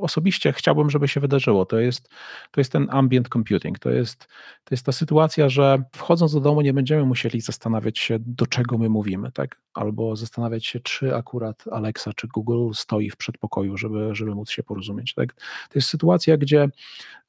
osobiście 0.00 0.52
chciałbym, 0.52 0.90
żeby 0.90 1.08
się 1.08 1.20
wydarzyło. 1.20 1.66
To 1.66 1.78
jest, 1.78 2.08
to 2.50 2.60
jest 2.60 2.72
ten 2.72 2.88
ambient 2.90 3.28
computing. 3.28 3.78
To 3.78 3.90
jest, 3.90 4.18
to 4.64 4.74
jest 4.74 4.86
ta 4.86 4.92
sytuacja, 4.92 5.48
że 5.48 5.82
wchodząc 5.96 6.34
do 6.34 6.40
domu 6.40 6.60
nie 6.60 6.72
będziemy 6.72 7.04
musieli 7.04 7.40
zastanawiać 7.40 7.98
się, 7.98 8.16
do 8.20 8.46
czego 8.46 8.78
my 8.78 8.88
mówimy, 8.88 9.32
tak? 9.32 9.63
Albo 9.74 10.16
zastanawiać 10.16 10.66
się, 10.66 10.80
czy 10.80 11.16
akurat 11.16 11.64
Alexa 11.72 12.12
czy 12.16 12.28
Google 12.28 12.70
stoi 12.74 13.10
w 13.10 13.16
przedpokoju, 13.16 13.76
żeby, 13.76 14.14
żeby 14.14 14.34
móc 14.34 14.50
się 14.50 14.62
porozumieć. 14.62 15.14
Tak? 15.14 15.34
To 15.34 15.74
jest 15.74 15.88
sytuacja, 15.88 16.36
gdzie 16.36 16.68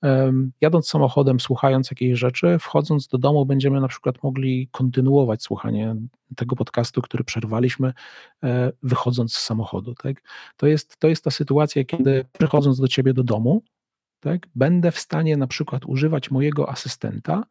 um, 0.02 0.52
jadąc 0.62 0.88
samochodem, 0.88 1.40
słuchając 1.40 1.92
jakiejś 1.92 2.20
rzeczy, 2.20 2.58
wchodząc 2.60 3.08
do 3.08 3.18
domu, 3.18 3.46
będziemy 3.46 3.82
na 3.82 3.88
przykład 3.88 4.24
mogli 4.24 4.68
kontynuować 4.72 5.44
słuchanie 5.44 5.96
tego 6.36 6.56
podcastu, 6.56 7.02
który 7.02 7.24
przerwaliśmy, 7.24 7.94
e, 8.44 8.72
wychodząc 8.84 9.34
z 9.34 9.40
samochodu. 9.40 9.94
Tak? 9.96 10.22
To, 10.58 10.68
jest, 10.68 10.98
to 10.98 11.08
jest 11.08 11.24
ta 11.24 11.32
sytuacja, 11.32 11.84
kiedy 11.84 12.26
przychodząc 12.38 12.80
do 12.80 12.88
ciebie 12.88 13.14
do 13.14 13.24
domu, 13.24 13.64
tak, 14.20 14.48
będę 14.56 14.92
w 14.92 15.00
stanie 15.00 15.38
na 15.38 15.48
przykład 15.48 15.86
używać 15.86 16.32
mojego 16.32 16.70
asystenta 16.70 17.44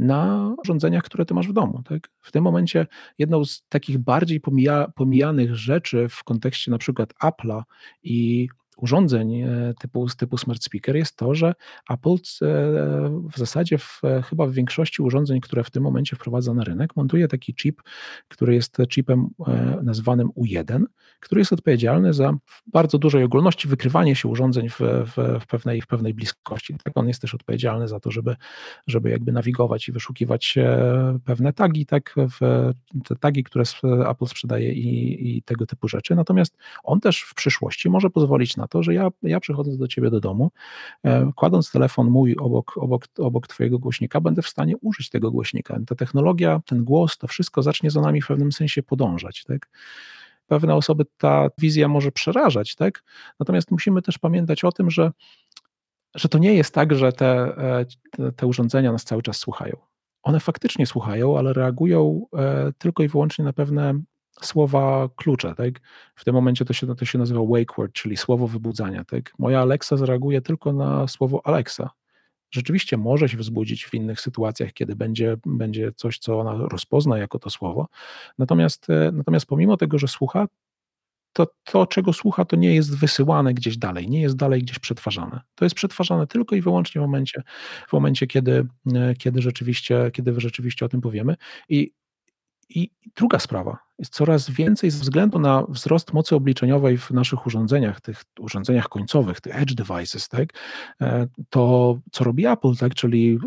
na 0.00 0.54
urządzeniach, 0.62 1.02
które 1.02 1.24
ty 1.24 1.34
masz 1.34 1.48
w 1.48 1.52
domu. 1.52 1.82
Tak? 1.82 2.10
W 2.20 2.32
tym 2.32 2.44
momencie 2.44 2.86
jedną 3.18 3.44
z 3.44 3.62
takich 3.68 3.98
bardziej 3.98 4.40
pomija, 4.40 4.92
pomijanych 4.94 5.56
rzeczy 5.56 6.08
w 6.08 6.24
kontekście 6.24 6.70
na 6.70 6.78
przykład 6.78 7.14
Apple'a 7.22 7.62
i 8.02 8.48
urządzeń 8.82 9.40
e, 9.40 9.74
typu, 9.80 10.06
typu 10.18 10.38
smart 10.38 10.62
speaker 10.62 10.96
jest 10.96 11.16
to, 11.16 11.34
że 11.34 11.54
Apple 11.90 12.10
e, 12.10 12.16
w 13.32 13.36
zasadzie 13.36 13.78
w, 13.78 14.00
chyba 14.24 14.46
w 14.46 14.52
większości 14.52 15.02
urządzeń, 15.02 15.40
które 15.40 15.64
w 15.64 15.70
tym 15.70 15.82
momencie 15.82 16.16
wprowadza 16.16 16.54
na 16.54 16.64
rynek, 16.64 16.96
montuje 16.96 17.28
taki 17.28 17.54
chip, 17.54 17.82
który 18.28 18.54
jest 18.54 18.76
chipem 18.88 19.28
e, 19.46 19.78
nazwanym 19.82 20.28
U1, 20.28 20.84
który 21.20 21.40
jest 21.40 21.52
odpowiedzialny 21.52 22.12
za 22.14 22.32
w 22.32 22.62
bardzo 22.66 22.98
dużej 22.98 23.24
ogólności 23.24 23.68
wykrywanie 23.68 24.16
się 24.16 24.28
urządzeń 24.28 24.68
w, 24.68 24.78
w, 24.80 25.40
w, 25.40 25.46
pewnej, 25.46 25.82
w 25.82 25.86
pewnej 25.86 26.14
bliskości. 26.14 26.76
Tak, 26.84 26.96
on 26.96 27.08
jest 27.08 27.20
też 27.20 27.34
odpowiedzialny 27.34 27.88
za 27.88 28.00
to, 28.00 28.10
żeby, 28.10 28.36
żeby 28.86 29.10
jakby 29.10 29.32
nawigować 29.32 29.88
i 29.88 29.92
wyszukiwać 29.92 30.58
pewne 31.24 31.52
tagi, 31.52 31.86
tak, 31.86 32.14
te 33.04 33.16
tagi, 33.16 33.44
które 33.44 33.64
Apple 34.10 34.26
sprzedaje 34.26 34.72
i, 34.72 35.36
i 35.36 35.42
tego 35.42 35.66
typu 35.66 35.88
rzeczy. 35.88 36.14
Natomiast 36.14 36.56
on 36.84 37.00
też 37.00 37.22
w 37.22 37.34
przyszłości 37.34 37.90
może 37.90 38.10
pozwolić 38.10 38.56
na 38.56 38.68
to, 38.70 38.82
że 38.82 38.94
ja, 38.94 39.08
ja 39.22 39.40
przychodząc 39.40 39.78
do 39.78 39.88
ciebie 39.88 40.10
do 40.10 40.20
domu, 40.20 40.50
e, 41.04 41.30
kładąc 41.36 41.70
telefon 41.70 42.10
mój 42.10 42.36
obok, 42.36 42.76
obok, 42.76 43.04
obok 43.18 43.46
twojego 43.46 43.78
głośnika, 43.78 44.20
będę 44.20 44.42
w 44.42 44.48
stanie 44.48 44.76
użyć 44.76 45.08
tego 45.08 45.30
głośnika. 45.30 45.78
Ta 45.86 45.94
technologia, 45.94 46.60
ten 46.66 46.84
głos, 46.84 47.18
to 47.18 47.26
wszystko 47.26 47.62
zacznie 47.62 47.90
za 47.90 48.00
nami 48.00 48.22
w 48.22 48.26
pewnym 48.26 48.52
sensie 48.52 48.82
podążać. 48.82 49.44
Tak? 49.44 49.68
Pewne 50.46 50.74
osoby 50.74 51.04
ta 51.18 51.48
wizja 51.58 51.88
może 51.88 52.12
przerażać, 52.12 52.74
tak? 52.74 53.04
natomiast 53.38 53.70
musimy 53.70 54.02
też 54.02 54.18
pamiętać 54.18 54.64
o 54.64 54.72
tym, 54.72 54.90
że 54.90 55.12
że 56.14 56.28
to 56.28 56.38
nie 56.38 56.54
jest 56.54 56.74
tak, 56.74 56.94
że 56.94 57.12
te, 57.12 57.54
te, 58.10 58.32
te, 58.32 58.46
urządzenia 58.46 58.92
nas 58.92 59.04
cały 59.04 59.22
czas 59.22 59.36
słuchają. 59.36 59.76
One 60.22 60.40
faktycznie 60.40 60.86
słuchają, 60.86 61.38
ale 61.38 61.52
reagują 61.52 62.26
e, 62.36 62.72
tylko 62.78 63.02
i 63.02 63.08
wyłącznie 63.08 63.44
na 63.44 63.52
pewne 63.52 64.00
słowa 64.46 65.08
klucze, 65.16 65.54
tak? 65.54 65.80
W 66.14 66.24
tym 66.24 66.34
momencie 66.34 66.64
to 66.64 66.72
się, 66.72 66.94
to 66.96 67.04
się 67.04 67.18
nazywa 67.18 67.40
wake 67.40 67.74
word, 67.76 67.92
czyli 67.92 68.16
słowo 68.16 68.48
wybudzania, 68.48 69.04
tak? 69.04 69.32
Moja 69.38 69.60
Alexa 69.60 69.96
zareaguje 69.96 70.40
tylko 70.40 70.72
na 70.72 71.08
słowo 71.08 71.40
Alexa. 71.44 71.90
Rzeczywiście 72.50 72.96
może 72.96 73.28
się 73.28 73.36
wzbudzić 73.36 73.84
w 73.84 73.94
innych 73.94 74.20
sytuacjach, 74.20 74.72
kiedy 74.72 74.96
będzie, 74.96 75.36
będzie 75.46 75.92
coś, 75.92 76.18
co 76.18 76.40
ona 76.40 76.68
rozpozna 76.68 77.18
jako 77.18 77.38
to 77.38 77.50
słowo. 77.50 77.88
Natomiast, 78.38 78.90
e, 78.90 79.12
natomiast 79.12 79.46
pomimo 79.46 79.76
tego, 79.76 79.98
że 79.98 80.08
słucha, 80.08 80.46
to 81.32 81.46
to, 81.64 81.86
czego 81.86 82.12
słucha, 82.12 82.44
to 82.44 82.56
nie 82.56 82.74
jest 82.74 82.98
wysyłane 82.98 83.54
gdzieś 83.54 83.78
dalej, 83.78 84.08
nie 84.08 84.20
jest 84.20 84.36
dalej 84.36 84.62
gdzieś 84.62 84.78
przetwarzane. 84.78 85.40
To 85.54 85.64
jest 85.64 85.74
przetwarzane 85.74 86.26
tylko 86.26 86.56
i 86.56 86.60
wyłącznie 86.60 87.00
w 87.00 87.02
momencie, 87.02 87.42
w 87.88 87.92
momencie 87.92 88.26
kiedy, 88.26 88.66
e, 88.94 89.14
kiedy, 89.14 89.42
rzeczywiście, 89.42 90.10
kiedy 90.12 90.40
rzeczywiście 90.40 90.86
o 90.86 90.88
tym 90.88 91.00
powiemy. 91.00 91.36
I, 91.68 91.90
I 92.74 92.90
druga 93.16 93.38
sprawa 93.38 93.78
jest 93.98 94.12
coraz 94.12 94.50
więcej 94.50 94.90
ze 94.90 95.00
względu 95.00 95.38
na 95.38 95.64
wzrost 95.68 96.12
mocy 96.12 96.36
obliczeniowej 96.36 96.98
w 96.98 97.10
naszych 97.10 97.46
urządzeniach, 97.46 98.00
tych 98.00 98.24
urządzeniach 98.38 98.88
końcowych, 98.88 99.40
tych 99.40 99.62
edge 99.62 99.74
devices, 99.74 100.28
tak? 100.28 100.48
E, 101.00 101.26
to 101.50 101.98
co 102.12 102.24
robi 102.24 102.46
Apple, 102.46 102.76
tak? 102.76 102.94
czyli 102.94 103.38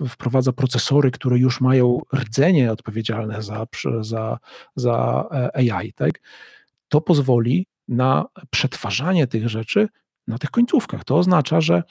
e, 0.00 0.08
wprowadza 0.08 0.52
procesory, 0.52 1.10
które 1.10 1.38
już 1.38 1.60
mają 1.60 2.00
rdzenie 2.14 2.72
odpowiedzialne 2.72 3.42
za, 3.42 3.66
za, 4.00 4.38
za 4.76 5.28
AI. 5.54 5.92
Tak? 5.92 6.20
to 6.88 7.00
pozwoli 7.00 7.66
na 7.88 8.26
przetwarzanie 8.50 9.26
tych 9.26 9.48
rzeczy 9.48 9.88
na 10.26 10.38
tych 10.38 10.50
końcówkach. 10.50 11.04
To 11.04 11.16
oznacza, 11.16 11.60
że 11.60 11.82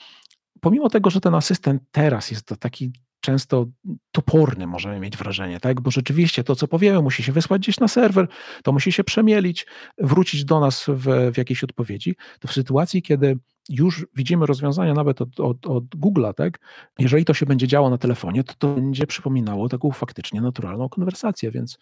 pomimo 0.60 0.88
tego, 0.88 1.10
że 1.10 1.20
ten 1.20 1.34
asystent 1.34 1.82
teraz 1.90 2.30
jest 2.30 2.54
taki 2.60 2.92
często 3.26 3.66
toporny, 4.12 4.66
możemy 4.66 5.00
mieć 5.00 5.16
wrażenie, 5.16 5.60
tak? 5.60 5.80
Bo 5.80 5.90
rzeczywiście 5.90 6.44
to, 6.44 6.56
co 6.56 6.68
powiemy, 6.68 7.02
musi 7.02 7.22
się 7.22 7.32
wysłać 7.32 7.62
gdzieś 7.62 7.80
na 7.80 7.88
serwer, 7.88 8.28
to 8.62 8.72
musi 8.72 8.92
się 8.92 9.04
przemielić, 9.04 9.66
wrócić 9.98 10.44
do 10.44 10.60
nas 10.60 10.84
w, 10.88 11.32
w 11.32 11.36
jakiejś 11.36 11.64
odpowiedzi. 11.64 12.16
To 12.40 12.48
w 12.48 12.52
sytuacji, 12.52 13.02
kiedy 13.02 13.38
już 13.68 14.06
widzimy 14.16 14.46
rozwiązania 14.46 14.94
nawet 14.94 15.20
od, 15.20 15.40
od, 15.40 15.66
od 15.66 15.84
Google'a, 15.84 16.34
tak? 16.34 16.58
Jeżeli 16.98 17.24
to 17.24 17.34
się 17.34 17.46
będzie 17.46 17.66
działo 17.66 17.90
na 17.90 17.98
telefonie, 17.98 18.44
to 18.44 18.54
to 18.58 18.74
będzie 18.74 19.06
przypominało 19.06 19.68
taką 19.68 19.90
faktycznie 19.90 20.40
naturalną 20.40 20.88
konwersację, 20.88 21.50
więc 21.50 21.78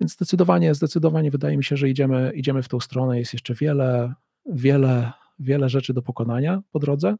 więc 0.00 0.12
zdecydowanie, 0.12 0.74
zdecydowanie 0.74 1.30
wydaje 1.30 1.56
mi 1.56 1.64
się, 1.64 1.76
że 1.76 1.88
idziemy, 1.88 2.32
idziemy 2.34 2.62
w 2.62 2.68
tą 2.68 2.80
stronę. 2.80 3.18
Jest 3.18 3.32
jeszcze 3.32 3.54
wiele, 3.54 4.14
wiele, 4.46 5.12
wiele 5.38 5.68
rzeczy 5.68 5.94
do 5.94 6.02
pokonania 6.02 6.62
po 6.72 6.78
drodze. 6.78 7.16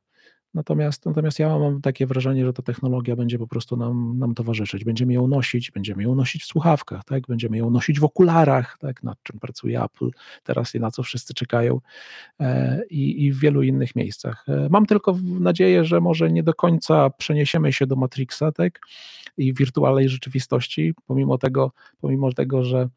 Natomiast, 0.55 1.07
natomiast 1.07 1.39
ja 1.39 1.59
mam 1.59 1.81
takie 1.81 2.07
wrażenie, 2.07 2.45
że 2.47 2.53
ta 2.53 2.63
technologia 2.63 3.17
będzie 3.17 3.39
po 3.39 3.47
prostu 3.47 3.77
nam, 3.77 4.19
nam 4.19 4.35
towarzyszyć. 4.35 4.85
Będziemy 4.85 5.13
ją 5.13 5.27
nosić, 5.27 5.71
będziemy 5.71 6.03
ją 6.03 6.15
nosić 6.15 6.43
w 6.43 6.47
słuchawkach, 6.47 7.05
tak? 7.05 7.27
będziemy 7.27 7.59
ją 7.59 7.71
nosić 7.71 8.01
w 8.01 8.05
okularach, 8.05 8.79
tak? 8.79 9.03
nad 9.03 9.23
czym 9.23 9.39
pracuje 9.39 9.83
Apple 9.83 10.11
teraz 10.43 10.75
i 10.75 10.81
na 10.81 10.91
co 10.91 11.03
wszyscy 11.03 11.35
czekają 11.35 11.81
e, 12.41 12.83
i, 12.91 13.25
i 13.25 13.33
w 13.33 13.39
wielu 13.39 13.63
innych 13.63 13.97
miejscach. 13.97 14.45
E, 14.49 14.69
mam 14.71 14.87
tylko 14.87 15.19
nadzieję, 15.41 15.85
że 15.85 16.01
może 16.01 16.31
nie 16.31 16.43
do 16.43 16.55
końca 16.55 17.11
przeniesiemy 17.11 17.73
się 17.73 17.87
do 17.87 17.97
Matrixa 17.97 18.53
tak? 18.53 18.81
i 19.37 19.55
wirtualnej 19.55 20.09
rzeczywistości, 20.09 20.95
pomimo 21.07 21.39
tego, 21.39 21.73
pomimo 22.01 22.33
tego, 22.33 22.65
że 22.65 22.89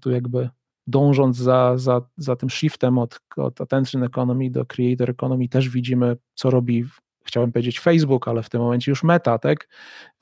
tu 0.00 0.10
jakby 0.10 0.48
dążąc 0.86 1.36
za, 1.36 1.78
za, 1.78 2.00
za 2.16 2.36
tym 2.36 2.50
shiftem 2.50 2.98
od, 2.98 3.20
od 3.36 3.60
attention 3.60 4.02
economy 4.02 4.50
do 4.50 4.66
creator 4.66 5.10
economy, 5.10 5.48
też 5.48 5.68
widzimy, 5.68 6.16
co 6.34 6.50
robi, 6.50 6.84
chciałem 7.24 7.52
powiedzieć 7.52 7.80
Facebook, 7.80 8.28
ale 8.28 8.42
w 8.42 8.50
tym 8.50 8.60
momencie 8.60 8.92
już 8.92 9.02
Meta, 9.02 9.38
tak? 9.38 9.68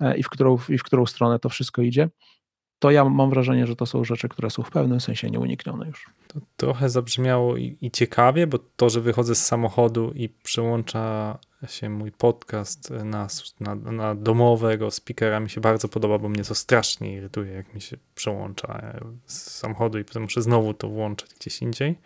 E, 0.01 0.17
I 0.17 0.23
w 0.23 0.29
którą, 0.29 0.59
i 0.69 0.79
w 0.79 0.83
którą 0.83 1.07
stronę 1.07 1.39
to 1.39 1.49
wszystko 1.49 1.83
idzie 1.83 2.09
to 2.85 2.91
ja 2.91 3.05
mam 3.05 3.31
wrażenie, 3.31 3.67
że 3.67 3.77
to 3.77 3.87
są 3.87 4.05
rzeczy, 4.05 4.29
które 4.29 4.51
są 4.51 4.63
w 4.63 4.71
pewnym 4.71 5.01
sensie 5.01 5.31
nieuniknione 5.31 5.87
już. 5.87 6.07
To 6.29 6.41
trochę 6.57 6.89
zabrzmiało 6.91 7.57
i, 7.57 7.77
i, 7.81 7.91
ciekawie, 7.91 8.47
bo 8.47 8.59
to, 8.77 8.91
że 8.91 9.01
wychodzę 9.01 9.35
z 9.35 9.47
samochodu 9.47 10.13
i 10.15 10.29
przełącza 10.29 11.39
się 11.69 11.89
mój 11.89 12.13
podcast 12.13 12.91
na, 12.91 13.29
na, 13.61 13.75
na 13.75 14.15
domowego 14.15 14.91
speakera 14.91 15.41
mi 15.41 15.51
się 15.51 15.61
bardzo 15.61 15.89
podoba, 15.89 16.19
bo 16.19 16.29
mnie 16.29 16.45
to 16.45 16.55
strasznie 16.55 17.13
irytuje, 17.13 17.53
jak 17.53 17.75
mi 17.75 17.81
się 17.81 17.97
przełącza 18.15 18.83
z 19.27 19.51
samochodu 19.51 19.99
i 19.99 20.05
potem 20.05 20.23
muszę 20.23 20.43
znowu 20.43 20.75
to 20.75 20.89
włączać 20.89 21.35
gdzieś 21.35 21.63
indziej. 21.63 21.99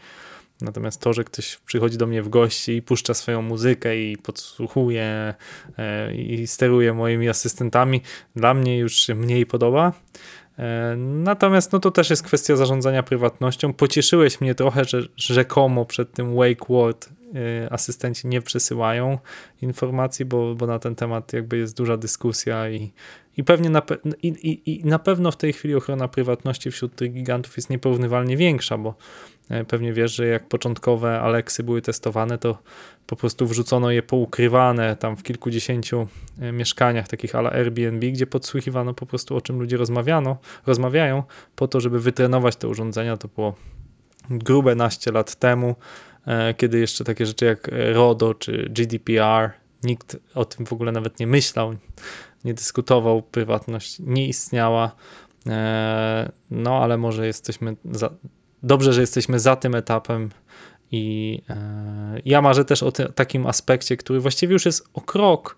Natomiast 0.60 1.00
to, 1.00 1.12
że 1.12 1.24
ktoś 1.24 1.56
przychodzi 1.56 1.98
do 1.98 2.06
mnie 2.06 2.22
w 2.22 2.28
gości 2.28 2.72
i 2.72 2.82
puszcza 2.82 3.14
swoją 3.14 3.42
muzykę 3.42 3.96
i 3.96 4.16
podsłuchuje 4.16 5.34
e, 5.78 6.14
i 6.14 6.46
steruje 6.46 6.94
moimi 6.94 7.28
asystentami, 7.28 8.02
dla 8.36 8.54
mnie 8.54 8.78
już 8.78 8.94
się 8.94 9.14
mniej 9.14 9.46
podoba. 9.46 9.92
E, 10.58 10.96
natomiast 10.96 11.72
no 11.72 11.78
to 11.78 11.90
też 11.90 12.10
jest 12.10 12.22
kwestia 12.22 12.56
zarządzania 12.56 13.02
prywatnością. 13.02 13.72
Pocieszyłeś 13.72 14.40
mnie 14.40 14.54
trochę, 14.54 14.84
że 14.84 15.02
rzekomo 15.16 15.84
przed 15.84 16.12
tym 16.12 16.36
wake 16.36 16.66
word 16.68 17.08
e, 17.08 17.17
asystenci 17.70 18.28
nie 18.28 18.42
przesyłają 18.42 19.18
informacji, 19.62 20.24
bo, 20.24 20.54
bo 20.54 20.66
na 20.66 20.78
ten 20.78 20.94
temat 20.94 21.32
jakby 21.32 21.58
jest 21.58 21.76
duża 21.76 21.96
dyskusja 21.96 22.70
i, 22.70 22.92
i 23.36 23.44
pewnie 23.44 23.70
na, 23.70 23.82
i, 24.22 24.28
i, 24.28 24.80
i 24.80 24.84
na 24.84 24.98
pewno 24.98 25.30
w 25.30 25.36
tej 25.36 25.52
chwili 25.52 25.74
ochrona 25.74 26.08
prywatności 26.08 26.70
wśród 26.70 26.96
tych 26.96 27.12
gigantów 27.12 27.56
jest 27.56 27.70
nieporównywalnie 27.70 28.36
większa, 28.36 28.78
bo 28.78 28.94
e, 29.48 29.64
pewnie 29.64 29.92
wiesz, 29.92 30.14
że 30.14 30.26
jak 30.26 30.48
początkowe 30.48 31.20
Alexy 31.20 31.62
były 31.62 31.82
testowane, 31.82 32.38
to 32.38 32.58
po 33.06 33.16
prostu 33.16 33.46
wrzucono 33.46 33.90
je 33.90 34.02
poukrywane 34.02 34.96
tam 34.96 35.16
w 35.16 35.22
kilkudziesięciu 35.22 36.08
e, 36.40 36.52
mieszkaniach, 36.52 37.08
takich 37.08 37.34
ala 37.34 37.50
Airbnb, 37.50 38.06
gdzie 38.06 38.26
podsłuchiwano 38.26 38.94
po 38.94 39.06
prostu 39.06 39.36
o 39.36 39.40
czym 39.40 39.60
ludzie 39.60 39.76
rozmawiano, 39.76 40.36
rozmawiają, 40.66 41.22
po 41.56 41.68
to, 41.68 41.80
żeby 41.80 42.00
wytrenować 42.00 42.56
te 42.56 42.68
urządzenia. 42.68 43.16
To 43.16 43.28
było 43.28 43.54
grube 44.30 44.74
naście 44.74 45.12
lat 45.12 45.34
temu, 45.34 45.76
kiedy 46.56 46.78
jeszcze 46.78 47.04
takie 47.04 47.26
rzeczy 47.26 47.44
jak 47.44 47.70
RODO 47.72 48.34
czy 48.34 48.70
GDPR, 48.70 49.50
nikt 49.82 50.16
o 50.34 50.44
tym 50.44 50.66
w 50.66 50.72
ogóle 50.72 50.92
nawet 50.92 51.20
nie 51.20 51.26
myślał, 51.26 51.74
nie 52.44 52.54
dyskutował, 52.54 53.22
prywatność 53.22 53.98
nie 53.98 54.28
istniała. 54.28 54.96
E, 55.46 56.32
no 56.50 56.82
ale 56.82 56.96
może 56.96 57.26
jesteśmy 57.26 57.76
za, 57.84 58.10
dobrze, 58.62 58.92
że 58.92 59.00
jesteśmy 59.00 59.40
za 59.40 59.56
tym 59.56 59.74
etapem 59.74 60.30
i 60.90 61.38
e, 61.50 62.20
ja 62.24 62.42
marzę 62.42 62.64
też 62.64 62.82
o 62.82 62.92
ty, 62.92 63.12
takim 63.14 63.46
aspekcie, 63.46 63.96
który 63.96 64.20
właściwie 64.20 64.52
już 64.52 64.66
jest 64.66 64.88
o 64.94 65.00
krok, 65.00 65.56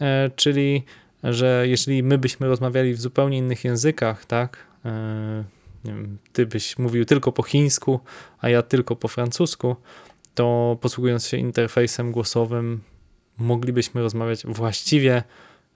e, 0.00 0.30
czyli 0.36 0.82
że 1.24 1.64
jeżeli 1.68 2.02
my 2.02 2.18
byśmy 2.18 2.48
rozmawiali 2.48 2.94
w 2.94 3.00
zupełnie 3.00 3.38
innych 3.38 3.64
językach, 3.64 4.24
tak, 4.24 4.66
wiem, 5.92 6.18
ty 6.32 6.46
byś 6.46 6.78
mówił 6.78 7.04
tylko 7.04 7.32
po 7.32 7.42
chińsku, 7.42 8.00
a 8.40 8.48
ja 8.48 8.62
tylko 8.62 8.96
po 8.96 9.08
francusku, 9.08 9.76
to 10.34 10.78
posługując 10.80 11.26
się 11.26 11.36
interfejsem 11.36 12.12
głosowym, 12.12 12.80
moglibyśmy 13.38 14.02
rozmawiać 14.02 14.46
właściwie 14.46 15.22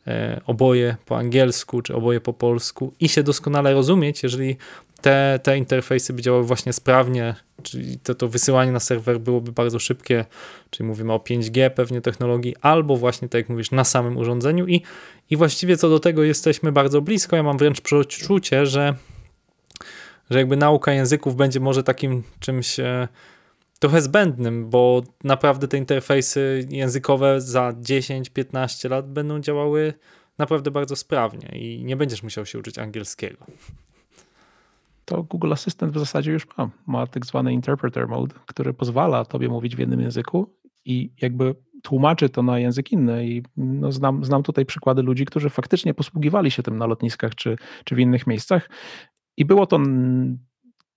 E, 0.07 0.41
oboje 0.47 0.97
po 1.07 1.19
angielsku, 1.19 1.83
czy 1.83 1.95
oboje 1.95 2.21
po 2.21 2.33
polsku 2.33 2.93
i 3.01 3.09
się 3.09 3.23
doskonale 3.23 3.73
rozumieć, 3.73 4.23
jeżeli 4.23 4.57
te, 5.01 5.41
te 5.43 5.59
interfejsy 5.59 6.13
by 6.13 6.23
działały 6.23 6.45
właśnie 6.45 6.73
sprawnie, 6.73 7.35
czyli 7.63 7.99
to, 7.99 8.15
to 8.15 8.29
wysyłanie 8.29 8.73
na 8.73 8.81
serwer 8.81 9.21
byłoby 9.21 9.53
bardzo 9.53 9.79
szybkie, 9.79 10.25
czyli 10.71 10.89
mówimy 10.89 11.13
o 11.13 11.19
5G 11.19 11.71
pewnie 11.71 12.01
technologii, 12.01 12.55
albo 12.61 12.97
właśnie 12.97 13.29
tak 13.29 13.39
jak 13.39 13.49
mówisz, 13.49 13.71
na 13.71 13.85
samym 13.85 14.17
urządzeniu 14.17 14.67
i, 14.67 14.83
i 15.31 15.37
właściwie 15.37 15.77
co 15.77 15.89
do 15.89 15.99
tego 15.99 16.23
jesteśmy 16.23 16.73
bardzo 16.73 17.03
blisko. 17.03 17.37
Ja 17.37 17.43
mam 17.43 17.59
wręcz 17.59 17.81
przeczucie, 17.81 18.67
że, 18.67 18.95
że 20.31 20.39
jakby 20.39 20.57
nauka 20.57 20.93
języków 20.93 21.37
będzie 21.37 21.61
może 21.61 21.83
takim 21.83 22.23
czymś 22.41 22.81
e, 22.81 23.09
trochę 23.79 24.03
zbędnym, 24.03 24.71
bo 24.71 25.03
naprawdę 25.25 25.69
te 25.69 25.79
interfejsy 25.79 26.67
językowe 26.71 27.41
za 27.41 27.73
10-15 27.73 28.91
lat 28.91 29.13
będą 29.13 29.41
działały 29.41 29.95
naprawdę 30.39 30.71
bardzo 30.71 30.97
sprawnie 30.97 31.49
i 31.59 31.85
nie 31.85 31.97
będziesz 31.97 32.23
musiał 32.23 32.47
się 32.47 32.59
uczyć 32.59 32.79
angielskiego. 32.79 33.47
To 35.05 35.23
Google 35.23 35.53
Assistant 35.53 35.93
w 35.93 35.99
zasadzie 35.99 36.33
już 36.33 36.47
ma. 36.59 36.71
Ma 36.87 37.07
tak 37.07 37.27
zwany 37.27 37.53
interpreter 37.53 38.09
mode, 38.09 38.35
który 38.47 38.75
pozwala 38.75 39.25
tobie 39.25 39.49
mówić 39.49 39.77
w 39.77 39.79
jednym 39.79 40.01
języku 40.01 40.55
i 40.85 41.11
jakby 41.23 41.55
tłumaczy 41.83 42.29
to 42.29 42.43
na 42.43 42.59
język 42.59 42.93
inny. 42.93 43.27
I 43.29 43.43
no 43.57 43.93
znam, 43.93 44.25
znam 44.25 44.43
tutaj 44.43 44.67
przykłady 44.67 45.03
ludzi, 45.03 45.25
którzy 45.25 45.51
faktycznie 45.51 45.95
posługiwali 45.95 46.51
się 46.51 46.63
tym 46.63 46.79
na 46.79 46.87
lotniskach 46.87 47.35
czy, 47.35 47.57
czy 47.85 47.95
w 47.95 47.99
innych 47.99 48.27
miejscach. 48.27 48.71
I 49.41 49.45
było 49.45 49.67
to 49.67 49.79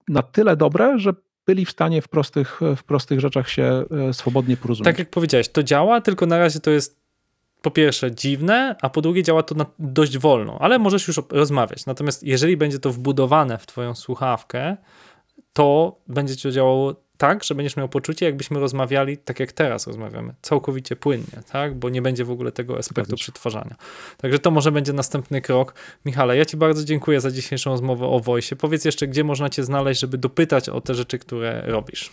na 0.08 0.22
tyle 0.22 0.58
dobre, 0.58 1.00
że 1.00 1.14
byli 1.46 1.66
w 1.66 1.72
stanie 1.72 2.02
w 2.02 2.08
prostych, 2.08 2.60
w 2.76 2.84
prostych 2.84 3.20
rzeczach 3.20 3.50
się 3.50 3.86
e, 4.10 4.14
swobodnie 4.14 4.58
porozumieć. 4.58 4.86
Tak 4.86 5.00
jak 5.00 5.10
powiedziałeś, 5.10 5.50
to 5.50 5.64
działa, 5.64 6.02
tylko 6.02 6.26
na 6.26 6.38
razie 6.38 6.60
to 6.60 6.72
jest 6.72 7.04
po 7.62 7.72
pierwsze 7.72 8.12
dziwne, 8.12 8.76
a 8.82 8.90
po 8.90 9.02
drugie 9.02 9.24
działa 9.24 9.44
to 9.44 9.56
dość 9.80 10.18
wolno, 10.18 10.58
ale 10.60 10.80
możesz 10.80 11.08
już 11.08 11.22
rozmawiać. 11.30 11.86
Natomiast 11.86 12.24
jeżeli 12.24 12.58
będzie 12.58 12.80
to 12.80 12.92
wbudowane 12.92 13.58
w 13.58 13.66
twoją 13.66 13.96
słuchawkę, 13.96 14.78
to 15.54 15.98
będzie 16.08 16.36
to 16.36 16.52
działało 16.52 16.96
tak, 17.24 17.44
że 17.44 17.56
będziesz 17.56 17.78
miał 17.78 17.90
poczucie, 17.90 18.26
jakbyśmy 18.26 18.60
rozmawiali 18.60 19.18
tak 19.18 19.40
jak 19.40 19.52
teraz 19.52 19.88
rozmawiamy, 19.88 20.34
całkowicie 20.42 20.96
płynnie, 20.96 21.44
tak? 21.52 21.76
bo 21.76 21.90
nie 21.90 22.02
będzie 22.02 22.26
w 22.26 22.32
ogóle 22.32 22.52
tego 22.52 22.78
aspektu 22.78 23.16
przetwarzania. 23.16 23.76
Także 24.18 24.40
to 24.40 24.52
może 24.52 24.72
będzie 24.72 24.94
następny 24.94 25.42
krok. 25.42 25.74
Michale, 26.06 26.38
ja 26.38 26.46
Ci 26.46 26.58
bardzo 26.58 26.84
dziękuję 26.84 27.22
za 27.22 27.32
dzisiejszą 27.32 27.72
rozmowę 27.72 28.06
o 28.06 28.20
Voice. 28.20 28.56
Powiedz 28.56 28.86
jeszcze, 28.86 29.08
gdzie 29.08 29.24
można 29.24 29.50
Cię 29.50 29.64
znaleźć, 29.64 30.02
żeby 30.02 30.18
dopytać 30.18 30.70
o 30.70 30.82
te 30.82 30.96
rzeczy, 30.96 31.20
które 31.20 31.62
robisz 31.66 32.12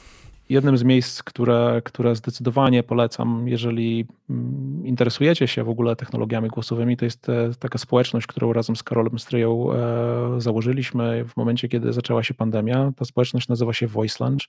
jednym 0.51 0.77
z 0.77 0.83
miejsc, 0.83 1.23
które, 1.23 1.83
które 1.85 2.15
zdecydowanie 2.15 2.83
polecam, 2.83 3.49
jeżeli 3.49 4.07
mm, 4.31 4.87
interesujecie 4.87 5.49
się 5.49 5.65
w 5.65 5.69
ogóle 5.69 5.97
technologiami 5.97 6.49
głosowymi, 6.49 6.97
to 6.97 7.05
jest 7.05 7.29
e, 7.29 7.51
taka 7.59 7.79
społeczność, 7.79 8.27
którą 8.27 8.53
razem 8.53 8.77
z 8.77 8.83
Karolem 8.83 9.19
Stryją 9.19 9.73
e, 9.73 10.41
założyliśmy 10.41 11.25
w 11.25 11.37
momencie, 11.37 11.69
kiedy 11.69 11.93
zaczęła 11.93 12.23
się 12.23 12.35
pandemia. 12.35 12.93
Ta 12.97 13.05
społeczność 13.05 13.49
nazywa 13.49 13.73
się 13.73 13.87
Voice 13.87 14.25
Lunch. 14.25 14.41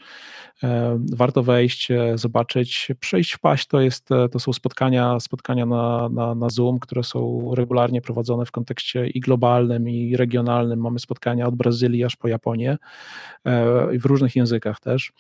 E, 0.64 1.00
warto 1.14 1.44
wejść, 1.44 1.90
zobaczyć, 2.16 2.92
przejść 3.00 3.32
w 3.32 3.40
paść. 3.40 3.68
To, 3.68 3.82
jest, 3.82 4.10
to 4.32 4.40
są 4.40 4.54
spotkania, 4.54 5.20
spotkania 5.20 5.66
na, 5.66 6.10
na, 6.10 6.36
na 6.36 6.50
Zoom, 6.50 6.80
które 6.80 7.04
są 7.04 7.52
regularnie 7.56 8.02
prowadzone 8.02 8.46
w 8.46 8.52
kontekście 8.52 9.08
i 9.08 9.20
globalnym, 9.20 9.90
i 9.90 10.18
regionalnym. 10.18 10.80
Mamy 10.80 11.00
spotkania 11.00 11.48
od 11.48 11.56
Brazylii 11.56 12.04
aż 12.04 12.16
po 12.16 12.28
Japonię 12.28 12.78
w 14.00 14.06
różnych 14.06 14.36
językach 14.36 14.80
też. 14.80 15.14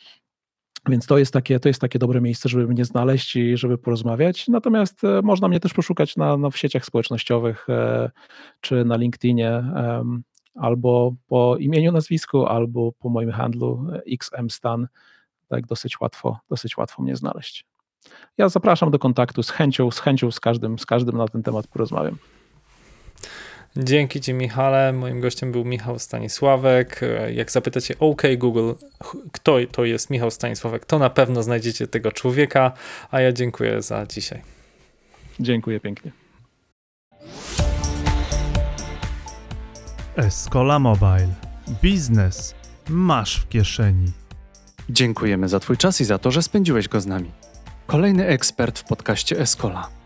Więc 0.89 1.05
to 1.05 1.17
jest, 1.17 1.33
takie, 1.33 1.59
to 1.59 1.69
jest 1.69 1.81
takie 1.81 1.99
dobre 1.99 2.21
miejsce, 2.21 2.49
żeby 2.49 2.67
mnie 2.67 2.85
znaleźć 2.85 3.35
i 3.35 3.57
żeby 3.57 3.77
porozmawiać. 3.77 4.47
Natomiast 4.47 5.03
e, 5.03 5.21
można 5.21 5.47
mnie 5.47 5.59
też 5.59 5.73
poszukać 5.73 6.15
na, 6.15 6.37
na 6.37 6.49
w 6.49 6.57
sieciach 6.57 6.85
społecznościowych 6.85 7.69
e, 7.69 8.11
czy 8.61 8.85
na 8.85 8.95
LinkedInie 8.95 9.63
albo 10.55 11.15
po 11.27 11.57
imieniu, 11.57 11.91
nazwisku, 11.91 12.45
albo 12.45 12.91
po 12.91 13.09
moim 13.09 13.31
handlu 13.31 13.87
e, 13.93 14.01
xmstan. 14.13 14.87
Tak 15.47 15.65
dosyć 15.65 15.99
łatwo, 16.01 16.39
dosyć 16.49 16.77
łatwo 16.77 17.03
mnie 17.03 17.15
znaleźć. 17.15 17.65
Ja 18.37 18.49
zapraszam 18.49 18.91
do 18.91 18.99
kontaktu 18.99 19.43
z 19.43 19.49
chęcią, 19.49 19.91
z 19.91 19.99
chęcią 19.99 20.31
z 20.31 20.39
każdym, 20.39 20.79
z 20.79 20.85
każdym 20.85 21.17
na 21.17 21.27
ten 21.27 21.43
temat 21.43 21.67
porozmawiam. 21.67 22.17
Dzięki 23.77 24.21
Ci, 24.21 24.33
Michale. 24.33 24.93
Moim 24.93 25.21
gościem 25.21 25.51
był 25.51 25.65
Michał 25.65 25.99
Stanisławek. 25.99 27.01
Jak 27.33 27.51
zapytacie 27.51 27.95
OK 27.99 28.21
Google, 28.37 28.71
kto 29.31 29.57
to 29.71 29.85
jest 29.85 30.09
Michał 30.09 30.31
Stanisławek, 30.31 30.85
to 30.85 30.99
na 30.99 31.09
pewno 31.09 31.43
znajdziecie 31.43 31.87
tego 31.87 32.11
człowieka. 32.11 32.71
A 33.11 33.21
ja 33.21 33.31
dziękuję 33.31 33.81
za 33.81 34.05
dzisiaj. 34.05 34.41
Dziękuję 35.39 35.79
pięknie. 35.79 36.11
Escola 40.15 40.79
Mobile. 40.79 41.29
Biznes 41.81 42.55
masz 42.89 43.35
w 43.35 43.49
kieszeni. 43.49 44.11
Dziękujemy 44.89 45.49
za 45.49 45.59
Twój 45.59 45.77
czas 45.77 46.01
i 46.01 46.05
za 46.05 46.17
to, 46.17 46.31
że 46.31 46.43
spędziłeś 46.43 46.87
go 46.87 47.01
z 47.01 47.05
nami. 47.05 47.31
Kolejny 47.87 48.27
ekspert 48.27 48.79
w 48.79 48.83
podcaście 48.83 49.39
Escola. 49.39 50.00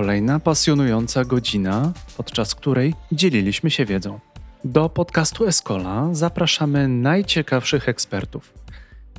Kolejna 0.00 0.40
pasjonująca 0.40 1.24
godzina, 1.24 1.92
podczas 2.16 2.54
której 2.54 2.94
dzieliliśmy 3.12 3.70
się 3.70 3.84
wiedzą. 3.84 4.20
Do 4.64 4.88
podcastu 4.88 5.46
Escola 5.46 6.08
zapraszamy 6.12 6.88
najciekawszych 6.88 7.88
ekspertów. 7.88 8.54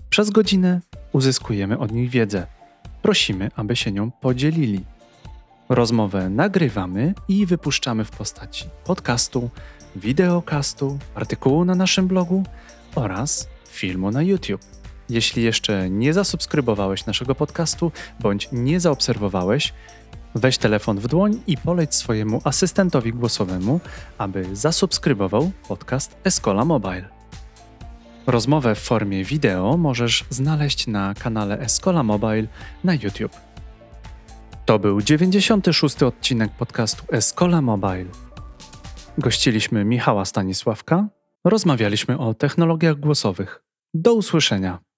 Przez 0.09 0.29
godzinę 0.29 0.81
uzyskujemy 1.11 1.77
od 1.77 1.91
nich 1.91 2.09
wiedzę. 2.09 2.47
Prosimy, 3.01 3.51
aby 3.55 3.75
się 3.75 3.91
nią 3.91 4.11
podzielili. 4.11 4.85
Rozmowę 5.69 6.29
nagrywamy 6.29 7.13
i 7.27 7.45
wypuszczamy 7.45 8.05
w 8.05 8.11
postaci 8.11 8.65
podcastu, 8.85 9.49
wideokastu, 9.95 10.99
artykułu 11.15 11.65
na 11.65 11.75
naszym 11.75 12.07
blogu 12.07 12.43
oraz 12.95 13.47
filmu 13.69 14.11
na 14.11 14.21
YouTube. 14.21 14.80
Jeśli 15.11 15.43
jeszcze 15.43 15.89
nie 15.89 16.13
zasubskrybowałeś 16.13 17.05
naszego 17.05 17.35
podcastu 17.35 17.91
bądź 18.19 18.49
nie 18.51 18.79
zaobserwowałeś, 18.79 19.73
Weź 20.35 20.57
telefon 20.57 20.99
w 20.99 21.07
dłoń 21.07 21.41
i 21.47 21.57
poleć 21.57 21.95
swojemu 21.95 22.41
asystentowi 22.43 23.13
głosowemu, 23.13 23.79
aby 24.17 24.55
zasubskrybował 24.55 25.51
podcast 25.67 26.17
Escola 26.23 26.65
Mobile. 26.65 27.09
Rozmowę 28.27 28.75
w 28.75 28.79
formie 28.79 29.23
wideo 29.23 29.77
możesz 29.77 30.25
znaleźć 30.29 30.87
na 30.87 31.13
kanale 31.13 31.59
Escola 31.59 32.03
Mobile 32.03 32.47
na 32.83 32.93
YouTube. 32.93 33.35
To 34.65 34.79
był 34.79 35.01
96. 35.01 36.03
odcinek 36.03 36.51
podcastu 36.51 37.03
Escola 37.11 37.61
Mobile. 37.61 38.05
Gościliśmy 39.17 39.85
Michała 39.85 40.25
Stanisławka, 40.25 41.07
rozmawialiśmy 41.43 42.17
o 42.17 42.33
technologiach 42.33 42.99
głosowych. 42.99 43.63
Do 43.93 44.13
usłyszenia. 44.13 44.90